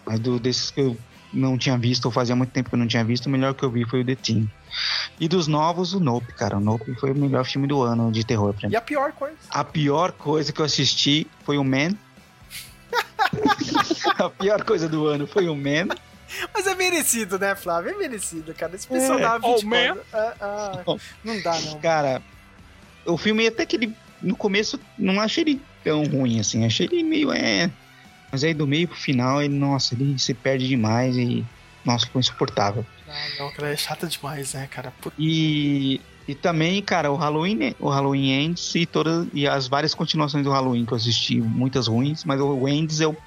[0.05, 0.95] Mas do, desses que eu
[1.33, 3.63] não tinha visto, ou fazia muito tempo que eu não tinha visto, o melhor que
[3.63, 4.49] eu vi foi o The Team.
[5.19, 6.57] E dos novos, o Nope, cara.
[6.57, 8.73] O Nope foi o melhor filme do ano de terror pra mim.
[8.73, 9.35] E a pior coisa?
[9.49, 11.91] A pior coisa que eu assisti foi o Man.
[14.17, 15.87] a pior coisa do ano foi o Man.
[16.53, 17.91] Mas é merecido, né, Flávio?
[17.91, 18.75] É merecido, cara.
[18.75, 19.21] Esse pessoal É.
[19.21, 19.97] dá 20 Oh, man.
[20.13, 21.79] Ah, ah, não dá, não.
[21.79, 22.21] Cara,
[23.05, 23.95] o filme até que ele.
[24.21, 26.65] No começo, não achei ele tão ruim assim.
[26.65, 27.31] Achei ele meio.
[27.31, 27.71] É.
[28.31, 31.45] Mas aí do meio pro final, ele, nossa, ele se perde demais e.
[31.85, 32.85] Nossa, ficou insuportável.
[33.07, 34.91] Ah, não, cara, é chata demais, né, cara?
[35.01, 35.15] Puta.
[35.19, 35.99] E.
[36.27, 37.75] E também, cara, o Halloween, né?
[37.79, 41.87] o Halloween Ends e todas e as várias continuações do Halloween que eu assisti, muitas
[41.87, 43.17] ruins, mas o Ends é o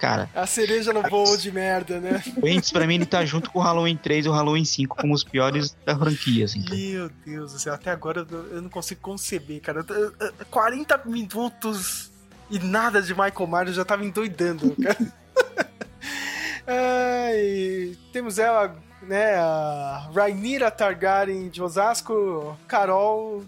[0.00, 2.22] cara, A cereja no bolo de merda, né?
[2.42, 4.96] o Ends pra mim ele tá junto com o Halloween 3 e o Halloween 5
[4.96, 6.64] como os piores da franquia, assim.
[6.70, 9.84] Meu Deus do céu, até agora eu não consigo conceber, cara.
[9.86, 12.10] Eu- eu- 40 minutos
[12.50, 14.96] e nada de Michael Myers eu já tava endoidando, cara.
[16.66, 23.38] Ai, temos ela, né, a Rainira Targaryen de Osasco, Carol.
[23.38, 23.44] O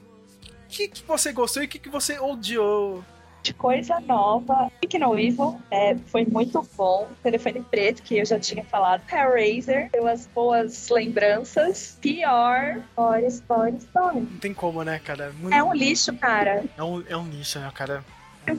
[0.69, 3.03] que, que você gostou e o que, que você odiou?
[3.41, 4.71] de coisa nova.
[4.81, 7.09] Peak No Evil é, foi muito bom.
[7.23, 9.01] Telefone Preto, que eu já tinha falado.
[9.11, 11.97] Hellraiser, deu as boas lembranças.
[12.03, 14.31] Pior, Boris, Boris, Boris.
[14.31, 15.33] Não tem como, né, cara?
[15.41, 16.63] Muito- É um lixo, cara.
[16.77, 18.05] é um, é um nicho, né, cara?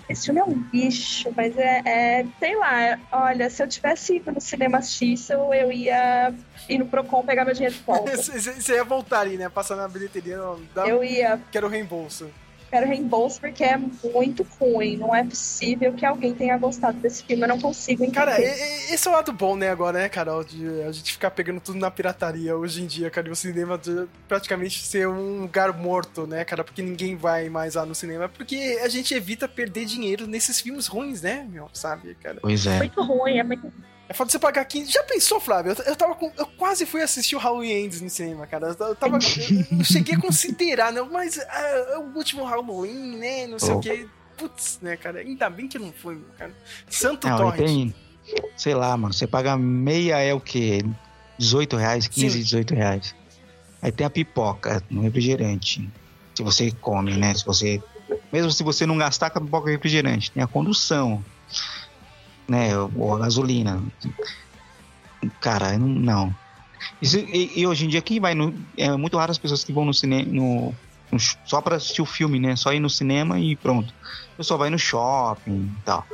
[0.07, 4.31] Esse filme é um lixo, mas é, é, sei lá, olha, se eu tivesse ido
[4.31, 6.33] no cinema X, eu eu ia
[6.67, 8.15] ir no Procon pegar meu dinheiro de volta.
[8.17, 9.49] Você ia voltar ali, né?
[9.49, 10.37] Passar na bilheteria.
[10.37, 10.87] não, Dá...
[10.87, 11.39] Eu ia.
[11.51, 12.29] Quero reembolso.
[12.69, 14.97] Quero reembolso porque é muito ruim.
[14.97, 17.43] Não é possível que alguém tenha gostado desse filme.
[17.43, 18.19] Eu não consigo entender.
[18.19, 20.43] Cara, esse é o lado bom, né, agora, né, Carol?
[20.43, 23.27] De a gente ficar pegando tudo na pirataria hoje em dia, cara.
[23.27, 26.63] E o cinema de praticamente ser um lugar morto, né, cara?
[26.63, 28.29] Porque ninguém vai mais lá no cinema.
[28.29, 31.69] Porque a gente evita perder dinheiro nesses filmes ruins, né, meu?
[31.73, 32.37] Sabe, cara?
[32.41, 32.77] Pois é.
[32.77, 33.71] Muito ruim, é muito.
[34.09, 34.91] É foda você pagar 15.
[34.91, 35.71] Já pensou, Flávio?
[35.77, 36.31] Eu, eu tava com.
[36.35, 38.75] Eu quase fui assistir o Halloween Ends no cinema, cara.
[38.79, 39.17] Eu, tava.
[39.17, 40.99] eu, eu cheguei a considerar, né?
[41.03, 41.59] Mas ah,
[41.93, 43.45] é o último Halloween, né?
[43.47, 43.77] Não sei Oh.
[43.77, 44.07] o quê.
[44.35, 45.19] Putz, né, cara?
[45.19, 46.51] Ainda bem que não foi, cara.
[46.89, 47.57] Santo Não, Torrent.
[47.57, 47.95] tem,
[48.57, 50.79] sei lá, mano, você paga meia é o quê?
[51.37, 52.43] 18 reais, 15, Sim.
[52.43, 53.15] 18 reais.
[53.81, 55.87] Aí tem a pipoca no refrigerante.
[56.33, 57.33] Se você come, né?
[57.35, 57.81] Se você.
[58.33, 61.23] Mesmo se você não gastar com a pipoca refrigerante, tem a condução.
[62.49, 62.77] Né?
[62.77, 63.81] Ou a gasolina.
[65.39, 66.33] Cara, não.
[67.01, 68.53] Isso- e, e hoje em dia, quem vai no.
[68.77, 70.25] É muito raro as pessoas que vão no cinema.
[70.31, 70.73] No,
[71.11, 72.55] no só pra assistir o filme, né?
[72.55, 73.93] Só ir no cinema e pronto.
[74.33, 76.05] O pessoal vai no shopping e tal.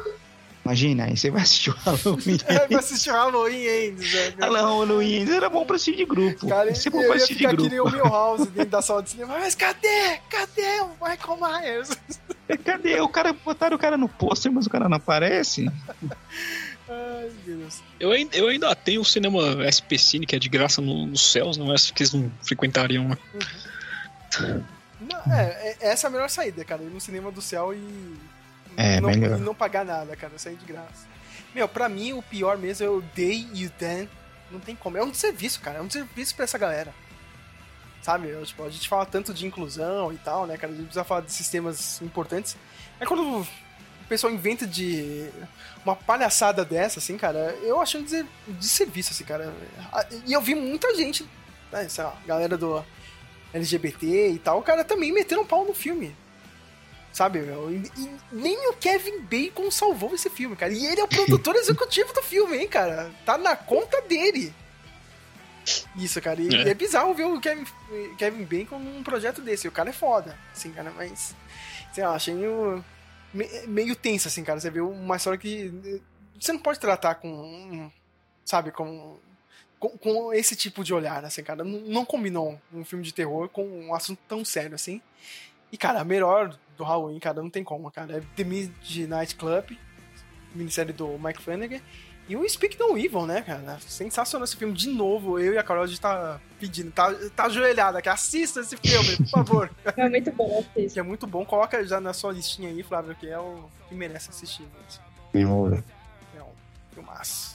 [0.65, 2.37] Imagina, aí você vai assistir o Halloween.
[2.47, 4.33] É, pra assistir Halloween Ends, né?
[4.41, 6.47] Halloween Ends era bom pra assistir de grupo.
[6.47, 7.97] Cara, Isso é bom eu pra ia assistir de ficar aqui nem o grupo.
[8.03, 9.37] Milhouse dentro da sala de cinema.
[9.39, 10.17] Mas cadê?
[10.29, 11.89] Cadê o Michael Myers?
[12.65, 12.99] Cadê?
[12.99, 15.67] O cara, botaram o cara no pôster, mas o cara não aparece.
[16.89, 17.81] Ai, meu Deus.
[17.99, 19.39] Eu, ain- eu ainda tenho o cinema
[19.69, 23.07] SP Cine, que é de graça no- nos céus, não é que eles não frequentariam
[23.09, 23.17] lá.
[24.99, 26.81] Não, é, é- essa é a melhor saída, cara.
[26.83, 28.15] Ir no cinema do céu e.
[28.77, 29.37] É, não, melhor.
[29.39, 30.37] não pagar nada, cara.
[30.37, 31.07] Sair de graça.
[31.53, 34.07] Meu, pra mim o pior mesmo é o Day e o Dan.
[34.51, 34.97] Não tem como.
[34.97, 35.79] É um serviço, cara.
[35.79, 36.93] É um serviço pra essa galera.
[38.01, 38.29] Sabe?
[38.29, 40.71] Eu, tipo, a gente fala tanto de inclusão e tal, né, cara?
[40.71, 42.55] A gente precisa falar de sistemas importantes.
[42.99, 43.47] É quando o
[44.07, 45.27] pessoal inventa de
[45.83, 49.51] uma palhaçada dessa, assim, cara, eu acho um de, de serviço, assim, cara.
[50.25, 51.27] E eu vi muita gente,
[51.71, 52.85] né, sei lá, galera do
[53.53, 56.15] LGBT e tal, o cara também metendo um pau no filme.
[57.15, 57.71] Sabe, meu?
[57.71, 60.73] E, e nem o Kevin Bacon salvou esse filme, cara.
[60.73, 63.09] E ele é o produtor executivo do filme, hein, cara?
[63.25, 64.53] Tá na conta dele.
[65.95, 66.41] Isso, cara.
[66.41, 66.69] E É.
[66.71, 67.65] é, bizarro ver o Kevin,
[68.17, 69.65] Kevin Bacon num projeto desse.
[69.65, 71.33] O cara é foda, assim, cara, mas.
[71.93, 72.83] Sei lá, achei meio,
[73.33, 74.59] me- meio tenso, assim, cara.
[74.59, 76.01] Você vê uma história que.
[76.37, 77.89] Você não pode tratar com.
[78.43, 79.17] Sabe, com.
[79.79, 81.63] Com, com esse tipo de olhar, assim, cara.
[81.63, 85.01] Não, não combinou um filme de terror com um assunto tão sério assim.
[85.71, 88.17] E, cara, a melhor do Halloween, cara, não tem como, cara.
[88.17, 89.71] É The Midnight Club,
[90.53, 91.79] minissérie do Mike Flanagan.
[92.27, 93.77] E o Speak No Evil, né, cara?
[93.81, 94.73] Sensacional esse filme.
[94.73, 98.09] De novo, eu e a Carol, a gente tá pedindo, tá, tá ajoelhada aqui.
[98.09, 99.71] Assista esse filme, por favor.
[99.95, 101.45] É muito bom, que é muito bom.
[101.45, 105.83] Coloca já na sua listinha aí, Flávio, que é o que merece assistir, ver.
[106.35, 106.51] É um
[106.93, 107.54] filmaço.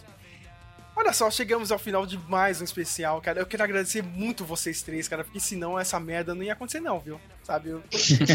[1.00, 3.40] Olha só, chegamos ao final de mais um especial, cara.
[3.40, 7.00] Eu quero agradecer muito vocês três, cara, porque senão essa merda não ia acontecer, não,
[7.00, 7.18] viu?
[7.42, 7.70] Sabe?
[7.70, 7.82] Eu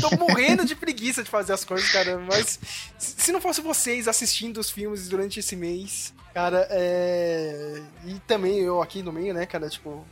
[0.01, 2.17] tô, morrendo de preguiça de fazer as coisas, cara.
[2.17, 2.59] Mas
[2.97, 7.83] se se não fosse vocês assistindo os filmes durante esse mês, cara, é.
[8.03, 10.03] E também eu aqui no meio, né, cara, tipo.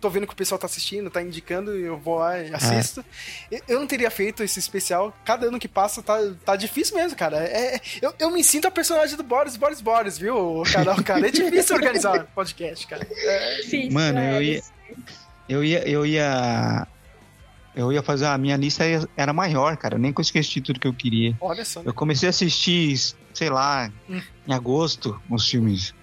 [0.00, 3.04] Tô vendo que o pessoal tá assistindo, tá indicando, e eu vou lá e assisto.
[3.50, 5.16] Eu- Eu não teria feito esse especial.
[5.24, 7.38] Cada ano que passa tá, tá difícil mesmo, cara.
[7.38, 11.02] É, é- eu, eu me sinto a personagem do Boris, Boris, Boris, viu, Carol?
[11.02, 13.06] Cara, é difícil organizar podcast, cara.
[13.10, 13.92] É difícil.
[13.92, 14.36] Mano, né?
[14.36, 14.62] eu ia.
[15.48, 15.88] Eu ia.
[15.88, 16.86] Eu ia.
[17.74, 18.26] Eu ia fazer.
[18.26, 18.84] A minha lista
[19.16, 19.96] era maior, cara.
[19.96, 21.36] Eu nem consegui assistir tudo que eu queria.
[21.40, 21.82] Olha só.
[21.84, 22.98] Eu comecei a assistir,
[23.34, 24.20] sei lá, Hum.
[24.48, 25.94] em agosto, os filmes.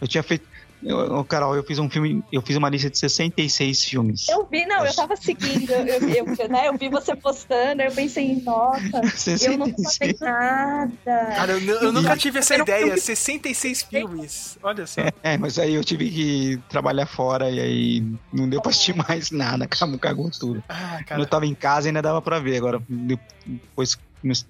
[0.00, 0.46] Eu tinha feito.
[0.82, 2.22] Eu, Carol, eu fiz um filme.
[2.32, 4.28] Eu fiz uma lista de 66 filmes.
[4.28, 8.40] Eu vi, não, eu tava seguindo, eu, eu, né, eu vi você postando, eu pensei,
[8.42, 9.00] nossa,
[9.44, 10.92] eu não sabendo nada.
[11.04, 12.96] Cara, eu, eu nunca tive essa ideia.
[12.96, 14.58] 66 filmes.
[14.62, 15.02] Olha só.
[15.22, 19.30] É, mas aí eu tive que trabalhar fora e aí não deu pra assistir mais
[19.30, 20.62] nada, acabou, cagou tudo.
[20.68, 23.98] Ah, eu tava em casa ainda dava pra ver, agora depois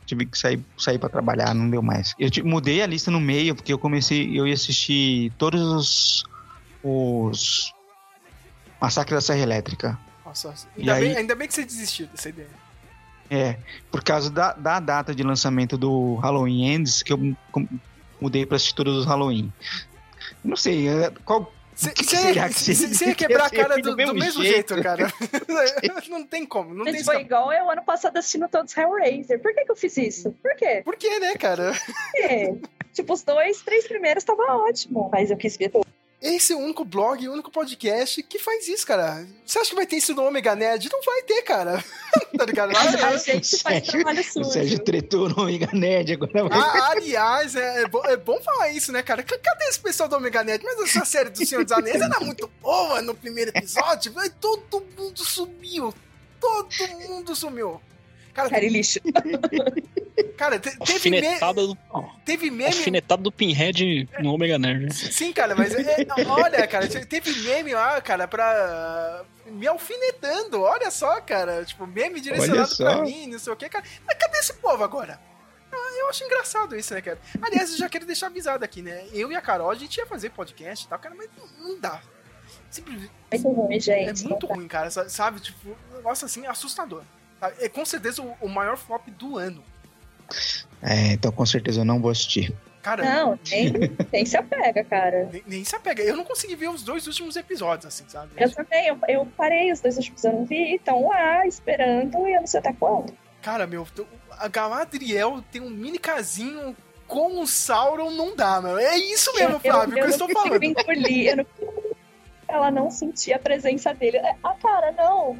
[0.06, 2.14] tive que sair, sair pra trabalhar, não deu mais.
[2.18, 6.24] Eu mudei a lista no meio, porque eu comecei, eu ia assistir todos os,
[6.82, 7.72] os
[8.80, 9.98] Massacre da Serra Elétrica.
[10.24, 12.48] Nossa, ainda, bem, aí- ainda bem que você desistiu dessa ideia.
[13.30, 13.58] É,
[13.90, 17.36] por causa da, da data de lançamento do Halloween Ends, que eu
[18.20, 19.52] mudei pra assistir todos os Halloween.
[20.42, 21.52] Não sei, é, qual...
[21.98, 25.12] Você ia, quebrar a cara do, do mesmo jeito, cara.
[26.10, 29.40] não tem como, não tem Gente, foi igual eu ano passado assistindo todos Hellraiser.
[29.40, 30.32] Por que, que eu fiz isso?
[30.42, 30.82] Por quê?
[30.84, 31.72] Por quê, né, cara?
[31.72, 32.54] Por quê?
[32.92, 35.08] tipo, os dois, três primeiros tava ótimo.
[35.12, 35.86] Mas eu quis ver tudo.
[36.20, 39.24] Esse é o único blog, o único podcast que faz isso, cara.
[39.46, 40.88] Você acha que vai ter isso no Omega Nerd?
[40.92, 41.82] Não vai ter, cara.
[42.36, 42.76] tá ligado?
[42.76, 44.50] A gente faz trabalho O sujo.
[44.50, 46.58] Sérgio tretou no Omega Nerd, agora vai...
[46.58, 49.22] Ah, aliás, é, é bo- é bom falar isso, né, cara?
[49.22, 50.64] Cadê esse pessoal do Omega Nerd?
[50.64, 54.12] Mas essa série do Senhor dos Anéis era muito boa no primeiro episódio.
[54.40, 55.94] Todo mundo sumiu.
[56.40, 57.80] Todo mundo sumiu.
[58.38, 59.00] Cara, Cara, e lixo.
[60.36, 61.76] cara te- teve, me, do,
[62.24, 62.66] teve meme.
[62.66, 64.92] alfinetada do Pinhead no Omega Nerd.
[64.94, 69.24] Sim, cara, mas é- olha, cara, teve meme lá, cara, pra.
[69.46, 70.60] me alfinetando.
[70.62, 71.64] Olha só, cara.
[71.64, 73.84] Tipo, meme direcionado pra mim, não sei o que, cara.
[74.06, 75.18] Mas cadê esse povo agora?
[75.72, 77.18] Ah, Eu acho engraçado isso, né, cara?
[77.42, 79.04] Aliás, eu já quero deixar avisado aqui, né?
[79.12, 82.00] Eu e a Carol, a gente ia fazer podcast e tal, cara, mas não, dá.
[82.70, 83.10] Simplesmente.
[83.32, 84.24] Muito ruim, É gente.
[84.24, 84.90] muito ruim, cara.
[84.90, 85.40] sa- Sabe?
[85.40, 87.02] Tipo, um negócio assim assustador.
[87.40, 87.56] Sabe?
[87.60, 89.62] É com certeza o, o maior flop do ano.
[90.82, 92.54] É, então com certeza eu não vou assistir.
[92.82, 93.72] Cara, Não, nem,
[94.12, 95.28] nem se apega, cara.
[95.32, 96.02] nem, nem se apega.
[96.02, 98.30] Eu não consegui ver os dois últimos episódios, assim, sabe?
[98.36, 102.34] Eu também, eu, eu parei os dois últimos, eu não vi, estão lá esperando e
[102.34, 103.12] eu não sei até quando.
[103.42, 103.86] Cara, meu,
[104.30, 106.76] a Galadriel tem um mini casinho
[107.06, 108.78] com o Sauron, não dá, meu.
[108.78, 110.64] É isso mesmo, Flávio, que eu, não estou consigo falando.
[110.64, 111.46] engolir, eu não
[112.48, 114.16] ela não sentia a presença dele.
[114.18, 115.38] É, Ah, cara, não.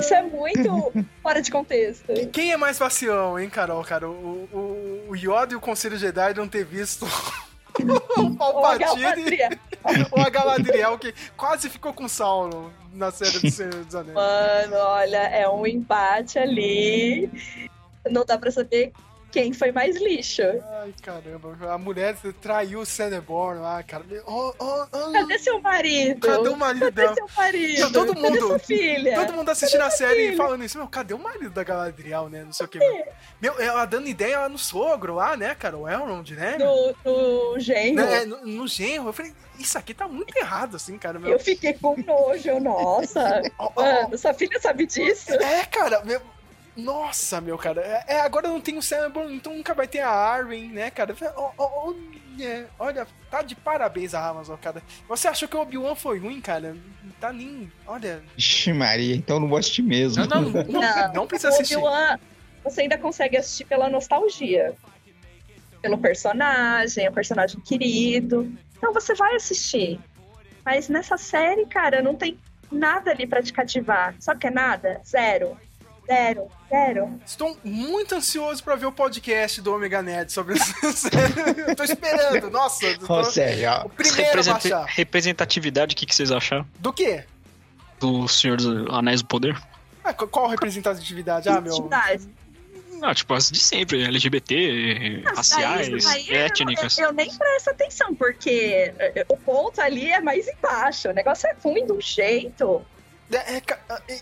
[0.00, 0.92] Isso é muito
[1.22, 2.04] fora de contexto.
[2.32, 4.08] Quem é mais vacilão, hein, Carol, cara?
[4.08, 4.12] O,
[4.52, 7.08] o, o o Yoda e o Conselho Jedi não ter visto o
[8.18, 9.50] O Palpatine Galadriel.
[10.10, 14.14] ou a Galadriel, que quase ficou com Sauron na série do Senhor dos Anéis.
[14.14, 17.30] Mano, olha, é um empate ali.
[18.10, 18.92] Não dá pra saber
[19.32, 20.42] quem foi mais lixo.
[20.42, 21.56] Ai, caramba.
[21.72, 24.04] A mulher traiu o Celeborn lá, cara.
[24.26, 25.12] Oh, oh, oh.
[25.12, 26.20] Cadê seu marido?
[26.20, 27.14] Cadê o marido Cadê dela?
[27.14, 27.80] seu marido?
[27.80, 29.14] Não, todo Cadê mundo, sua filha?
[29.14, 30.36] todo mundo assistindo Cadê a série e filha?
[30.36, 30.78] falando isso.
[30.78, 32.44] Meu, cadê o marido da Galadriel, né?
[32.44, 32.78] Não sei o que.
[32.78, 33.04] Meu,
[33.40, 35.76] meu, ela dando ideia no sogro lá, né, cara?
[35.76, 36.58] O Elrond, né?
[36.58, 38.04] No, no genro.
[38.04, 39.08] Né, no, no genro.
[39.08, 41.18] Eu falei, isso aqui tá muito errado, assim, cara.
[41.18, 41.30] Meu.
[41.32, 43.42] Eu fiquei com nojo, nossa.
[43.74, 45.32] Mano, sua filha sabe disso?
[45.32, 46.20] É, cara, meu.
[46.76, 47.80] Nossa, meu cara.
[47.80, 51.14] É, é, agora não tem o Celeborn, então nunca vai ter a Arwen, né, cara?
[51.36, 51.92] Ó, ó,
[52.38, 54.82] Olha, olha, tá de parabéns a Amazon, cara.
[55.08, 56.74] Você achou que o Obi-Wan foi ruim, cara?
[57.20, 57.70] Tá nem.
[57.86, 58.22] Olha.
[58.36, 60.24] Ixi, Maria, então não vou assistir mesmo.
[60.26, 61.76] Não, não, não, não precisa o assistir.
[61.76, 62.18] Obi-Wan,
[62.64, 64.74] você ainda consegue assistir pela nostalgia.
[65.82, 68.50] Pelo personagem, o personagem querido.
[68.76, 70.00] Então você vai assistir.
[70.64, 72.38] Mas nessa série, cara, não tem
[72.70, 74.14] nada ali pra te cativar.
[74.18, 75.00] Sabe o que é nada?
[75.04, 75.56] Zero.
[76.12, 76.48] Zero.
[76.68, 77.20] Zero.
[77.24, 81.68] Estou muito ansioso pra ver o podcast do Omega Nerd sobre série.
[81.68, 82.84] Eu tô esperando, nossa.
[82.86, 83.06] eu tô-
[83.66, 83.86] ó.
[83.86, 84.84] O primeiro baixar.
[84.88, 86.66] representatividade, o que, que vocês acharam?
[86.78, 87.24] Do quê?
[87.98, 89.56] Do Senhor dos Anéis do Poder?
[90.04, 91.48] Ah, qu- qual representatividade?
[91.48, 91.88] Ah, meu.
[93.04, 96.98] Ah, tipo, as de sempre, LGBT, raciais, Daí- daí eu- étnicas.
[96.98, 101.08] Eu, nem presto atenção, porque eh, o ponto ali é mais embaixo.
[101.08, 102.80] O negócio é ruim de um jeito.
[103.32, 103.78] É, é, ca-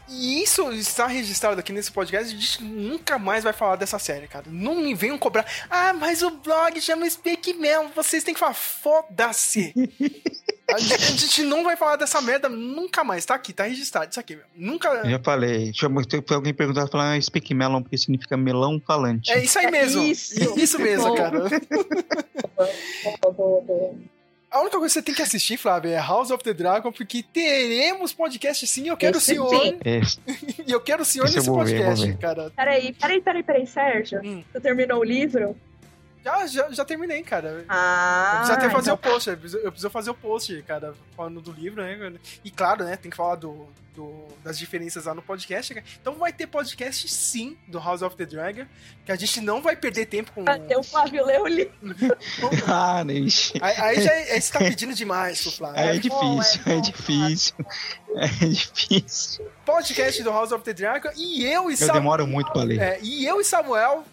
[0.09, 2.35] e isso está registrado aqui nesse podcast.
[2.35, 4.45] A gente nunca mais vai falar dessa série, cara.
[4.49, 5.47] Não me venham cobrar.
[5.69, 7.91] Ah, mas o blog chama Speak Mel.
[7.95, 9.73] Vocês têm que falar, foda-se.
[10.73, 13.25] a, gente, a gente não vai falar dessa merda nunca mais.
[13.25, 14.11] Tá aqui, tá registrado.
[14.11, 14.45] Isso aqui, meu.
[14.55, 14.89] Nunca.
[14.89, 15.73] Eu já falei.
[15.75, 19.31] Se alguém perguntar, falar ah, speak melon, porque significa melão falante.
[19.33, 20.03] É isso aí mesmo.
[20.05, 20.59] isso.
[20.59, 21.41] Isso mesmo, cara.
[24.51, 27.23] A única coisa que você tem que assistir, Flávio, é House of the Dragon, porque
[27.23, 28.89] teremos podcast sim.
[28.89, 29.55] Eu quero o Esse senhor.
[29.85, 30.01] É,
[30.67, 32.19] E eu quero o senhor Esse eu nesse vou ver, podcast, vou ver.
[32.19, 32.51] cara.
[32.57, 34.21] Peraí, peraí, peraí, peraí, Sérgio.
[34.25, 34.43] Hum.
[34.53, 35.57] Você terminou o livro?
[36.25, 37.65] Já, já, já terminei, cara.
[37.69, 40.63] Ah, eu preciso até fazer então o post, eu preciso, eu preciso fazer o post,
[40.67, 42.13] cara, falando do livro, né?
[42.45, 45.73] E claro, né, tem que falar do, do- das diferenças lá no podcast.
[45.75, 45.87] cara.
[46.01, 48.67] Então vai ter podcast sim do House of the Dragon,
[49.05, 50.45] que a gente não vai perder tempo com.
[50.47, 51.73] Até o Flávio leu o livro.
[52.69, 53.55] ah, ixi.
[53.63, 55.81] Aí, aí já é- aí você tá pedindo demais pro Flávio.
[55.81, 57.55] É, bom, difícil, é é, bom, difícil.
[58.17, 59.47] É difícil.
[59.65, 61.95] Podcast do House of the Dragon e eu e Eu Samuel.
[61.95, 62.79] demoro muito pra ler.
[62.81, 64.05] É, e eu e Samuel.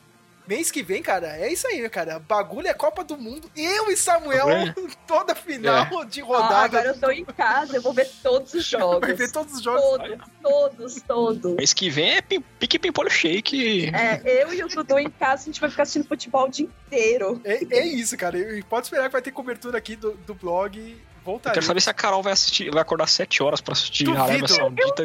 [0.47, 2.19] Mês que vem, cara, é isso aí, cara.
[2.19, 3.51] Bagulho é Copa do Mundo.
[3.55, 6.55] Eu e Samuel, Bagulho toda final de Ah, rodada.
[6.79, 9.01] agora eu tô em casa, eu vou ver todos os jogos.
[9.07, 9.81] Vai ver todos os jogos.
[9.83, 11.53] Todos, todos, todos.
[11.55, 13.91] Mês que vem é pique pimpolho shake.
[13.93, 16.65] É, eu e o Dudu em casa, a gente vai ficar assistindo futebol o dia
[16.65, 17.41] inteiro.
[17.43, 18.37] É, é isso, cara.
[18.37, 20.77] E pode esperar que vai ter cobertura aqui do, do blog.
[20.79, 20.97] Eu
[21.33, 21.55] Voltarei.
[21.55, 24.23] quero saber se a Carol vai assistir, vai acordar 7 horas pra assistir Duvido.
[24.23, 25.03] Arábia Saudita.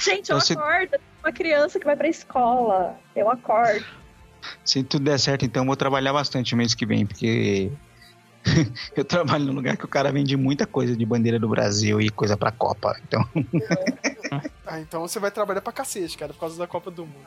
[0.00, 0.96] Gente, eu Então você- acordo.
[1.22, 2.98] Uma criança que vai pra escola.
[3.14, 3.84] Eu acordo.
[4.64, 7.70] Se tudo der certo, então eu vou trabalhar bastante o mês que vem, porque
[8.96, 12.10] eu trabalho num lugar que o cara vende muita coisa de bandeira do Brasil e
[12.10, 12.98] coisa pra Copa.
[13.06, 13.28] Então,
[14.66, 17.26] Ah, então você vai trabalhar pra cacete, cara, por causa da Copa do Mundo.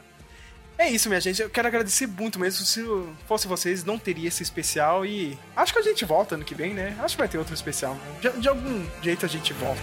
[0.77, 1.41] É isso, minha gente.
[1.41, 2.65] Eu quero agradecer muito mesmo.
[2.65, 2.83] Se
[3.27, 5.05] fosse vocês, não teria esse especial.
[5.05, 6.97] E acho que a gente volta ano que vem, né?
[6.99, 7.93] Acho que vai ter outro especial.
[7.93, 8.01] né?
[8.21, 9.81] De, de algum jeito a gente volta.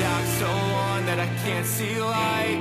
[0.00, 2.58] Dark so long that I can't see light.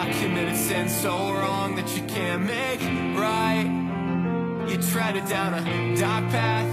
[0.00, 2.80] I committed sin so wrong that you can't make
[3.18, 3.66] right.
[4.68, 6.70] You treaded down a dark path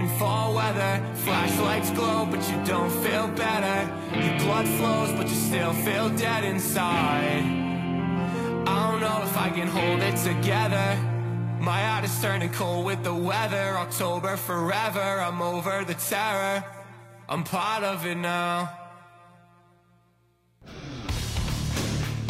[0.00, 1.04] in fall weather.
[1.24, 3.78] Flashlights glow, but you don't feel better.
[4.14, 7.42] Your blood flows, but you still feel dead inside.
[8.68, 10.88] I don't know if I can hold it together.
[11.58, 13.76] My heart is turning cold with the weather.
[13.76, 15.00] October forever.
[15.26, 16.64] I'm over the terror.
[17.28, 18.87] I'm part of it now.